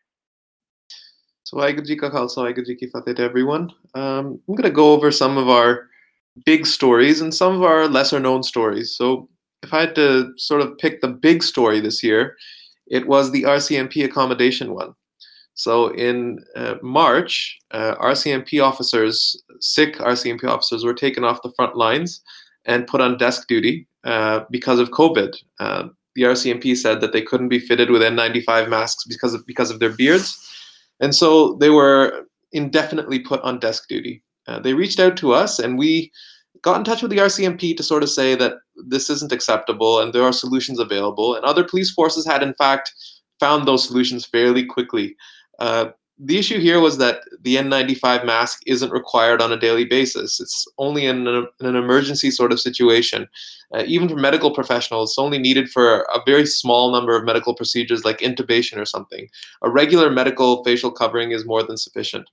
So, 1.44 1.56
Waheguru 1.58 1.86
Ji 1.86 1.96
Ka 1.96 2.10
Khalsa, 2.10 2.38
Waheguru 2.38 2.66
Ji 2.66 2.86
Fateh 2.86 3.14
to 3.14 3.22
everyone. 3.22 3.70
Um, 3.94 4.40
I'm 4.48 4.54
going 4.54 4.64
to 4.64 4.70
go 4.70 4.92
over 4.92 5.10
some 5.10 5.38
of 5.38 5.48
our 5.48 5.88
big 6.44 6.66
stories 6.66 7.20
and 7.20 7.32
some 7.34 7.54
of 7.54 7.62
our 7.62 7.88
lesser 7.88 8.20
known 8.20 8.42
stories. 8.42 8.96
So 8.96 9.28
if 9.62 9.72
I 9.72 9.80
had 9.80 9.94
to 9.94 10.32
sort 10.36 10.60
of 10.60 10.76
pick 10.78 11.00
the 11.00 11.08
big 11.08 11.42
story 11.42 11.80
this 11.80 12.02
year, 12.02 12.36
it 12.86 13.06
was 13.06 13.30
the 13.30 13.44
RCMP 13.44 14.04
accommodation 14.04 14.74
one. 14.74 14.94
So 15.54 15.88
in 15.88 16.40
uh, 16.56 16.74
March, 16.82 17.58
uh, 17.70 17.94
RCMP 17.96 18.62
officers, 18.62 19.40
Sikh 19.60 19.98
RCMP 19.98 20.44
officers, 20.44 20.84
were 20.84 20.94
taken 20.94 21.24
off 21.24 21.42
the 21.42 21.52
front 21.56 21.76
lines 21.76 22.20
and 22.64 22.86
put 22.86 23.00
on 23.00 23.18
desk 23.18 23.46
duty 23.46 23.86
uh, 24.02 24.40
because 24.50 24.80
of 24.80 24.90
COVID. 24.90 25.36
Uh, 25.60 25.84
the 26.16 26.22
RCMP 26.22 26.76
said 26.76 27.00
that 27.00 27.12
they 27.12 27.22
couldn't 27.22 27.48
be 27.48 27.58
fitted 27.60 27.90
with 27.90 28.02
N95 28.02 28.68
masks 28.68 29.04
because 29.04 29.34
of 29.34 29.46
because 29.46 29.70
of 29.70 29.80
their 29.80 29.90
beards, 29.90 30.38
and 31.00 31.14
so 31.14 31.54
they 31.54 31.70
were 31.70 32.26
indefinitely 32.52 33.18
put 33.18 33.40
on 33.42 33.58
desk 33.58 33.88
duty. 33.88 34.22
Uh, 34.46 34.58
they 34.58 34.74
reached 34.74 35.00
out 35.00 35.16
to 35.16 35.32
us 35.32 35.58
and 35.58 35.78
we 35.78 36.12
got 36.62 36.78
in 36.78 36.84
touch 36.84 37.02
with 37.02 37.10
the 37.10 37.18
RCMP 37.18 37.76
to 37.76 37.82
sort 37.82 38.02
of 38.02 38.10
say 38.10 38.34
that 38.34 38.54
this 38.86 39.10
isn't 39.10 39.32
acceptable 39.32 40.00
and 40.00 40.12
there 40.12 40.22
are 40.22 40.32
solutions 40.32 40.78
available. 40.78 41.34
And 41.34 41.44
other 41.44 41.64
police 41.64 41.90
forces 41.90 42.26
had, 42.26 42.42
in 42.42 42.54
fact, 42.54 42.92
found 43.40 43.66
those 43.66 43.86
solutions 43.86 44.24
fairly 44.24 44.64
quickly. 44.64 45.16
Uh, 45.58 45.86
the 46.18 46.38
issue 46.38 46.60
here 46.60 46.78
was 46.78 46.98
that 46.98 47.22
the 47.42 47.56
N95 47.56 48.24
mask 48.24 48.62
isn't 48.66 48.92
required 48.92 49.42
on 49.42 49.52
a 49.52 49.58
daily 49.58 49.84
basis. 49.84 50.40
It's 50.40 50.66
only 50.78 51.06
in, 51.06 51.26
a, 51.26 51.40
in 51.60 51.66
an 51.66 51.76
emergency 51.76 52.30
sort 52.30 52.52
of 52.52 52.60
situation. 52.60 53.26
Uh, 53.74 53.82
even 53.86 54.08
for 54.08 54.14
medical 54.14 54.54
professionals, 54.54 55.10
it's 55.10 55.18
only 55.18 55.38
needed 55.38 55.68
for 55.68 56.02
a 56.14 56.20
very 56.24 56.46
small 56.46 56.92
number 56.92 57.16
of 57.16 57.24
medical 57.24 57.54
procedures 57.54 58.04
like 58.04 58.18
intubation 58.18 58.76
or 58.78 58.84
something. 58.84 59.28
A 59.62 59.70
regular 59.70 60.08
medical 60.08 60.62
facial 60.62 60.92
covering 60.92 61.32
is 61.32 61.44
more 61.44 61.64
than 61.64 61.76
sufficient. 61.76 62.28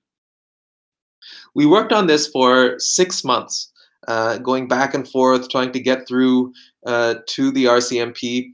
We 1.54 1.66
worked 1.66 1.92
on 1.92 2.06
this 2.06 2.26
for 2.28 2.78
six 2.78 3.24
months. 3.24 3.72
uh, 4.08 4.38
going 4.38 4.66
back 4.66 4.94
and 4.94 5.08
forth, 5.08 5.48
trying 5.48 5.72
to 5.72 5.80
get 5.80 6.08
through 6.08 6.52
uh, 6.86 7.14
to 7.26 7.50
the 7.52 7.66
RCMP. 7.66 8.50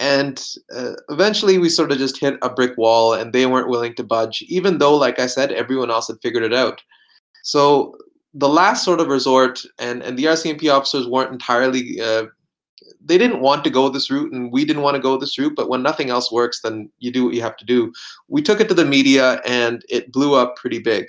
And 0.00 0.40
uh, 0.74 0.92
eventually, 1.08 1.58
we 1.58 1.68
sort 1.68 1.92
of 1.92 1.98
just 1.98 2.18
hit 2.18 2.38
a 2.42 2.50
brick 2.50 2.76
wall, 2.76 3.14
and 3.14 3.32
they 3.32 3.46
weren't 3.46 3.68
willing 3.68 3.94
to 3.96 4.04
budge, 4.04 4.42
even 4.42 4.78
though, 4.78 4.96
like 4.96 5.18
I 5.18 5.26
said, 5.26 5.52
everyone 5.52 5.90
else 5.90 6.08
had 6.08 6.20
figured 6.22 6.44
it 6.44 6.54
out. 6.54 6.80
So 7.42 7.96
the 8.34 8.48
last 8.48 8.84
sort 8.84 9.00
of 9.00 9.08
resort, 9.08 9.62
and, 9.78 10.02
and 10.02 10.18
the 10.18 10.24
RCMP 10.24 10.72
officers 10.72 11.08
weren't 11.08 11.32
entirely 11.32 12.00
uh, 12.00 12.26
they 13.06 13.18
didn't 13.18 13.40
want 13.40 13.64
to 13.64 13.70
go 13.70 13.88
this 13.88 14.10
route 14.10 14.32
and 14.32 14.50
we 14.52 14.64
didn't 14.64 14.82
want 14.82 14.94
to 14.94 15.02
go 15.02 15.16
this 15.16 15.38
route 15.38 15.54
but 15.54 15.68
when 15.68 15.82
nothing 15.82 16.10
else 16.10 16.32
works 16.32 16.60
then 16.62 16.90
you 16.98 17.12
do 17.12 17.24
what 17.24 17.34
you 17.34 17.42
have 17.42 17.56
to 17.56 17.64
do 17.64 17.92
we 18.28 18.42
took 18.42 18.60
it 18.60 18.68
to 18.68 18.74
the 18.74 18.84
media 18.84 19.40
and 19.46 19.84
it 19.88 20.12
blew 20.12 20.34
up 20.34 20.56
pretty 20.56 20.78
big 20.78 21.06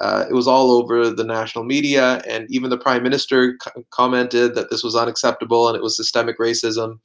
uh, 0.00 0.24
it 0.28 0.32
was 0.32 0.48
all 0.48 0.70
over 0.72 1.10
the 1.10 1.24
national 1.24 1.64
media 1.64 2.22
and 2.26 2.50
even 2.50 2.70
the 2.70 2.78
prime 2.78 3.02
minister 3.02 3.58
commented 3.90 4.54
that 4.54 4.70
this 4.70 4.82
was 4.82 4.96
unacceptable 4.96 5.68
and 5.68 5.76
it 5.76 5.82
was 5.82 5.96
systemic 5.96 6.38
racism. 6.38 6.98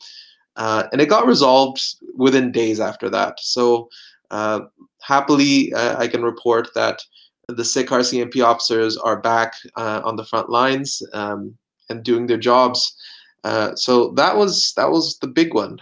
Uh, 0.55 0.87
and 0.91 1.01
it 1.01 1.09
got 1.09 1.27
resolved 1.27 1.81
within 2.15 2.51
days 2.51 2.79
after 2.79 3.09
that. 3.09 3.37
So 3.41 3.89
uh, 4.31 4.61
happily 5.01 5.71
uh, 5.73 5.99
i 5.99 6.07
can 6.07 6.23
report 6.23 6.69
that 6.73 7.01
the 7.47 7.63
Sikh 7.63 7.89
RCMP 7.89 8.43
officers 8.43 8.97
are 8.97 9.21
back 9.21 9.53
uh, 9.75 10.01
on 10.03 10.15
the 10.15 10.25
front 10.25 10.49
lines 10.49 11.03
um, 11.13 11.55
and 11.89 12.03
doing 12.03 12.25
their 12.25 12.39
jobs. 12.39 12.95
Uh, 13.43 13.75
so 13.75 14.09
that 14.13 14.35
was 14.35 14.73
that 14.75 14.89
was 14.89 15.19
the 15.19 15.27
big 15.27 15.53
one. 15.53 15.77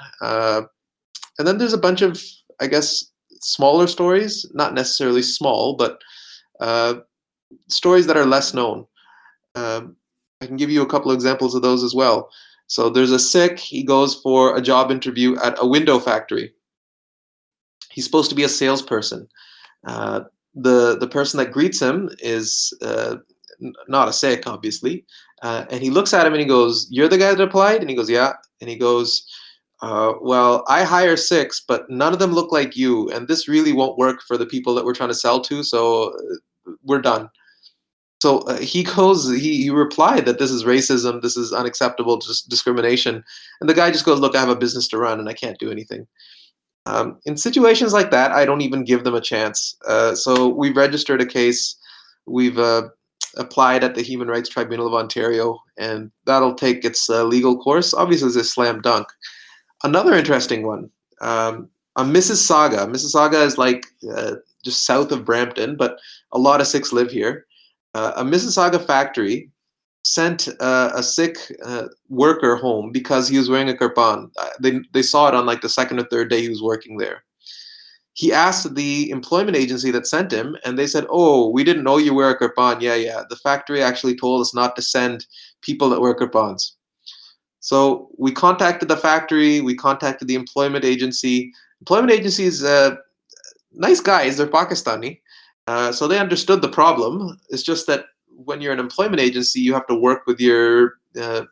And 1.39 1.47
then 1.47 1.57
there's 1.57 1.73
a 1.73 1.77
bunch 1.77 2.01
of, 2.01 2.21
I 2.59 2.67
guess, 2.67 3.03
smaller 3.41 3.87
stories, 3.87 4.45
not 4.53 4.73
necessarily 4.73 5.21
small, 5.21 5.75
but 5.75 6.01
uh, 6.59 6.95
stories 7.67 8.07
that 8.07 8.17
are 8.17 8.25
less 8.25 8.53
known. 8.53 8.85
Um, 9.55 9.95
I 10.41 10.45
can 10.45 10.57
give 10.57 10.69
you 10.69 10.81
a 10.81 10.87
couple 10.87 11.11
of 11.11 11.15
examples 11.15 11.55
of 11.55 11.61
those 11.61 11.83
as 11.83 11.93
well. 11.95 12.29
So 12.67 12.89
there's 12.89 13.11
a 13.11 13.19
Sikh, 13.19 13.59
he 13.59 13.83
goes 13.83 14.15
for 14.15 14.55
a 14.55 14.61
job 14.61 14.91
interview 14.91 15.37
at 15.43 15.57
a 15.59 15.67
window 15.67 15.99
factory. 15.99 16.53
He's 17.91 18.05
supposed 18.05 18.29
to 18.29 18.35
be 18.35 18.43
a 18.43 18.49
salesperson. 18.49 19.27
Uh, 19.85 20.21
the 20.55 20.97
the 20.97 21.07
person 21.07 21.37
that 21.37 21.51
greets 21.51 21.79
him 21.79 22.09
is 22.19 22.73
uh, 22.81 23.17
not 23.87 24.07
a 24.07 24.13
Sikh, 24.13 24.47
obviously, 24.47 25.05
uh, 25.41 25.65
and 25.69 25.83
he 25.83 25.89
looks 25.89 26.13
at 26.13 26.25
him 26.25 26.33
and 26.33 26.41
he 26.41 26.47
goes, 26.47 26.87
"You're 26.89 27.09
the 27.09 27.17
guy 27.17 27.33
that 27.33 27.41
applied?" 27.41 27.81
And 27.81 27.89
he 27.89 27.95
goes, 27.95 28.09
"Yeah." 28.09 28.33
And 28.61 28.69
he 28.69 28.77
goes, 28.77 29.27
uh, 29.83 30.13
"Well, 30.21 30.63
I 30.67 30.83
hire 30.83 31.17
Sikhs, 31.17 31.61
but 31.67 31.89
none 31.89 32.13
of 32.13 32.19
them 32.19 32.31
look 32.31 32.51
like 32.51 32.77
you, 32.77 33.09
and 33.11 33.27
this 33.27 33.47
really 33.47 33.73
won't 33.73 33.97
work 33.97 34.21
for 34.27 34.37
the 34.37 34.45
people 34.45 34.73
that 34.75 34.85
we're 34.85 34.95
trying 34.95 35.09
to 35.09 35.15
sell 35.15 35.41
to. 35.41 35.63
So 35.63 36.13
uh, 36.13 36.71
we're 36.83 37.01
done." 37.01 37.29
So 38.21 38.39
uh, 38.39 38.59
he 38.59 38.83
goes, 38.95 39.29
he, 39.29 39.63
he 39.63 39.69
replied 39.69 40.25
that 40.25 40.39
this 40.39 40.51
is 40.51 40.63
racism, 40.63 41.21
this 41.21 41.35
is 41.35 41.51
unacceptable, 41.51 42.17
just 42.19 42.47
discrimination. 42.47 43.21
And 43.59 43.69
the 43.69 43.73
guy 43.73 43.91
just 43.91 44.05
goes, 44.05 44.21
"Look, 44.21 44.35
I 44.35 44.39
have 44.39 44.49
a 44.49 44.55
business 44.55 44.87
to 44.89 44.97
run, 44.97 45.19
and 45.19 45.27
I 45.27 45.33
can't 45.33 45.59
do 45.59 45.69
anything." 45.69 46.07
Um, 46.85 47.19
in 47.25 47.35
situations 47.37 47.93
like 47.93 48.11
that, 48.11 48.31
I 48.31 48.45
don't 48.45 48.61
even 48.61 48.85
give 48.85 49.03
them 49.03 49.15
a 49.15 49.21
chance. 49.21 49.75
Uh, 49.85 50.15
so 50.15 50.47
we've 50.47 50.77
registered 50.77 51.21
a 51.21 51.25
case. 51.25 51.75
We've 52.25 52.57
uh, 52.57 52.83
applied 53.37 53.83
at 53.83 53.95
the 53.95 54.01
Human 54.01 54.29
Rights 54.29 54.49
Tribunal 54.49 54.87
of 54.87 54.93
Ontario, 54.93 55.59
and 55.77 56.11
that'll 56.25 56.55
take 56.55 56.85
its 56.85 57.09
uh, 57.09 57.23
legal 57.25 57.57
course. 57.57 57.93
Obviously, 57.93 58.27
it's 58.27 58.37
a 58.37 58.43
slam 58.45 58.79
dunk. 58.81 59.07
Another 59.83 60.13
interesting 60.13 60.65
one, 60.65 60.89
um, 61.21 61.69
a 61.95 62.03
Mississauga. 62.03 62.87
Mississauga 62.87 63.45
is 63.45 63.57
like 63.57 63.85
uh, 64.15 64.35
just 64.63 64.85
south 64.85 65.11
of 65.11 65.25
Brampton, 65.25 65.75
but 65.75 65.99
a 66.31 66.39
lot 66.39 66.61
of 66.61 66.67
Sikhs 66.67 66.93
live 66.93 67.11
here. 67.11 67.45
Uh, 67.93 68.13
a 68.15 68.23
Mississauga 68.23 68.83
factory 68.83 69.49
sent 70.03 70.49
uh, 70.59 70.91
a 70.95 71.03
Sikh 71.03 71.37
uh, 71.65 71.87
worker 72.09 72.55
home 72.55 72.91
because 72.91 73.27
he 73.27 73.37
was 73.37 73.49
wearing 73.49 73.69
a 73.69 73.73
kirpan. 73.73 74.29
Uh, 74.37 74.49
they, 74.59 74.79
they 74.93 75.01
saw 75.01 75.27
it 75.27 75.35
on 75.35 75.45
like 75.45 75.61
the 75.61 75.69
second 75.69 75.99
or 75.99 76.05
third 76.05 76.29
day 76.29 76.41
he 76.41 76.49
was 76.49 76.63
working 76.63 76.97
there 76.97 77.23
he 78.13 78.31
asked 78.31 78.75
the 78.75 79.09
employment 79.09 79.57
agency 79.57 79.91
that 79.91 80.07
sent 80.07 80.31
him, 80.31 80.55
and 80.63 80.77
they 80.77 80.87
said, 80.87 81.05
"Oh, 81.09 81.49
we 81.49 81.63
didn't 81.63 81.83
know 81.83 81.97
you 81.97 82.13
wear 82.13 82.29
a 82.29 82.37
kirpan." 82.37 82.79
Yeah, 82.81 82.95
yeah. 82.95 83.23
The 83.29 83.35
factory 83.35 83.81
actually 83.81 84.15
told 84.15 84.41
us 84.41 84.53
not 84.53 84.75
to 84.75 84.81
send 84.81 85.25
people 85.61 85.89
that 85.89 86.01
wear 86.01 86.13
kirpans. 86.13 86.73
So 87.63 88.09
we 88.17 88.33
contacted 88.33 88.89
the 88.89 88.97
factory. 88.97 89.61
We 89.61 89.73
contacted 89.73 90.27
the 90.27 90.35
employment 90.35 90.83
agency. 90.83 91.53
Employment 91.79 92.11
agencies, 92.11 92.61
uh, 92.61 92.95
nice 93.71 94.01
guys. 94.01 94.35
They're 94.35 94.47
Pakistani, 94.47 95.21
uh, 95.67 95.93
so 95.93 96.05
they 96.05 96.19
understood 96.19 96.61
the 96.61 96.67
problem. 96.67 97.39
It's 97.51 97.63
just 97.63 97.87
that 97.87 98.03
when 98.27 98.59
you're 98.59 98.73
an 98.73 98.81
employment 98.81 99.21
agency, 99.21 99.61
you 99.61 99.73
have 99.73 99.87
to 99.87 99.95
work 99.95 100.27
with 100.27 100.41
your 100.41 100.95
uh, 101.17 101.43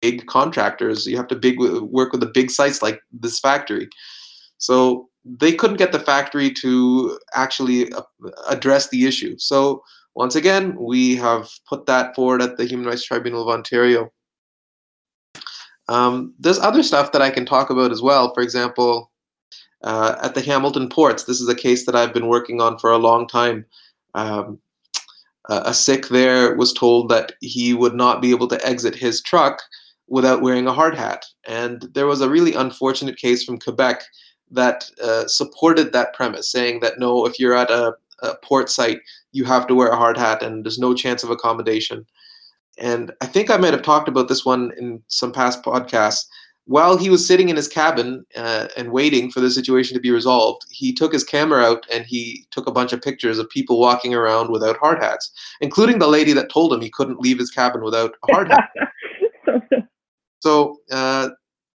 big 0.00 0.26
contractors. 0.26 1.06
You 1.06 1.18
have 1.18 1.28
to 1.28 1.36
big 1.36 1.60
work 1.60 2.12
with 2.12 2.22
the 2.22 2.32
big 2.32 2.50
sites 2.50 2.82
like 2.82 3.02
this 3.12 3.38
factory. 3.38 3.90
So 4.56 5.10
they 5.22 5.52
couldn't 5.52 5.76
get 5.76 5.92
the 5.92 6.00
factory 6.00 6.50
to 6.62 7.18
actually 7.34 7.92
uh, 7.92 8.02
address 8.48 8.88
the 8.88 9.04
issue. 9.04 9.36
So 9.36 9.82
once 10.14 10.34
again, 10.34 10.76
we 10.80 11.14
have 11.16 11.50
put 11.68 11.84
that 11.86 12.14
forward 12.14 12.40
at 12.40 12.56
the 12.56 12.64
Human 12.64 12.86
Rights 12.86 13.04
Tribunal 13.04 13.42
of 13.42 13.48
Ontario. 13.48 14.10
Um, 15.88 16.34
there's 16.38 16.58
other 16.58 16.82
stuff 16.82 17.12
that 17.12 17.22
I 17.22 17.30
can 17.30 17.46
talk 17.46 17.70
about 17.70 17.92
as 17.92 18.02
well. 18.02 18.32
For 18.34 18.42
example, 18.42 19.10
uh, 19.82 20.16
at 20.22 20.34
the 20.34 20.42
Hamilton 20.42 20.88
ports, 20.88 21.24
this 21.24 21.40
is 21.40 21.48
a 21.48 21.54
case 21.54 21.86
that 21.86 21.96
I've 21.96 22.12
been 22.12 22.28
working 22.28 22.60
on 22.60 22.78
for 22.78 22.90
a 22.90 22.98
long 22.98 23.26
time. 23.26 23.64
Um, 24.14 24.58
a 25.48 25.72
Sikh 25.72 26.08
there 26.08 26.54
was 26.56 26.74
told 26.74 27.08
that 27.08 27.32
he 27.40 27.72
would 27.72 27.94
not 27.94 28.20
be 28.20 28.30
able 28.30 28.48
to 28.48 28.66
exit 28.66 28.94
his 28.94 29.22
truck 29.22 29.62
without 30.06 30.42
wearing 30.42 30.66
a 30.66 30.74
hard 30.74 30.94
hat. 30.94 31.24
And 31.46 31.82
there 31.94 32.06
was 32.06 32.20
a 32.20 32.28
really 32.28 32.54
unfortunate 32.54 33.16
case 33.16 33.44
from 33.44 33.58
Quebec 33.58 34.02
that 34.50 34.90
uh, 35.02 35.26
supported 35.26 35.92
that 35.92 36.14
premise, 36.14 36.50
saying 36.50 36.80
that 36.80 36.98
no, 36.98 37.26
if 37.26 37.38
you're 37.38 37.56
at 37.56 37.70
a, 37.70 37.94
a, 38.22 38.34
port 38.42 38.70
site, 38.70 39.00
you 39.32 39.44
have 39.44 39.66
to 39.66 39.74
wear 39.74 39.88
a 39.88 39.96
hard 39.96 40.16
hat 40.16 40.42
and 40.42 40.64
there's 40.64 40.78
no 40.78 40.94
chance 40.94 41.22
of 41.22 41.30
accommodation. 41.30 42.06
And 42.78 43.12
I 43.20 43.26
think 43.26 43.50
I 43.50 43.56
might 43.56 43.72
have 43.72 43.82
talked 43.82 44.08
about 44.08 44.28
this 44.28 44.44
one 44.44 44.72
in 44.78 45.02
some 45.08 45.32
past 45.32 45.62
podcasts. 45.62 46.24
While 46.66 46.98
he 46.98 47.08
was 47.08 47.26
sitting 47.26 47.48
in 47.48 47.56
his 47.56 47.66
cabin 47.66 48.26
uh, 48.36 48.68
and 48.76 48.92
waiting 48.92 49.30
for 49.30 49.40
the 49.40 49.50
situation 49.50 49.94
to 49.94 50.00
be 50.00 50.10
resolved, 50.10 50.66
he 50.68 50.92
took 50.92 51.14
his 51.14 51.24
camera 51.24 51.64
out 51.64 51.86
and 51.90 52.04
he 52.04 52.46
took 52.50 52.66
a 52.66 52.72
bunch 52.72 52.92
of 52.92 53.00
pictures 53.00 53.38
of 53.38 53.48
people 53.48 53.80
walking 53.80 54.14
around 54.14 54.50
without 54.50 54.76
hard 54.76 55.02
hats, 55.02 55.32
including 55.62 55.98
the 55.98 56.06
lady 56.06 56.34
that 56.34 56.50
told 56.50 56.72
him 56.72 56.82
he 56.82 56.90
couldn't 56.90 57.20
leave 57.20 57.38
his 57.38 57.50
cabin 57.50 57.82
without 57.82 58.14
a 58.28 58.32
hard 58.32 58.48
hat. 58.48 58.68
so 60.40 60.76
uh, 60.90 61.30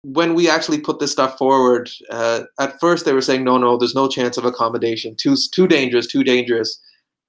when 0.04 0.34
we 0.34 0.49
actually 0.49 0.82
put 0.82 0.99
this 0.99 1.12
stuff 1.12 1.38
forward, 1.38 1.89
uh, 2.10 2.43
at 2.60 2.78
first 2.82 3.06
they 3.06 3.14
were 3.14 3.22
saying, 3.22 3.45
no, 3.45 3.58
no, 3.58 3.78
there's 3.78 3.95
no 3.95 4.10
chance 4.10 4.36
of 4.36 4.43
accommodation. 4.43 5.16
Too, 5.16 5.38
too 5.54 5.68
dangerous, 5.68 6.06
too 6.06 6.24
dangerous. 6.24 6.78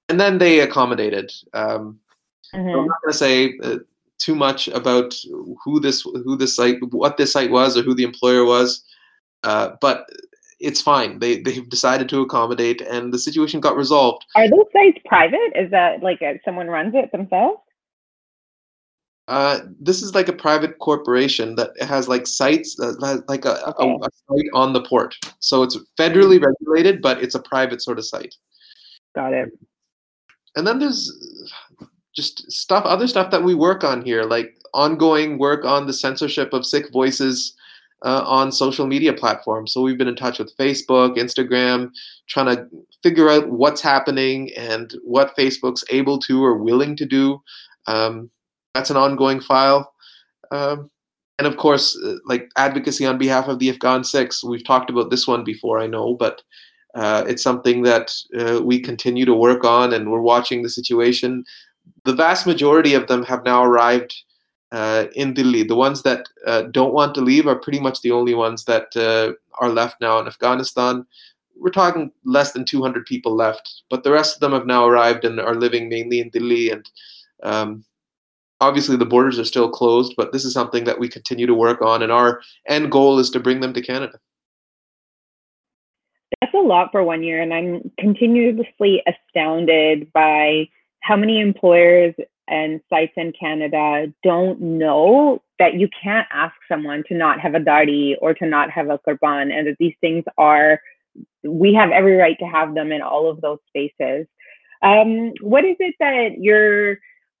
And 0.09 0.19
then 0.19 0.37
they 0.37 0.59
accommodated. 0.59 1.31
Um, 1.53 1.99
mm-hmm. 2.53 2.69
so 2.69 2.79
I'm 2.79 2.87
not 2.87 3.01
going 3.01 3.11
to 3.11 3.17
say 3.17 3.57
uh, 3.63 3.77
too 4.17 4.35
much 4.35 4.67
about 4.69 5.13
who 5.63 5.79
this, 5.79 6.01
who 6.01 6.37
this 6.37 6.55
site, 6.55 6.77
what 6.91 7.17
this 7.17 7.31
site 7.31 7.51
was, 7.51 7.77
or 7.77 7.83
who 7.83 7.93
the 7.93 8.03
employer 8.03 8.45
was, 8.45 8.83
uh, 9.43 9.71
but 9.81 10.07
it's 10.59 10.81
fine. 10.81 11.19
They 11.19 11.41
they've 11.41 11.69
decided 11.69 12.09
to 12.09 12.21
accommodate, 12.21 12.81
and 12.81 13.13
the 13.13 13.19
situation 13.19 13.59
got 13.59 13.75
resolved. 13.75 14.25
Are 14.35 14.49
those 14.49 14.65
sites 14.71 14.99
private? 15.05 15.51
Is 15.55 15.69
that 15.71 16.01
like 16.01 16.21
a, 16.21 16.39
someone 16.45 16.67
runs 16.67 16.95
it 16.95 17.11
themselves? 17.11 17.59
Uh, 19.27 19.59
this 19.79 20.01
is 20.01 20.15
like 20.15 20.27
a 20.27 20.33
private 20.33 20.79
corporation 20.79 21.55
that 21.55 21.69
has 21.81 22.09
like 22.09 22.27
sites, 22.27 22.77
uh, 22.79 22.93
like 23.27 23.45
a, 23.45 23.67
okay. 23.69 23.89
a, 23.89 23.95
a, 23.95 24.09
site 24.27 24.49
on 24.53 24.73
the 24.73 24.83
port. 24.83 25.15
So 25.39 25.63
it's 25.63 25.77
federally 25.97 26.39
mm. 26.39 26.45
regulated, 26.45 27.01
but 27.01 27.23
it's 27.23 27.35
a 27.35 27.41
private 27.41 27.81
sort 27.81 27.99
of 27.99 28.05
site. 28.05 28.35
Got 29.15 29.33
it. 29.33 29.49
And 30.55 30.67
then 30.67 30.77
there's 30.77 31.11
just 32.15 32.51
stuff, 32.51 32.85
other 32.85 33.07
stuff 33.07 33.31
that 33.31 33.43
we 33.43 33.55
work 33.55 33.83
on 33.83 34.03
here, 34.03 34.23
like 34.23 34.57
ongoing 34.73 35.37
work 35.37 35.65
on 35.65 35.87
the 35.87 35.93
censorship 35.93 36.53
of 36.53 36.65
Sikh 36.65 36.91
voices 36.91 37.55
uh, 38.03 38.23
on 38.25 38.51
social 38.51 38.85
media 38.85 39.13
platforms. 39.13 39.73
So 39.73 39.81
we've 39.81 39.97
been 39.97 40.07
in 40.07 40.15
touch 40.15 40.39
with 40.39 40.55
Facebook, 40.57 41.17
Instagram, 41.17 41.91
trying 42.27 42.55
to 42.55 42.67
figure 43.01 43.29
out 43.29 43.49
what's 43.49 43.81
happening 43.81 44.51
and 44.57 44.93
what 45.03 45.35
Facebook's 45.37 45.83
able 45.89 46.19
to 46.19 46.43
or 46.43 46.57
willing 46.57 46.95
to 46.97 47.05
do. 47.05 47.41
Um, 47.87 48.29
that's 48.73 48.89
an 48.89 48.97
ongoing 48.97 49.39
file. 49.39 49.93
Um, 50.51 50.89
and 51.39 51.47
of 51.47 51.57
course, 51.57 51.97
uh, 52.05 52.15
like 52.25 52.49
advocacy 52.57 53.05
on 53.05 53.17
behalf 53.17 53.47
of 53.47 53.59
the 53.59 53.69
Afghan 53.69 54.03
Sikhs. 54.03 54.43
We've 54.43 54.63
talked 54.63 54.89
about 54.89 55.09
this 55.09 55.27
one 55.27 55.43
before, 55.43 55.79
I 55.79 55.87
know, 55.87 56.13
but 56.13 56.41
uh, 56.95 57.23
it's 57.27 57.41
something 57.41 57.81
that 57.83 58.13
uh, 58.37 58.61
we 58.63 58.79
continue 58.79 59.25
to 59.25 59.33
work 59.33 59.63
on, 59.63 59.93
and 59.93 60.11
we're 60.11 60.21
watching 60.21 60.61
the 60.61 60.69
situation. 60.69 61.43
The 62.05 62.13
vast 62.13 62.45
majority 62.45 62.93
of 62.93 63.07
them 63.07 63.23
have 63.23 63.43
now 63.43 63.63
arrived 63.63 64.15
uh, 64.71 65.05
in 65.15 65.33
Delhi. 65.33 65.63
The 65.63 65.75
ones 65.75 66.03
that 66.03 66.27
uh, 66.45 66.63
don't 66.63 66.93
want 66.93 67.15
to 67.15 67.21
leave 67.21 67.47
are 67.47 67.55
pretty 67.55 67.79
much 67.79 68.01
the 68.01 68.11
only 68.11 68.33
ones 68.33 68.65
that 68.65 68.95
uh, 68.97 69.33
are 69.59 69.69
left 69.69 70.01
now 70.01 70.19
in 70.19 70.27
Afghanistan. 70.27 71.05
We're 71.55 71.69
talking 71.69 72.11
less 72.25 72.51
than 72.51 72.65
200 72.65 73.05
people 73.05 73.35
left, 73.35 73.83
but 73.89 74.03
the 74.03 74.11
rest 74.11 74.35
of 74.35 74.39
them 74.41 74.51
have 74.51 74.65
now 74.65 74.85
arrived 74.85 75.23
and 75.23 75.39
are 75.39 75.55
living 75.55 75.87
mainly 75.87 76.19
in 76.19 76.29
Delhi 76.29 76.71
and 76.71 76.89
um, 77.43 77.85
obviously 78.63 78.95
the 78.95 79.05
borders 79.05 79.37
are 79.37 79.45
still 79.45 79.69
closed, 79.69 80.13
but 80.17 80.31
this 80.31 80.45
is 80.45 80.53
something 80.53 80.85
that 80.85 80.99
we 80.99 81.07
continue 81.07 81.45
to 81.45 81.53
work 81.53 81.81
on, 81.81 82.01
and 82.01 82.11
our 82.11 82.41
end 82.67 82.91
goal 82.91 83.19
is 83.19 83.29
to 83.31 83.39
bring 83.39 83.59
them 83.59 83.73
to 83.73 83.81
Canada. 83.81 84.19
That's 86.41 86.53
a 86.53 86.57
lot 86.57 86.91
for 86.91 87.03
one 87.03 87.23
year, 87.23 87.41
and 87.41 87.53
I'm 87.53 87.91
continuously 87.99 89.03
astounded 89.05 90.11
by 90.13 90.69
how 91.03 91.17
many 91.17 91.41
employers 91.41 92.15
and 92.47 92.81
sites 92.89 93.13
in 93.17 93.33
Canada 93.37 94.11
don't 94.23 94.59
know 94.61 95.41
that 95.59 95.75
you 95.75 95.87
can't 96.01 96.27
ask 96.31 96.55
someone 96.67 97.03
to 97.07 97.13
not 97.13 97.39
have 97.39 97.55
a 97.55 97.59
dari 97.59 98.17
or 98.21 98.33
to 98.33 98.45
not 98.45 98.71
have 98.71 98.89
a 98.89 98.99
kirpan, 98.99 99.51
and 99.51 99.67
that 99.67 99.75
these 99.79 99.95
things 100.01 100.23
are, 100.37 100.79
we 101.43 101.73
have 101.73 101.91
every 101.91 102.15
right 102.15 102.37
to 102.39 102.45
have 102.45 102.73
them 102.73 102.91
in 102.91 103.01
all 103.01 103.29
of 103.29 103.41
those 103.41 103.59
spaces. 103.67 104.25
Um, 104.81 105.33
what 105.41 105.65
is 105.65 105.75
it 105.79 105.95
that 105.99 106.39
you're 106.39 106.97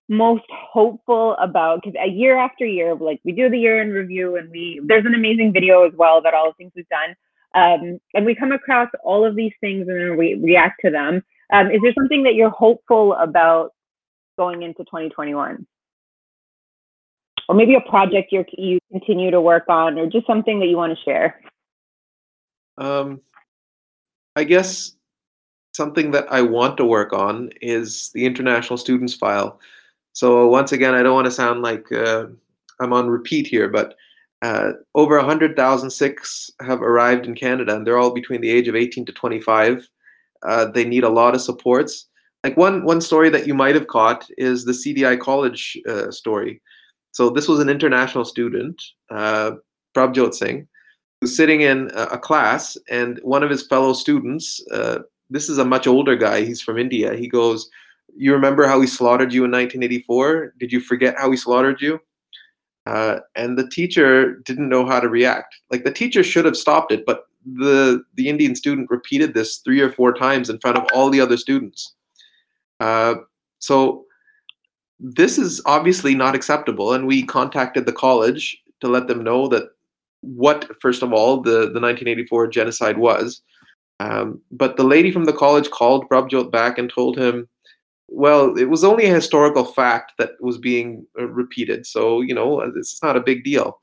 most 0.09 0.45
hopeful 0.51 1.35
about? 1.39 1.81
Because 1.81 1.97
a 2.01 2.09
year 2.09 2.37
after 2.37 2.65
year, 2.65 2.95
like 2.95 3.19
we 3.23 3.31
do 3.31 3.49
the 3.49 3.59
year 3.59 3.81
in 3.81 3.91
review, 3.91 4.35
and 4.35 4.49
we 4.51 4.81
there's 4.85 5.05
an 5.05 5.15
amazing 5.15 5.53
video 5.53 5.85
as 5.85 5.93
well 5.95 6.21
that 6.21 6.33
all 6.33 6.47
the 6.47 6.53
things 6.53 6.71
we've 6.75 6.87
done, 6.89 7.15
um, 7.55 7.99
and 8.13 8.25
we 8.25 8.35
come 8.35 8.51
across 8.51 8.89
all 9.03 9.25
of 9.25 9.35
these 9.35 9.53
things 9.61 9.87
and 9.87 9.99
then 9.99 10.17
we 10.17 10.35
react 10.35 10.81
to 10.85 10.91
them. 10.91 11.23
Um, 11.53 11.69
is 11.69 11.81
there 11.83 11.93
something 11.93 12.23
that 12.23 12.33
you're 12.33 12.49
hopeful 12.49 13.13
about 13.13 13.73
going 14.37 14.63
into 14.63 14.79
2021? 14.79 15.65
Or 17.47 17.55
maybe 17.55 17.75
a 17.75 17.89
project 17.89 18.31
you 18.31 18.43
you 18.53 18.79
continue 18.91 19.29
to 19.29 19.39
work 19.39 19.65
on, 19.69 19.99
or 19.99 20.07
just 20.07 20.25
something 20.25 20.59
that 20.59 20.67
you 20.67 20.77
want 20.77 20.97
to 20.97 21.03
share. 21.03 21.41
Um, 22.77 23.21
I 24.35 24.45
guess 24.45 24.95
something 25.73 26.09
that 26.11 26.25
I 26.31 26.41
want 26.41 26.77
to 26.77 26.85
work 26.85 27.13
on 27.13 27.51
is 27.61 28.09
the 28.13 28.25
international 28.25 28.77
students 28.77 29.13
file. 29.13 29.59
So 30.13 30.47
once 30.47 30.71
again, 30.71 30.95
I 30.95 31.03
don't 31.03 31.13
want 31.13 31.25
to 31.25 31.31
sound 31.31 31.61
like 31.61 31.91
uh, 31.91 32.27
I'm 32.79 32.93
on 32.93 33.09
repeat 33.09 33.45
here, 33.45 33.67
but 33.67 33.95
uh, 34.41 34.73
over 34.95 35.17
100,000 35.17 35.89
Sikhs 35.89 36.51
have 36.61 36.81
arrived 36.81 37.25
in 37.25 37.35
Canada, 37.35 37.75
and 37.75 37.85
they're 37.85 37.97
all 37.97 38.13
between 38.13 38.41
the 38.41 38.49
age 38.49 38.67
of 38.67 38.75
18 38.75 39.05
to 39.05 39.11
25. 39.11 39.87
Uh, 40.45 40.65
they 40.65 40.85
need 40.85 41.03
a 41.03 41.09
lot 41.09 41.35
of 41.35 41.41
supports. 41.41 42.07
Like 42.43 42.57
one 42.57 42.83
one 42.83 43.01
story 43.01 43.29
that 43.29 43.47
you 43.47 43.53
might 43.53 43.75
have 43.75 43.87
caught 43.87 44.27
is 44.37 44.65
the 44.65 44.73
CDI 44.73 45.19
College 45.19 45.77
uh, 45.87 46.11
story. 46.11 46.61
So 47.11 47.29
this 47.29 47.47
was 47.47 47.59
an 47.59 47.69
international 47.69 48.25
student, 48.25 48.81
uh, 49.11 49.51
Prabjot 49.95 50.33
Singh, 50.33 50.67
who's 51.21 51.37
sitting 51.37 51.61
in 51.61 51.91
a, 51.93 52.17
class, 52.17 52.75
and 52.89 53.19
one 53.23 53.43
of 53.43 53.51
his 53.51 53.67
fellow 53.67 53.93
students 53.93 54.59
uh, 54.71 54.99
this 55.29 55.49
is 55.49 55.57
a 55.57 55.65
much 55.65 55.87
older 55.87 56.15
guy. 56.15 56.43
He's 56.43 56.61
from 56.61 56.77
India. 56.77 57.15
He 57.15 57.27
goes, 57.27 57.69
"You 58.15 58.33
remember 58.33 58.67
how 58.67 58.79
he 58.79 58.87
slaughtered 58.87 59.33
you 59.33 59.43
in 59.45 59.51
1984? 59.51 60.53
Did 60.59 60.71
you 60.71 60.79
forget 60.79 61.17
how 61.17 61.31
he 61.31 61.37
slaughtered 61.37 61.81
you?" 61.81 61.99
Uh, 62.85 63.19
and 63.35 63.57
the 63.57 63.67
teacher 63.69 64.35
didn't 64.45 64.69
know 64.69 64.85
how 64.85 64.99
to 64.99 65.09
react. 65.09 65.55
Like 65.71 65.83
the 65.83 65.91
teacher 65.91 66.23
should 66.23 66.45
have 66.45 66.57
stopped 66.57 66.91
it, 66.91 67.05
but 67.05 67.23
the 67.45 68.03
the 68.15 68.29
Indian 68.29 68.55
student 68.55 68.89
repeated 68.89 69.33
this 69.33 69.57
three 69.57 69.81
or 69.81 69.91
four 69.91 70.13
times 70.13 70.49
in 70.49 70.59
front 70.59 70.77
of 70.77 70.85
all 70.93 71.09
the 71.09 71.21
other 71.21 71.37
students. 71.37 71.93
Uh, 72.79 73.15
so 73.59 74.05
this 74.99 75.37
is 75.37 75.61
obviously 75.65 76.15
not 76.15 76.35
acceptable, 76.35 76.93
and 76.93 77.07
we 77.07 77.23
contacted 77.23 77.85
the 77.85 77.93
college 77.93 78.57
to 78.81 78.87
let 78.87 79.07
them 79.07 79.23
know 79.23 79.47
that 79.47 79.69
what, 80.21 80.69
first 80.81 81.03
of 81.03 81.13
all, 81.13 81.41
the 81.41 81.51
the 81.71 81.81
1984 81.81 82.47
genocide 82.47 82.97
was, 82.97 83.41
um, 83.99 84.41
but 84.51 84.77
the 84.77 84.83
lady 84.83 85.11
from 85.11 85.25
the 85.25 85.33
college 85.33 85.69
called 85.69 86.09
Prabjot 86.09 86.51
back 86.51 86.77
and 86.77 86.91
told 86.91 87.17
him, 87.17 87.47
well, 88.07 88.57
it 88.57 88.65
was 88.69 88.83
only 88.83 89.05
a 89.05 89.13
historical 89.13 89.65
fact 89.65 90.13
that 90.19 90.31
was 90.39 90.57
being 90.57 91.05
uh, 91.19 91.27
repeated. 91.27 91.85
So, 91.85 92.21
you 92.21 92.33
know, 92.33 92.61
it's 92.75 93.01
not 93.01 93.17
a 93.17 93.21
big 93.21 93.43
deal. 93.43 93.79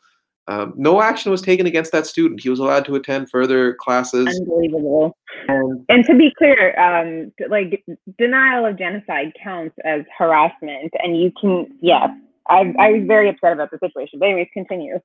Um, 0.49 0.75
no 0.77 1.01
action 1.01 1.31
was 1.31 1.43
taken 1.43 1.67
against 1.67 1.93
that 1.93 2.07
student. 2.07 2.43
He 2.43 2.49
was 2.49 2.59
allowed 2.59 2.85
to 2.87 2.97
attend 2.97 3.31
further 3.31 3.75
classes. 3.75 4.27
Unbelievable. 4.27 5.17
And, 5.49 5.85
and 5.89 6.05
to 6.07 6.17
be 6.17 6.33
clear, 6.37 6.79
um, 6.79 7.33
like 7.49 7.85
denial 8.19 8.67
of 8.67 8.77
genocide 8.79 9.33
counts 9.43 9.77
as 9.85 10.03
harassment. 10.17 10.93
And 11.03 11.21
you 11.21 11.31
can, 11.41 11.69
yeah, 11.81 12.09
I, 12.49 12.75
I 12.79 12.91
was 12.91 13.05
very 13.07 13.29
upset 13.29 13.53
about 13.53 13.71
the 13.71 13.79
situation. 13.79 14.19
But, 14.19 14.27
anyways, 14.27 14.49
continue. 14.53 14.99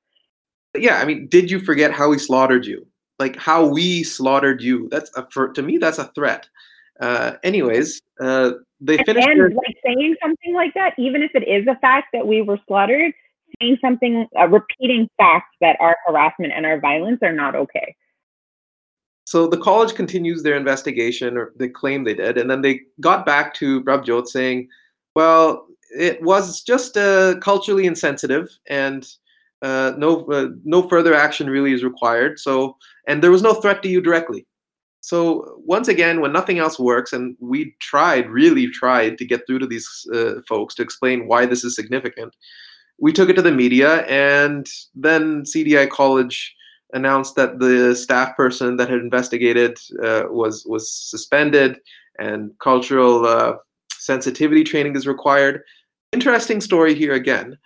Yeah, 0.76 0.98
I 0.98 1.06
mean, 1.06 1.28
did 1.28 1.52
you 1.52 1.60
forget 1.60 1.92
how 1.92 2.12
he 2.12 2.18
slaughtered 2.18 2.66
you? 2.66 2.88
like 3.20 3.38
how 3.38 3.66
we 3.66 4.04
slaughtered 4.04 4.62
you. 4.62 4.88
That's 4.90 5.12
a, 5.16 5.28
for 5.30 5.50
to 5.54 5.62
me 5.62 5.78
that's 5.78 5.98
a 5.98 6.12
threat. 6.16 6.48
Uh, 7.00 7.34
anyways, 7.44 8.02
uh, 8.22 8.52
they 8.80 8.98
finished. 8.98 9.28
And, 9.28 9.40
their- 9.40 9.50
like 9.50 9.78
saying 9.86 10.16
something 10.22 10.54
like 10.54 10.74
that, 10.76 10.94
even 10.98 11.22
if 11.22 11.32
it 11.34 11.48
is 11.48 11.68
a 11.68 11.76
fact 11.80 12.08
that 12.14 12.26
we 12.26 12.42
were 12.42 12.60
slaughtered, 12.68 13.14
saying 13.62 13.78
something, 13.82 14.28
uh, 14.40 14.48
repeating 14.48 15.10
facts 15.18 15.56
that 15.62 15.78
our 15.80 15.98
harassment 16.08 16.54
and 16.56 16.66
our 16.66 16.80
violence 16.80 17.20
are 17.22 17.34
not 17.34 17.56
okay. 17.56 17.96
So 19.26 19.48
the 19.48 19.58
college 19.58 19.96
continues 19.96 20.44
their 20.44 20.56
investigation, 20.56 21.36
or 21.38 21.52
they 21.56 21.68
claim 21.68 22.04
they 22.04 22.14
did, 22.14 22.38
and 22.38 22.50
then 22.50 22.62
they 22.62 22.82
got 23.02 23.26
back 23.26 23.54
to 23.56 23.84
Prabjot 23.84 24.28
saying, 24.28 24.68
"Well, 25.16 25.68
it 25.98 26.22
was 26.22 26.62
just 26.62 26.96
uh, 26.96 27.36
culturally 27.40 27.88
insensitive, 27.88 28.50
and 28.68 29.08
uh, 29.62 29.94
no 29.98 30.26
uh, 30.26 30.50
no 30.64 30.88
further 30.88 31.14
action 31.16 31.50
really 31.50 31.74
is 31.74 31.84
required. 31.84 32.40
So 32.40 32.78
and 33.08 33.24
there 33.24 33.32
was 33.32 33.42
no 33.42 33.56
threat 33.56 33.82
to 33.84 33.90
you 33.90 34.02
directly. 34.02 34.46
So 35.02 35.62
once 35.66 35.88
again, 35.88 36.20
when 36.20 36.34
nothing 36.34 36.60
else 36.60 36.80
works, 36.80 37.14
and 37.14 37.36
we 37.40 37.76
tried, 37.80 38.30
really 38.30 38.68
tried 38.68 39.18
to 39.20 39.26
get 39.26 39.46
through 39.46 39.60
to 39.60 39.68
these 39.68 39.88
uh, 40.14 40.42
folks 40.48 40.76
to 40.76 40.82
explain 40.82 41.28
why 41.28 41.46
this 41.46 41.64
is 41.64 41.76
significant, 41.76 42.36
we 43.00 43.12
took 43.12 43.30
it 43.30 43.34
to 43.34 43.42
the 43.42 43.52
media, 43.52 44.06
and 44.06 44.68
then 44.94 45.44
CDI 45.44 45.90
College 45.90 46.56
announced 46.94 47.36
that 47.36 47.60
the 47.60 47.96
staff 47.96 48.36
person 48.38 48.78
that 48.78 48.90
had 48.90 49.00
investigated 49.00 49.78
uh, 50.04 50.24
was 50.30 50.66
was 50.66 50.92
suspended, 50.92 51.78
and 52.20 52.52
cultural 52.60 53.26
uh, 53.26 53.56
sensitivity 53.92 54.64
training 54.64 54.96
is 54.96 55.08
required. 55.08 55.62
Interesting 56.14 56.62
story 56.62 56.96
here 56.96 57.14
again 57.14 57.58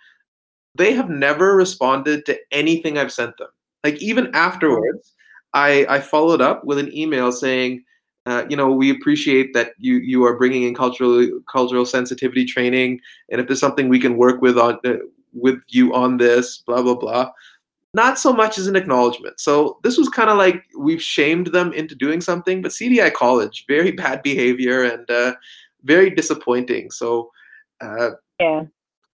they 0.76 0.92
have 0.92 1.10
never 1.10 1.56
responded 1.56 2.24
to 2.26 2.38
anything 2.52 2.98
I've 2.98 3.12
sent 3.12 3.36
them. 3.38 3.48
Like 3.84 4.00
even 4.00 4.30
afterwards, 4.34 5.14
I, 5.52 5.86
I 5.88 6.00
followed 6.00 6.40
up 6.40 6.64
with 6.64 6.78
an 6.78 6.94
email 6.96 7.32
saying, 7.32 7.84
uh, 8.26 8.44
you 8.48 8.56
know, 8.56 8.70
we 8.70 8.90
appreciate 8.90 9.54
that 9.54 9.72
you 9.78 9.96
you 9.96 10.22
are 10.24 10.36
bringing 10.36 10.64
in 10.64 10.74
cultural 10.74 11.26
cultural 11.50 11.86
sensitivity 11.86 12.44
training, 12.44 13.00
and 13.30 13.40
if 13.40 13.46
there's 13.46 13.58
something 13.58 13.88
we 13.88 13.98
can 13.98 14.18
work 14.18 14.42
with 14.42 14.58
on 14.58 14.78
uh, 14.84 14.96
with 15.32 15.60
you 15.68 15.94
on 15.94 16.16
this, 16.16 16.58
blah 16.58 16.82
blah 16.82 16.94
blah. 16.94 17.30
Not 17.92 18.18
so 18.18 18.32
much 18.32 18.56
as 18.56 18.68
an 18.68 18.76
acknowledgement. 18.76 19.40
So 19.40 19.78
this 19.82 19.98
was 19.98 20.08
kind 20.08 20.30
of 20.30 20.38
like 20.38 20.62
we've 20.78 21.02
shamed 21.02 21.48
them 21.48 21.72
into 21.72 21.96
doing 21.96 22.20
something, 22.20 22.62
but 22.62 22.70
CDI 22.70 23.12
College, 23.12 23.64
very 23.66 23.90
bad 23.90 24.22
behavior 24.22 24.84
and 24.84 25.10
uh, 25.10 25.34
very 25.82 26.10
disappointing. 26.10 26.92
So 26.92 27.30
uh, 27.80 28.10
yeah, 28.38 28.64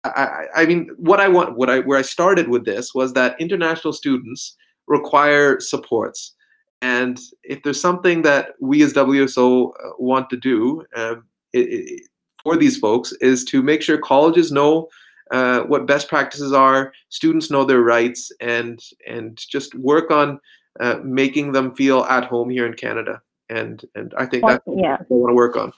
I, 0.05 0.47
I 0.55 0.67
mean, 0.67 0.91
what 0.97 1.21
I 1.21 1.29
want, 1.29 1.57
what 1.57 1.71
I 1.71 1.81
where 1.81 1.99
I 1.99 2.03
started 2.03 2.49
with 2.49 2.65
this 2.65 2.95
was 2.95 3.12
that 3.12 3.41
international 3.41 3.93
students 3.93 4.57
require 4.87 5.61
supports, 5.61 6.35
and 6.83 7.19
if 7.43 7.62
there's 7.62 7.81
something 7.81 8.23
that 8.23 8.51
we 8.61 8.83
as 8.83 8.93
WSO 8.93 9.69
uh, 9.69 9.91
want 9.99 10.29
to 10.31 10.37
do 10.37 10.85
it, 10.93 11.19
it, 11.55 12.03
for 12.43 12.57
these 12.57 12.77
folks 12.77 13.12
is 13.21 13.45
to 13.47 13.62
make 13.62 13.83
sure 13.83 13.99
colleges 13.99 14.53
know 14.53 14.89
uh, 15.35 15.64
what 15.64 15.85
best 15.85 16.09
practices 16.09 16.53
are, 16.53 16.93
students 17.09 17.51
know 17.51 17.64
their 17.64 17.80
rights, 17.80 18.30
and 18.41 18.78
and 19.05 19.37
just 19.37 19.74
work 19.74 20.12
on 20.12 20.39
uh, 20.78 21.01
making 21.03 21.51
them 21.51 21.74
feel 21.74 22.05
at 22.05 22.24
home 22.24 22.49
here 22.51 22.66
in 22.66 22.74
Canada. 22.74 23.20
And 23.49 23.85
and 23.97 24.14
I 24.16 24.26
think 24.26 24.47
that's 24.47 24.62
yeah. 24.66 24.99
what 25.09 25.16
I 25.16 25.20
want 25.22 25.30
to 25.30 25.35
work 25.35 25.57
on. 25.57 25.72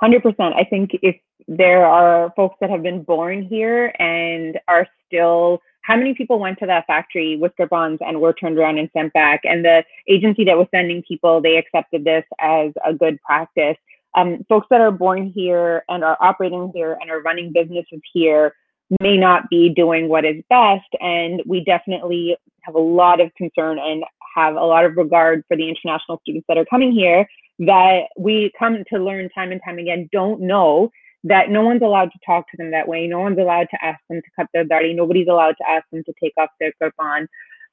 Hundred 0.00 0.22
percent. 0.22 0.54
I 0.54 0.64
think 0.64 0.92
if 1.02 1.16
there 1.46 1.84
are 1.84 2.32
folks 2.36 2.56
that 2.62 2.70
have 2.70 2.82
been 2.82 3.02
born 3.02 3.42
here 3.42 3.92
and 3.98 4.58
are 4.66 4.86
still 5.06 5.60
how 5.82 5.96
many 5.96 6.14
people 6.14 6.38
went 6.38 6.58
to 6.58 6.66
that 6.66 6.86
factory 6.86 7.36
with 7.36 7.52
their 7.56 7.66
bonds 7.66 8.00
and 8.04 8.20
were 8.20 8.32
turned 8.32 8.58
around 8.58 8.78
and 8.78 8.90
sent 8.94 9.12
back 9.12 9.40
and 9.44 9.64
the 9.64 9.82
agency 10.06 10.44
that 10.44 10.58
was 10.58 10.66
sending 10.70 11.02
people 11.02 11.40
they 11.40 11.56
accepted 11.56 12.04
this 12.04 12.24
as 12.40 12.72
a 12.84 12.92
good 12.92 13.18
practice 13.22 13.76
um, 14.14 14.44
folks 14.48 14.66
that 14.70 14.80
are 14.80 14.90
born 14.90 15.32
here 15.34 15.84
and 15.88 16.02
are 16.02 16.16
operating 16.20 16.70
here 16.74 16.96
and 17.00 17.10
are 17.10 17.20
running 17.22 17.52
businesses 17.52 18.00
here 18.12 18.54
may 19.00 19.16
not 19.16 19.50
be 19.50 19.68
doing 19.68 20.08
what 20.08 20.24
is 20.24 20.42
best 20.48 20.88
and 21.00 21.42
we 21.46 21.62
definitely 21.62 22.36
have 22.62 22.74
a 22.74 22.80
lot 22.80 23.20
of 23.20 23.34
concern 23.34 23.78
and 23.78 24.02
have 24.34 24.54
a 24.54 24.64
lot 24.64 24.84
of 24.84 24.96
regard 24.96 25.44
for 25.46 25.56
the 25.56 25.68
international 25.68 26.18
students 26.22 26.46
that 26.48 26.56
are 26.56 26.64
coming 26.66 26.92
here 26.92 27.26
that 27.58 28.04
we 28.16 28.52
come 28.58 28.82
to 28.92 28.98
learn 28.98 29.28
time 29.30 29.52
and 29.52 29.60
time 29.64 29.78
again 29.78 30.08
don't 30.12 30.40
know 30.40 30.90
that 31.24 31.50
no 31.50 31.62
one's 31.62 31.82
allowed 31.82 32.10
to 32.12 32.18
talk 32.24 32.48
to 32.50 32.56
them 32.56 32.70
that 32.70 32.86
way. 32.86 33.06
No 33.06 33.20
one's 33.20 33.38
allowed 33.38 33.66
to 33.70 33.84
ask 33.84 34.00
them 34.08 34.20
to 34.22 34.30
cut 34.36 34.46
their 34.54 34.64
dari. 34.64 34.94
Nobody's 34.94 35.28
allowed 35.28 35.56
to 35.58 35.68
ask 35.68 35.84
them 35.90 36.04
to 36.04 36.12
take 36.22 36.32
off 36.38 36.50
their 36.60 36.72
kirpan. 36.80 37.26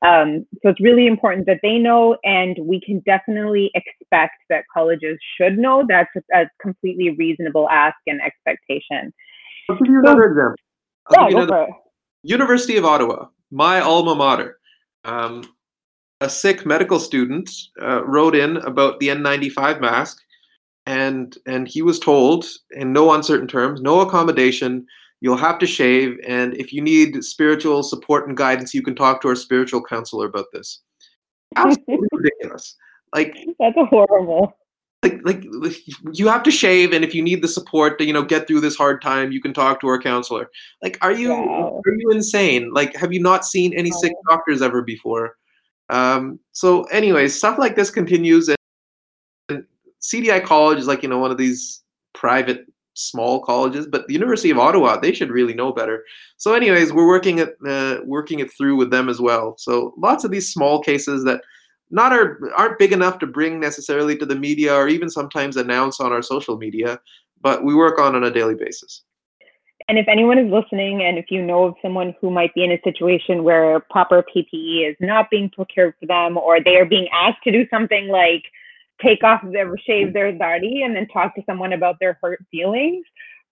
Um, 0.06 0.46
so 0.62 0.70
it's 0.70 0.82
really 0.82 1.08
important 1.08 1.48
that 1.48 1.60
they 1.64 1.78
know, 1.78 2.18
and 2.24 2.58
we 2.62 2.80
can 2.80 3.00
definitely 3.06 3.72
expect 3.74 4.36
that 4.50 4.66
colleges 4.72 5.18
should 5.36 5.58
know. 5.58 5.84
That's 5.88 6.10
a, 6.34 6.46
completely 6.62 7.16
reasonable 7.18 7.68
ask 7.70 7.96
and 8.06 8.22
expectation. 8.22 9.14
I'll 9.70 9.78
give 9.78 9.92
you 9.92 10.00
another 10.00 10.26
example. 10.26 10.56
I'll 11.18 11.32
yeah, 11.32 11.46
go 11.46 11.48
for. 11.48 11.68
University 12.24 12.78
of 12.78 12.86
Ottawa, 12.86 13.28
my 13.52 13.80
alma 13.80 14.16
mater. 14.16 14.60
Um, 15.06 15.44
a 16.22 16.30
Sikh 16.30 16.66
medical 16.66 17.00
student 17.00 17.50
uh, 17.82 18.06
wrote 18.06 18.36
in 18.36 18.58
about 18.58 19.00
the 19.00 19.08
N95 19.08 19.82
mask, 19.82 20.20
and 20.86 21.36
and 21.48 21.68
he 21.68 21.82
was 21.82 22.00
told 22.00 22.46
in 22.72 22.94
no 22.94 23.12
uncertain 23.14 23.48
terms, 23.48 23.82
no 23.82 24.02
accommodation. 24.02 24.86
You'll 25.22 25.38
have 25.38 25.60
to 25.60 25.66
shave, 25.66 26.20
and 26.28 26.54
if 26.56 26.74
you 26.74 26.82
need 26.82 27.24
spiritual 27.24 27.84
support 27.84 28.28
and 28.28 28.38
guidance, 28.38 28.74
you 28.74 28.84
can 28.84 28.96
talk 28.96 29.22
to 29.22 29.30
our 29.30 29.36
spiritual 29.36 29.82
counselor 29.82 30.28
about 30.28 30.46
this. 30.54 30.82
Absolutely 31.56 32.08
ridiculous. 32.12 32.76
Like 33.14 33.36
that's 33.60 33.78
horrible. 33.90 34.54
Like, 35.04 35.20
like 35.24 35.44
you 36.14 36.28
have 36.28 36.42
to 36.44 36.52
shave, 36.52 36.92
and 36.92 37.06
if 37.06 37.14
you 37.14 37.22
need 37.22 37.42
the 37.44 37.48
support 37.48 38.00
to 38.00 38.06
you 38.06 38.12
know 38.12 38.24
get 38.24 38.48
through 38.48 38.62
this 38.62 38.76
hard 38.76 39.02
time, 39.02 39.32
you 39.32 39.42
can 39.42 39.54
talk 39.54 39.80
to 39.82 39.88
our 39.88 40.02
counselor. 40.02 40.50
Like, 40.82 40.98
are 41.02 41.12
you 41.12 41.30
wow. 41.30 41.82
are 41.86 41.94
you 41.98 42.10
insane? 42.12 42.72
Like, 42.74 42.96
have 42.96 43.14
you 43.14 43.22
not 43.22 43.46
seen 43.46 43.74
any 43.74 43.92
Sikh 43.92 44.14
doctors 44.28 44.62
ever 44.62 44.82
before? 44.82 45.36
Um, 45.90 46.40
so, 46.54 46.84
anyways, 46.86 47.38
stuff 47.38 47.60
like 47.60 47.76
this 47.76 47.92
continues, 47.92 48.50
and, 48.50 48.58
and 49.50 49.66
CDI 50.02 50.44
College 50.44 50.80
is 50.80 50.88
like 50.88 51.04
you 51.04 51.10
know 51.10 51.20
one 51.20 51.32
of 51.32 51.38
these 51.38 51.84
private 52.16 52.66
small 52.96 53.42
colleges, 53.42 53.86
but 53.88 54.08
the 54.08 54.14
University 54.14 54.50
of 54.50 54.58
Ottawa 54.58 54.98
they 54.98 55.14
should 55.14 55.30
really 55.30 55.54
know 55.54 55.72
better. 55.72 56.04
So, 56.38 56.54
anyways, 56.54 56.92
we're 56.92 57.08
working 57.08 57.40
it 57.40 57.56
uh, 57.68 57.98
working 58.04 58.40
it 58.40 58.52
through 58.52 58.76
with 58.78 58.90
them 58.90 59.10
as 59.10 59.22
well. 59.22 59.56
So, 59.58 59.94
lots 59.98 60.24
of 60.24 60.32
these 60.32 60.52
small 60.52 60.82
cases 60.82 61.24
that 61.26 61.42
not 61.92 62.12
are 62.12 62.40
aren't 62.58 62.80
big 62.80 62.92
enough 62.92 63.20
to 63.20 63.28
bring 63.28 63.60
necessarily 63.60 64.18
to 64.18 64.26
the 64.26 64.36
media 64.36 64.74
or 64.74 64.88
even 64.88 65.10
sometimes 65.10 65.58
announce 65.58 66.00
on 66.00 66.12
our 66.12 66.22
social 66.22 66.58
media, 66.58 67.00
but 67.42 67.64
we 67.64 67.76
work 67.76 68.00
on 68.00 68.16
on 68.16 68.24
a 68.24 68.32
daily 68.32 68.56
basis. 68.56 69.04
And 69.88 70.00
if 70.00 70.08
anyone 70.08 70.40
is 70.40 70.52
listening 70.52 71.04
and 71.04 71.20
if 71.20 71.26
you 71.30 71.44
know 71.44 71.66
of 71.66 71.76
someone 71.82 72.16
who 72.20 72.32
might 72.32 72.54
be 72.56 72.64
in 72.64 72.72
a 72.72 72.82
situation 72.84 73.44
where 73.44 73.80
proper 73.92 74.24
PPE 74.36 74.90
is 74.90 74.96
not 75.00 75.30
being 75.30 75.50
procured 75.50 75.94
for 76.00 76.08
them 76.08 76.38
or 76.38 76.60
they 76.60 76.78
are 76.78 76.86
being 76.86 77.08
asked 77.14 77.44
to 77.44 77.52
do 77.52 77.68
something 77.70 78.08
like 78.08 78.44
take 79.02 79.24
off 79.24 79.42
their 79.52 79.76
shave 79.78 80.14
their 80.14 80.32
dadi 80.32 80.84
and 80.84 80.96
then 80.96 81.08
talk 81.08 81.36
to 81.36 81.44
someone 81.46 81.74
about 81.74 81.98
their 82.00 82.18
hurt 82.22 82.44
feelings, 82.52 83.06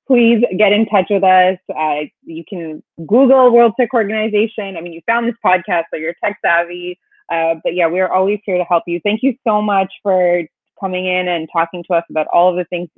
please 0.07 0.43
get 0.57 0.71
in 0.71 0.85
touch 0.85 1.07
with 1.09 1.23
us. 1.23 1.57
Uh, 1.75 2.01
you 2.23 2.43
can 2.47 2.83
Google 3.07 3.51
World 3.51 3.73
Sikh 3.79 3.93
Organization. 3.93 4.77
I 4.77 4.81
mean, 4.81 4.93
you 4.93 5.01
found 5.05 5.27
this 5.27 5.35
podcast, 5.43 5.83
so 5.91 5.97
you're 5.97 6.15
tech 6.23 6.39
savvy. 6.43 6.99
Uh, 7.31 7.55
but 7.63 7.73
yeah, 7.73 7.87
we 7.87 7.99
are 7.99 8.11
always 8.11 8.39
here 8.45 8.57
to 8.57 8.65
help 8.65 8.83
you. 8.87 8.99
Thank 9.03 9.23
you 9.23 9.35
so 9.47 9.61
much 9.61 9.91
for 10.03 10.43
coming 10.79 11.05
in 11.05 11.29
and 11.29 11.47
talking 11.51 11.83
to 11.87 11.95
us 11.95 12.03
about 12.09 12.27
all 12.27 12.49
of 12.49 12.57
the 12.57 12.65
things, 12.65 12.89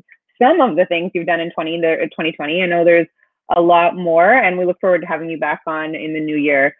some 0.42 0.60
of 0.62 0.76
the 0.76 0.86
things 0.86 1.12
you've 1.14 1.28
done 1.28 1.40
in 1.40 1.52
20, 1.52 1.78
2020. 1.80 2.64
I 2.64 2.66
know 2.66 2.84
there's 2.84 3.08
a 3.56 3.62
lot 3.62 3.96
more, 3.96 4.34
and 4.34 4.58
we 4.58 4.66
look 4.66 4.80
forward 4.82 5.02
to 5.02 5.08
having 5.08 5.30
you 5.30 5.38
back 5.38 5.62
on 5.68 5.94
in 5.94 6.14
the 6.14 6.20
new 6.20 6.36
year. 6.36 6.76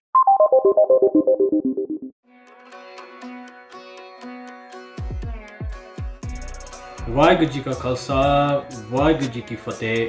Waheguru 7.09 7.51
ji 7.51 7.61
ਕਾ 7.61 7.73
ਖਾਲਸਾ 7.73 8.23
ਵਾਹਿਗੁਰੂ 8.91 9.33
ਜੀ 9.33 9.41
ਕੀ 9.41 9.57
ਫਤਿਹ 9.57 10.07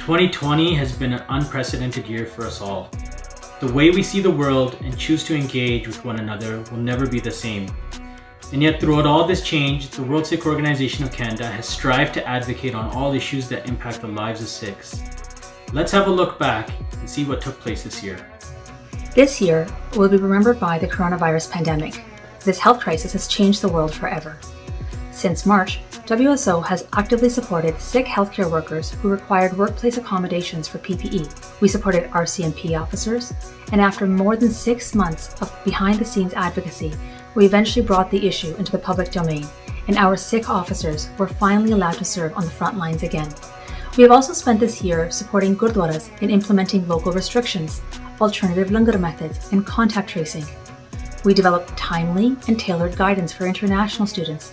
2020 0.00 0.64
has 0.76 0.92
been 1.00 1.12
an 1.12 1.22
unprecedented 1.36 2.08
year 2.12 2.26
for 2.34 2.46
us 2.46 2.60
all. 2.68 2.88
The 3.60 3.70
way 3.78 3.90
we 3.96 4.02
see 4.02 4.20
the 4.26 4.32
world 4.40 4.76
and 4.80 4.96
choose 5.04 5.24
to 5.28 5.34
engage 5.36 5.86
with 5.86 5.98
one 6.04 6.18
another 6.22 6.52
will 6.70 6.82
never 6.86 7.06
be 7.06 7.20
the 7.20 7.34
same. 7.42 7.66
And 8.52 8.62
yet, 8.62 8.80
throughout 8.80 9.06
all 9.06 9.26
this 9.26 9.42
change, 9.42 9.90
the 9.90 10.02
World 10.02 10.26
Sikh 10.26 10.46
Organization 10.46 11.04
of 11.04 11.12
Canada 11.12 11.46
has 11.46 11.68
strived 11.68 12.14
to 12.14 12.26
advocate 12.26 12.74
on 12.74 12.90
all 12.96 13.14
issues 13.14 13.48
that 13.50 13.68
impact 13.68 14.00
the 14.00 14.08
lives 14.08 14.40
of 14.40 14.48
Sikhs. 14.48 15.02
Let's 15.72 15.92
have 15.92 16.08
a 16.08 16.10
look 16.10 16.38
back 16.38 16.70
and 16.98 17.08
see 17.08 17.24
what 17.24 17.40
took 17.40 17.60
place 17.60 17.84
this 17.84 18.02
year. 18.02 18.18
This 19.14 19.40
year 19.40 19.68
will 19.94 20.08
be 20.08 20.16
remembered 20.16 20.58
by 20.58 20.78
the 20.78 20.88
coronavirus 20.88 21.50
pandemic. 21.50 22.02
This 22.44 22.58
health 22.58 22.80
crisis 22.80 23.12
has 23.12 23.28
changed 23.28 23.62
the 23.62 23.68
world 23.68 23.94
forever. 23.94 24.38
Since 25.15 25.45
March, 25.45 25.79
WSO 26.07 26.63
has 26.65 26.89
actively 26.91 27.29
supported 27.29 27.79
Sikh 27.79 28.05
healthcare 28.05 28.51
workers 28.51 28.91
who 28.91 29.07
required 29.07 29.57
workplace 29.57 29.95
accommodations 29.95 30.67
for 30.67 30.79
PPE. 30.79 31.61
We 31.61 31.69
supported 31.69 32.11
RCMP 32.11 32.77
officers, 32.77 33.31
and 33.71 33.79
after 33.79 34.07
more 34.07 34.35
than 34.35 34.49
six 34.49 34.93
months 34.93 35.33
of 35.41 35.57
behind 35.63 35.99
the 35.99 36.05
scenes 36.05 36.33
advocacy, 36.33 36.91
we 37.33 37.45
eventually 37.45 37.85
brought 37.85 38.11
the 38.11 38.27
issue 38.27 38.53
into 38.55 38.73
the 38.73 38.77
public 38.77 39.09
domain, 39.09 39.47
and 39.87 39.95
our 39.97 40.17
Sikh 40.17 40.49
officers 40.49 41.07
were 41.17 41.29
finally 41.29 41.71
allowed 41.71 41.97
to 41.99 42.03
serve 42.03 42.35
on 42.35 42.43
the 42.43 42.51
front 42.51 42.77
lines 42.77 43.03
again. 43.03 43.33
We 43.95 44.03
have 44.03 44.11
also 44.11 44.33
spent 44.33 44.59
this 44.59 44.83
year 44.83 45.09
supporting 45.09 45.55
Gurdwaras 45.55 46.11
in 46.21 46.29
implementing 46.29 46.89
local 46.89 47.13
restrictions, 47.13 47.81
alternative 48.19 48.69
langar 48.69 48.99
methods, 48.99 49.49
and 49.53 49.65
contact 49.65 50.09
tracing. 50.09 50.45
We 51.23 51.33
developed 51.33 51.75
timely 51.77 52.35
and 52.49 52.59
tailored 52.59 52.97
guidance 52.97 53.31
for 53.31 53.47
international 53.47 54.07
students 54.07 54.51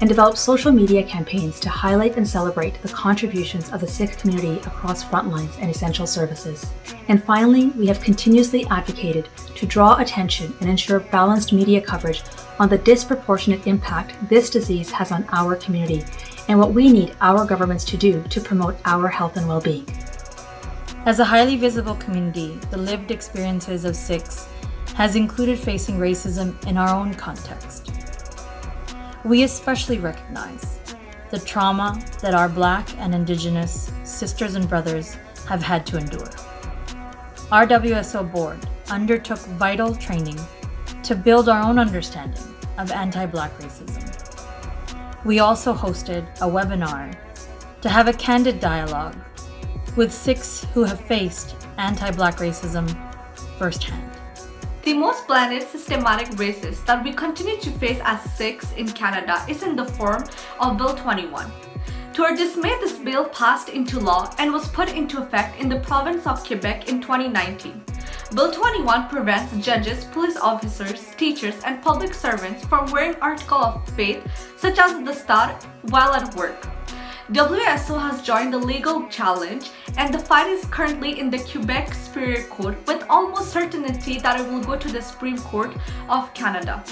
and 0.00 0.08
developed 0.08 0.38
social 0.38 0.72
media 0.72 1.02
campaigns 1.02 1.58
to 1.60 1.68
highlight 1.68 2.16
and 2.16 2.26
celebrate 2.26 2.80
the 2.82 2.88
contributions 2.88 3.70
of 3.72 3.80
the 3.80 3.86
Sikh 3.86 4.16
community 4.18 4.58
across 4.60 5.04
frontlines 5.04 5.56
and 5.60 5.70
essential 5.70 6.06
services. 6.06 6.66
And 7.08 7.22
finally, 7.24 7.68
we 7.70 7.86
have 7.88 8.00
continuously 8.00 8.66
advocated 8.66 9.28
to 9.56 9.66
draw 9.66 9.96
attention 9.96 10.54
and 10.60 10.70
ensure 10.70 11.00
balanced 11.00 11.52
media 11.52 11.80
coverage 11.80 12.22
on 12.58 12.68
the 12.68 12.78
disproportionate 12.78 13.66
impact 13.66 14.14
this 14.28 14.50
disease 14.50 14.90
has 14.90 15.12
on 15.12 15.26
our 15.32 15.56
community 15.56 16.04
and 16.48 16.58
what 16.58 16.72
we 16.72 16.92
need 16.92 17.14
our 17.20 17.44
governments 17.44 17.84
to 17.84 17.96
do 17.96 18.22
to 18.24 18.40
promote 18.40 18.76
our 18.84 19.08
health 19.08 19.36
and 19.36 19.46
well 19.46 19.60
being. 19.60 19.86
As 21.06 21.18
a 21.18 21.24
highly 21.24 21.56
visible 21.56 21.94
community, 21.94 22.58
the 22.70 22.76
lived 22.76 23.10
experiences 23.10 23.84
of 23.84 23.96
Sikhs 23.96 24.48
has 24.94 25.16
included 25.16 25.58
facing 25.58 25.96
racism 25.96 26.54
in 26.66 26.76
our 26.76 26.94
own 26.94 27.14
context. 27.14 27.89
We 29.24 29.42
especially 29.42 29.98
recognize 29.98 30.78
the 31.30 31.38
trauma 31.38 32.00
that 32.22 32.34
our 32.34 32.48
Black 32.48 32.96
and 32.98 33.14
Indigenous 33.14 33.92
sisters 34.02 34.54
and 34.54 34.68
brothers 34.68 35.16
have 35.46 35.62
had 35.62 35.86
to 35.86 35.98
endure. 35.98 36.30
Our 37.52 37.66
WSO 37.66 38.30
board 38.30 38.66
undertook 38.90 39.38
vital 39.38 39.94
training 39.94 40.38
to 41.02 41.14
build 41.14 41.48
our 41.48 41.62
own 41.62 41.78
understanding 41.78 42.54
of 42.78 42.90
anti 42.90 43.26
Black 43.26 43.56
racism 43.58 44.10
we 45.24 45.38
also 45.40 45.74
hosted 45.74 46.24
a 46.40 46.48
webinar 46.48 47.14
to 47.82 47.88
have 47.88 48.08
a 48.08 48.12
candid 48.12 48.60
dialogue 48.60 49.16
with 49.96 50.12
Sikhs 50.12 50.64
who 50.72 50.84
have 50.84 51.00
faced 51.00 51.56
anti 51.78 52.10
Black 52.12 52.36
racism 52.36 52.88
firsthand. 53.58 54.09
The 54.82 54.94
most 54.94 55.26
blatant 55.26 55.68
systematic 55.68 56.28
racism 56.38 56.86
that 56.86 57.04
we 57.04 57.12
continue 57.12 57.58
to 57.60 57.70
face 57.72 58.00
as 58.02 58.22
Sikhs 58.32 58.72
in 58.78 58.88
Canada 58.88 59.44
is 59.46 59.62
in 59.62 59.76
the 59.76 59.84
form 59.84 60.24
of 60.58 60.78
Bill 60.78 60.94
21. 60.94 61.52
To 62.14 62.22
our 62.22 62.34
dismay, 62.34 62.74
this 62.80 62.98
bill 62.98 63.26
passed 63.26 63.68
into 63.68 64.00
law 64.00 64.34
and 64.38 64.50
was 64.50 64.68
put 64.68 64.88
into 64.88 65.22
effect 65.22 65.60
in 65.60 65.68
the 65.68 65.80
province 65.80 66.26
of 66.26 66.42
Quebec 66.46 66.88
in 66.88 67.02
2019. 67.02 67.84
Bill 68.34 68.50
21 68.50 69.08
prevents 69.08 69.54
judges, 69.64 70.06
police 70.06 70.38
officers, 70.38 71.14
teachers, 71.18 71.60
and 71.66 71.82
public 71.82 72.14
servants 72.14 72.64
from 72.64 72.90
wearing 72.90 73.16
article 73.20 73.58
of 73.58 73.86
faith 73.90 74.22
such 74.56 74.78
as 74.78 74.92
dastar 74.92 75.62
while 75.90 76.14
at 76.14 76.34
work. 76.36 76.56
WSO 77.32 77.96
has 78.00 78.22
joined 78.22 78.52
the 78.52 78.58
legal 78.58 79.06
challenge 79.06 79.70
and 79.96 80.12
the 80.12 80.18
fight 80.18 80.48
is 80.48 80.64
currently 80.64 81.20
in 81.20 81.30
the 81.30 81.38
Quebec 81.38 81.94
Superior 81.94 82.42
Court 82.48 82.76
with 82.88 83.04
almost 83.08 83.52
certainty 83.52 84.18
that 84.18 84.40
it 84.40 84.48
will 84.48 84.58
go 84.60 84.76
to 84.76 84.88
the 84.90 85.00
Supreme 85.00 85.38
Court 85.38 85.72
of 86.08 86.34
Canada. 86.34 86.82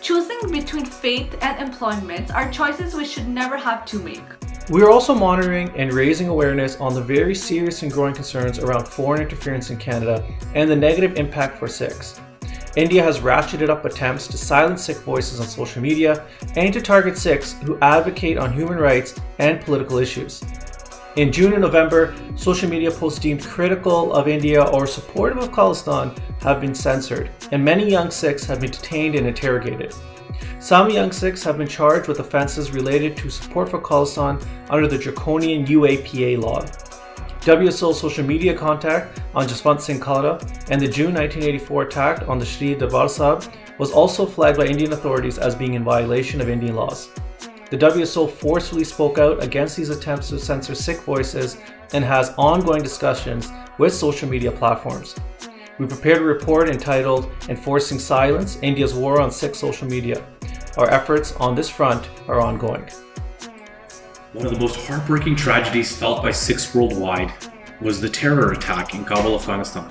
Choosing 0.00 0.50
between 0.50 0.86
faith 0.86 1.36
and 1.42 1.60
employment 1.60 2.34
are 2.34 2.50
choices 2.50 2.94
we 2.94 3.04
should 3.04 3.28
never 3.28 3.58
have 3.58 3.84
to 3.84 3.98
make. 3.98 4.24
We 4.70 4.80
are 4.82 4.90
also 4.90 5.14
monitoring 5.14 5.68
and 5.76 5.92
raising 5.92 6.28
awareness 6.28 6.80
on 6.80 6.94
the 6.94 7.02
very 7.02 7.34
serious 7.34 7.82
and 7.82 7.92
growing 7.92 8.14
concerns 8.14 8.58
around 8.58 8.88
foreign 8.88 9.20
interference 9.20 9.68
in 9.68 9.76
Canada 9.76 10.26
and 10.54 10.70
the 10.70 10.76
negative 10.76 11.18
impact 11.18 11.58
for 11.58 11.68
Sikhs. 11.68 12.22
India 12.76 13.00
has 13.02 13.20
ratcheted 13.20 13.68
up 13.68 13.84
attempts 13.84 14.26
to 14.26 14.36
silence 14.36 14.84
Sikh 14.84 14.96
voices 14.98 15.38
on 15.38 15.46
social 15.46 15.80
media 15.80 16.26
and 16.56 16.72
to 16.72 16.80
target 16.80 17.16
Sikhs 17.16 17.52
who 17.62 17.78
advocate 17.80 18.36
on 18.36 18.52
human 18.52 18.78
rights 18.78 19.14
and 19.38 19.60
political 19.60 19.98
issues. 19.98 20.42
In 21.14 21.30
June 21.30 21.52
and 21.52 21.62
November, 21.62 22.16
social 22.34 22.68
media 22.68 22.90
posts 22.90 23.20
deemed 23.20 23.44
critical 23.44 24.12
of 24.12 24.26
India 24.26 24.64
or 24.64 24.88
supportive 24.88 25.38
of 25.38 25.52
Khalistan 25.52 26.18
have 26.40 26.60
been 26.60 26.74
censored, 26.74 27.30
and 27.52 27.64
many 27.64 27.88
young 27.88 28.10
Sikhs 28.10 28.44
have 28.46 28.60
been 28.60 28.72
detained 28.72 29.14
and 29.14 29.28
interrogated. 29.28 29.94
Some 30.58 30.90
young 30.90 31.12
Sikhs 31.12 31.44
have 31.44 31.58
been 31.58 31.68
charged 31.68 32.08
with 32.08 32.18
offences 32.18 32.72
related 32.72 33.16
to 33.18 33.30
support 33.30 33.68
for 33.68 33.80
Khalistan 33.80 34.44
under 34.68 34.88
the 34.88 34.98
draconian 34.98 35.64
UAPA 35.64 36.42
law. 36.42 36.64
WSO 37.44 37.92
social 37.92 38.24
media 38.24 38.54
contact 38.56 39.20
on 39.34 39.46
Jaswant 39.46 39.78
Singh 39.78 40.00
Khalra 40.00 40.40
and 40.70 40.80
the 40.80 40.88
June 40.88 41.12
1984 41.12 41.82
attack 41.82 42.26
on 42.26 42.38
the 42.38 42.46
Shri 42.46 42.74
Darbar 42.74 43.06
was 43.76 43.92
also 43.92 44.24
flagged 44.24 44.56
by 44.56 44.64
Indian 44.64 44.94
authorities 44.94 45.36
as 45.36 45.54
being 45.54 45.74
in 45.74 45.84
violation 45.84 46.40
of 46.40 46.48
Indian 46.48 46.74
laws. 46.74 47.10
the 47.68 47.76
WSO 47.76 48.30
forcefully 48.30 48.82
spoke 48.82 49.18
out 49.18 49.42
against 49.44 49.76
these 49.76 49.90
attempts 49.90 50.30
to 50.30 50.38
censor 50.38 50.74
Sikh 50.74 51.02
voices 51.02 51.58
and 51.92 52.02
has 52.02 52.32
ongoing 52.38 52.82
discussions 52.82 53.52
with 53.76 53.92
social 53.92 54.26
media 54.26 54.50
platforms. 54.50 55.14
We 55.78 55.86
prepared 55.86 56.22
a 56.22 56.24
report 56.24 56.70
entitled 56.70 57.30
Enforcing 57.50 57.98
Silence 57.98 58.58
India's 58.62 58.94
War 58.94 59.20
on 59.20 59.30
Sikh 59.30 59.54
Social 59.54 59.86
Media. 59.86 60.24
Our 60.78 60.88
efforts 60.88 61.32
on 61.32 61.54
this 61.54 61.68
front 61.68 62.08
are 62.26 62.40
ongoing. 62.40 62.88
One 64.34 64.46
of 64.46 64.52
the 64.52 64.58
most 64.58 64.74
heartbreaking 64.74 65.36
tragedies 65.36 65.94
felt 65.96 66.20
by 66.20 66.32
Sikhs 66.32 66.74
worldwide 66.74 67.32
was 67.80 68.00
the 68.00 68.08
terror 68.08 68.50
attack 68.50 68.92
in 68.92 69.04
Kabul, 69.04 69.36
Afghanistan. 69.36 69.88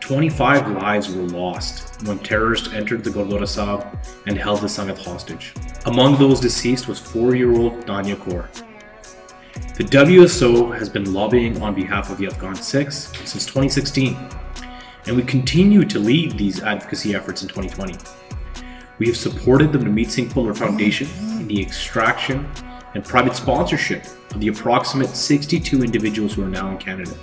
25 0.00 0.72
lives 0.72 1.08
were 1.08 1.22
lost 1.22 2.06
when 2.06 2.18
terrorists 2.18 2.74
entered 2.74 3.02
the 3.02 3.08
Gurdwara 3.08 3.48
Sahib 3.48 3.86
and 4.26 4.36
held 4.36 4.60
the 4.60 4.66
Sangat 4.66 5.02
hostage. 5.02 5.54
Among 5.86 6.18
those 6.18 6.40
deceased 6.40 6.88
was 6.88 6.98
four-year-old 6.98 7.86
Danya 7.86 8.16
Kaur. 8.16 8.48
The 9.78 9.84
WSO 9.84 10.78
has 10.78 10.90
been 10.90 11.14
lobbying 11.14 11.62
on 11.62 11.74
behalf 11.74 12.10
of 12.10 12.18
the 12.18 12.26
Afghan 12.26 12.54
Sikhs 12.54 13.10
since 13.24 13.46
2016, 13.46 14.14
and 15.06 15.16
we 15.16 15.22
continue 15.22 15.86
to 15.86 15.98
lead 15.98 16.36
these 16.36 16.62
advocacy 16.62 17.14
efforts 17.14 17.40
in 17.40 17.48
2020. 17.48 17.96
We 18.98 19.06
have 19.06 19.16
supported 19.16 19.72
the 19.72 19.78
Manmeet 19.78 20.10
Singh 20.10 20.28
Bhullar 20.28 20.54
Foundation 20.54 21.08
in 21.40 21.48
the 21.48 21.62
extraction 21.62 22.46
and 22.94 23.04
private 23.04 23.34
sponsorship 23.34 24.04
of 24.32 24.40
the 24.40 24.48
approximate 24.48 25.08
62 25.08 25.82
individuals 25.82 26.34
who 26.34 26.42
are 26.42 26.48
now 26.48 26.70
in 26.70 26.78
Canada. 26.78 27.14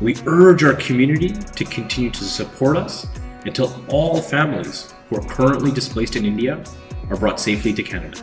We 0.00 0.16
urge 0.26 0.64
our 0.64 0.74
community 0.74 1.32
to 1.32 1.64
continue 1.64 2.10
to 2.10 2.24
support 2.24 2.76
us 2.76 3.06
until 3.44 3.84
all 3.88 4.20
families 4.20 4.94
who 5.08 5.16
are 5.16 5.24
currently 5.24 5.72
displaced 5.72 6.16
in 6.16 6.24
India 6.24 6.62
are 7.10 7.16
brought 7.16 7.40
safely 7.40 7.72
to 7.72 7.82
Canada. 7.82 8.18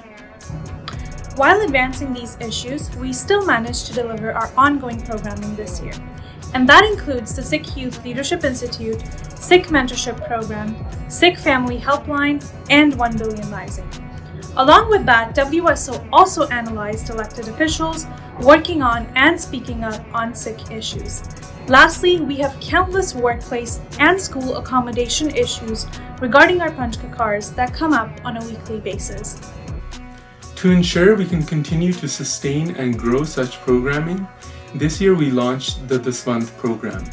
While 1.36 1.62
advancing 1.62 2.14
these 2.14 2.38
issues, 2.40 2.96
we 2.96 3.12
still 3.12 3.46
managed 3.46 3.88
to 3.88 3.94
deliver 3.94 4.32
our 4.32 4.52
ongoing 4.56 5.02
programming 5.02 5.56
this 5.56 5.82
year. 5.82 5.94
And 6.54 6.70
that 6.70 6.86
includes 6.86 7.36
the 7.36 7.44
Sikh 7.44 7.76
Youth 7.76 8.06
Leadership 8.06 8.46
Institute, 8.46 9.02
Sikh 9.36 9.68
Mentorship 9.68 10.26
Program, 10.28 10.74
Sikh 11.10 11.38
Family 11.38 11.78
Helpline, 11.78 12.42
and 12.70 12.98
1 12.98 13.18
Billion 13.18 13.52
Rising. 13.52 14.05
Along 14.58 14.90
with 14.90 15.06
that, 15.06 15.36
WSO 15.36 16.08
also 16.14 16.48
analyzed 16.48 17.10
elected 17.10 17.50
officials 17.50 18.08
working 18.42 18.82
on 18.82 19.06
and 19.16 19.40
speaking 19.40 19.84
up 19.84 20.02
on 20.14 20.34
Sikh 20.34 20.72
issues. 20.72 21.24
Lastly, 21.68 22.22
we 22.22 22.38
have 22.38 22.58
countless 22.62 23.14
workplace 23.14 23.82
and 24.00 24.20
school 24.20 24.56
accommodation 24.56 25.36
issues 25.36 25.88
regarding 26.22 26.62
our 26.62 26.70
Panchkakars 26.70 27.54
that 27.56 27.74
come 27.74 27.92
up 27.92 28.10
on 28.24 28.38
a 28.38 28.46
weekly 28.46 28.80
basis. 28.80 29.42
To 30.56 30.72
ensure 30.72 31.16
we 31.16 31.26
can 31.26 31.44
continue 31.44 31.92
to 31.92 32.08
sustain 32.08 32.76
and 32.78 32.98
grow 32.98 33.26
such 33.26 33.60
programming, 33.60 34.26
this 34.74 35.02
year 35.02 35.16
we 35.16 35.32
launched 35.32 35.86
the 35.90 36.00
Dasvandh 36.00 36.56
program. 36.58 37.04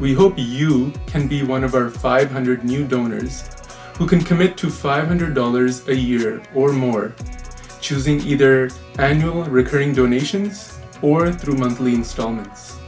We 0.00 0.14
hope 0.14 0.34
you 0.36 0.92
can 1.06 1.28
be 1.28 1.44
one 1.44 1.62
of 1.62 1.76
our 1.76 1.90
500 1.90 2.64
new 2.64 2.84
donors 2.88 3.48
who 3.94 4.06
can 4.06 4.20
commit 4.20 4.56
to 4.58 4.66
$500 4.68 5.88
a 5.88 5.96
year 5.96 6.42
or 6.54 6.72
more, 6.72 7.14
choosing 7.80 8.20
either 8.22 8.70
annual 8.98 9.44
recurring 9.44 9.92
donations 9.92 10.78
or 11.02 11.32
through 11.32 11.56
monthly 11.56 11.94
installments. 11.94 12.78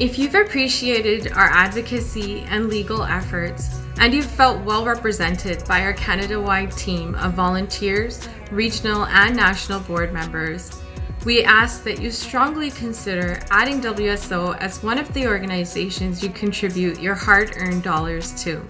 If 0.00 0.18
you've 0.18 0.34
appreciated 0.34 1.32
our 1.32 1.48
advocacy 1.50 2.40
and 2.48 2.68
legal 2.68 3.04
efforts, 3.04 3.80
and 4.00 4.12
you've 4.12 4.26
felt 4.26 4.64
well 4.64 4.84
represented 4.84 5.64
by 5.66 5.82
our 5.82 5.92
Canada 5.92 6.40
wide 6.40 6.72
team 6.72 7.14
of 7.14 7.34
volunteers, 7.34 8.28
regional, 8.50 9.06
and 9.06 9.36
national 9.36 9.80
board 9.80 10.12
members, 10.12 10.82
we 11.24 11.44
ask 11.44 11.84
that 11.84 12.00
you 12.00 12.10
strongly 12.10 12.70
consider 12.70 13.40
adding 13.50 13.80
WSO 13.80 14.58
as 14.58 14.82
one 14.82 14.98
of 14.98 15.12
the 15.14 15.26
organizations 15.26 16.22
you 16.22 16.28
contribute 16.30 17.00
your 17.00 17.14
hard 17.14 17.52
earned 17.56 17.82
dollars 17.82 18.32
to. 18.42 18.66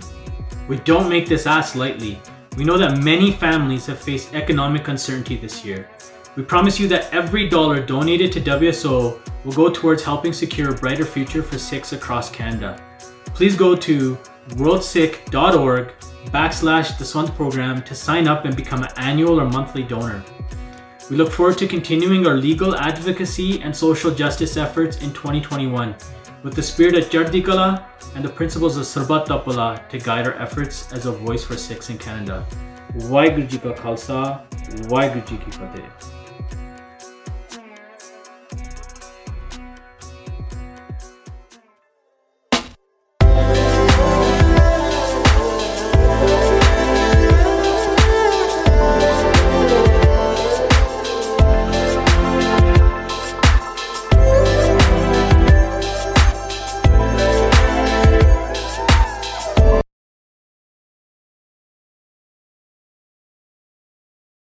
We 0.66 0.78
don't 0.78 1.10
make 1.10 1.28
this 1.28 1.46
ask 1.46 1.74
lightly. 1.74 2.18
We 2.56 2.64
know 2.64 2.78
that 2.78 3.02
many 3.02 3.32
families 3.32 3.84
have 3.84 3.98
faced 3.98 4.34
economic 4.34 4.88
uncertainty 4.88 5.36
this 5.36 5.62
year. 5.62 5.90
We 6.36 6.42
promise 6.42 6.80
you 6.80 6.88
that 6.88 7.12
every 7.12 7.50
dollar 7.50 7.84
donated 7.84 8.32
to 8.32 8.40
WSO 8.40 9.20
will 9.44 9.52
go 9.52 9.68
towards 9.70 10.02
helping 10.02 10.32
secure 10.32 10.70
a 10.70 10.74
brighter 10.74 11.04
future 11.04 11.42
for 11.42 11.58
Sikhs 11.58 11.92
across 11.92 12.30
Canada. 12.30 12.80
Please 13.26 13.56
go 13.56 13.76
to 13.76 14.16
worldsikh.org 14.50 15.92
backslash 16.26 16.92
Dasvandh 16.92 17.34
program 17.34 17.82
to 17.82 17.94
sign 17.94 18.26
up 18.26 18.46
and 18.46 18.56
become 18.56 18.82
an 18.82 18.92
annual 18.96 19.38
or 19.38 19.46
monthly 19.46 19.82
donor. 19.82 20.24
We 21.10 21.16
look 21.16 21.30
forward 21.30 21.58
to 21.58 21.66
continuing 21.66 22.26
our 22.26 22.36
legal 22.36 22.74
advocacy 22.74 23.60
and 23.60 23.76
social 23.76 24.10
justice 24.10 24.56
efforts 24.56 25.02
in 25.02 25.12
2021 25.12 25.94
with 26.44 26.54
the 26.54 26.62
spirit 26.62 26.94
of 26.94 27.04
Chardikala 27.08 27.86
and 28.14 28.24
the 28.24 28.28
principles 28.28 28.76
of 28.76 28.84
Sarbat 28.84 29.26
da 29.26 29.42
Bhala 29.42 29.88
to 29.88 29.98
guide 29.98 30.26
our 30.26 30.34
efforts 30.34 30.92
as 30.92 31.06
a 31.06 31.10
voice 31.10 31.42
for 31.42 31.56
Sikhs 31.56 31.88
in 31.88 31.96
Canada. 31.96 32.46
Waheguru 33.10 33.48
Ji 33.48 33.58
Ka 33.58 33.72
Khalsa, 33.72 34.46
Waheguru 34.90 35.26
Ji 35.26 35.38
Ki 35.38 35.50
Fateh. 35.50 36.13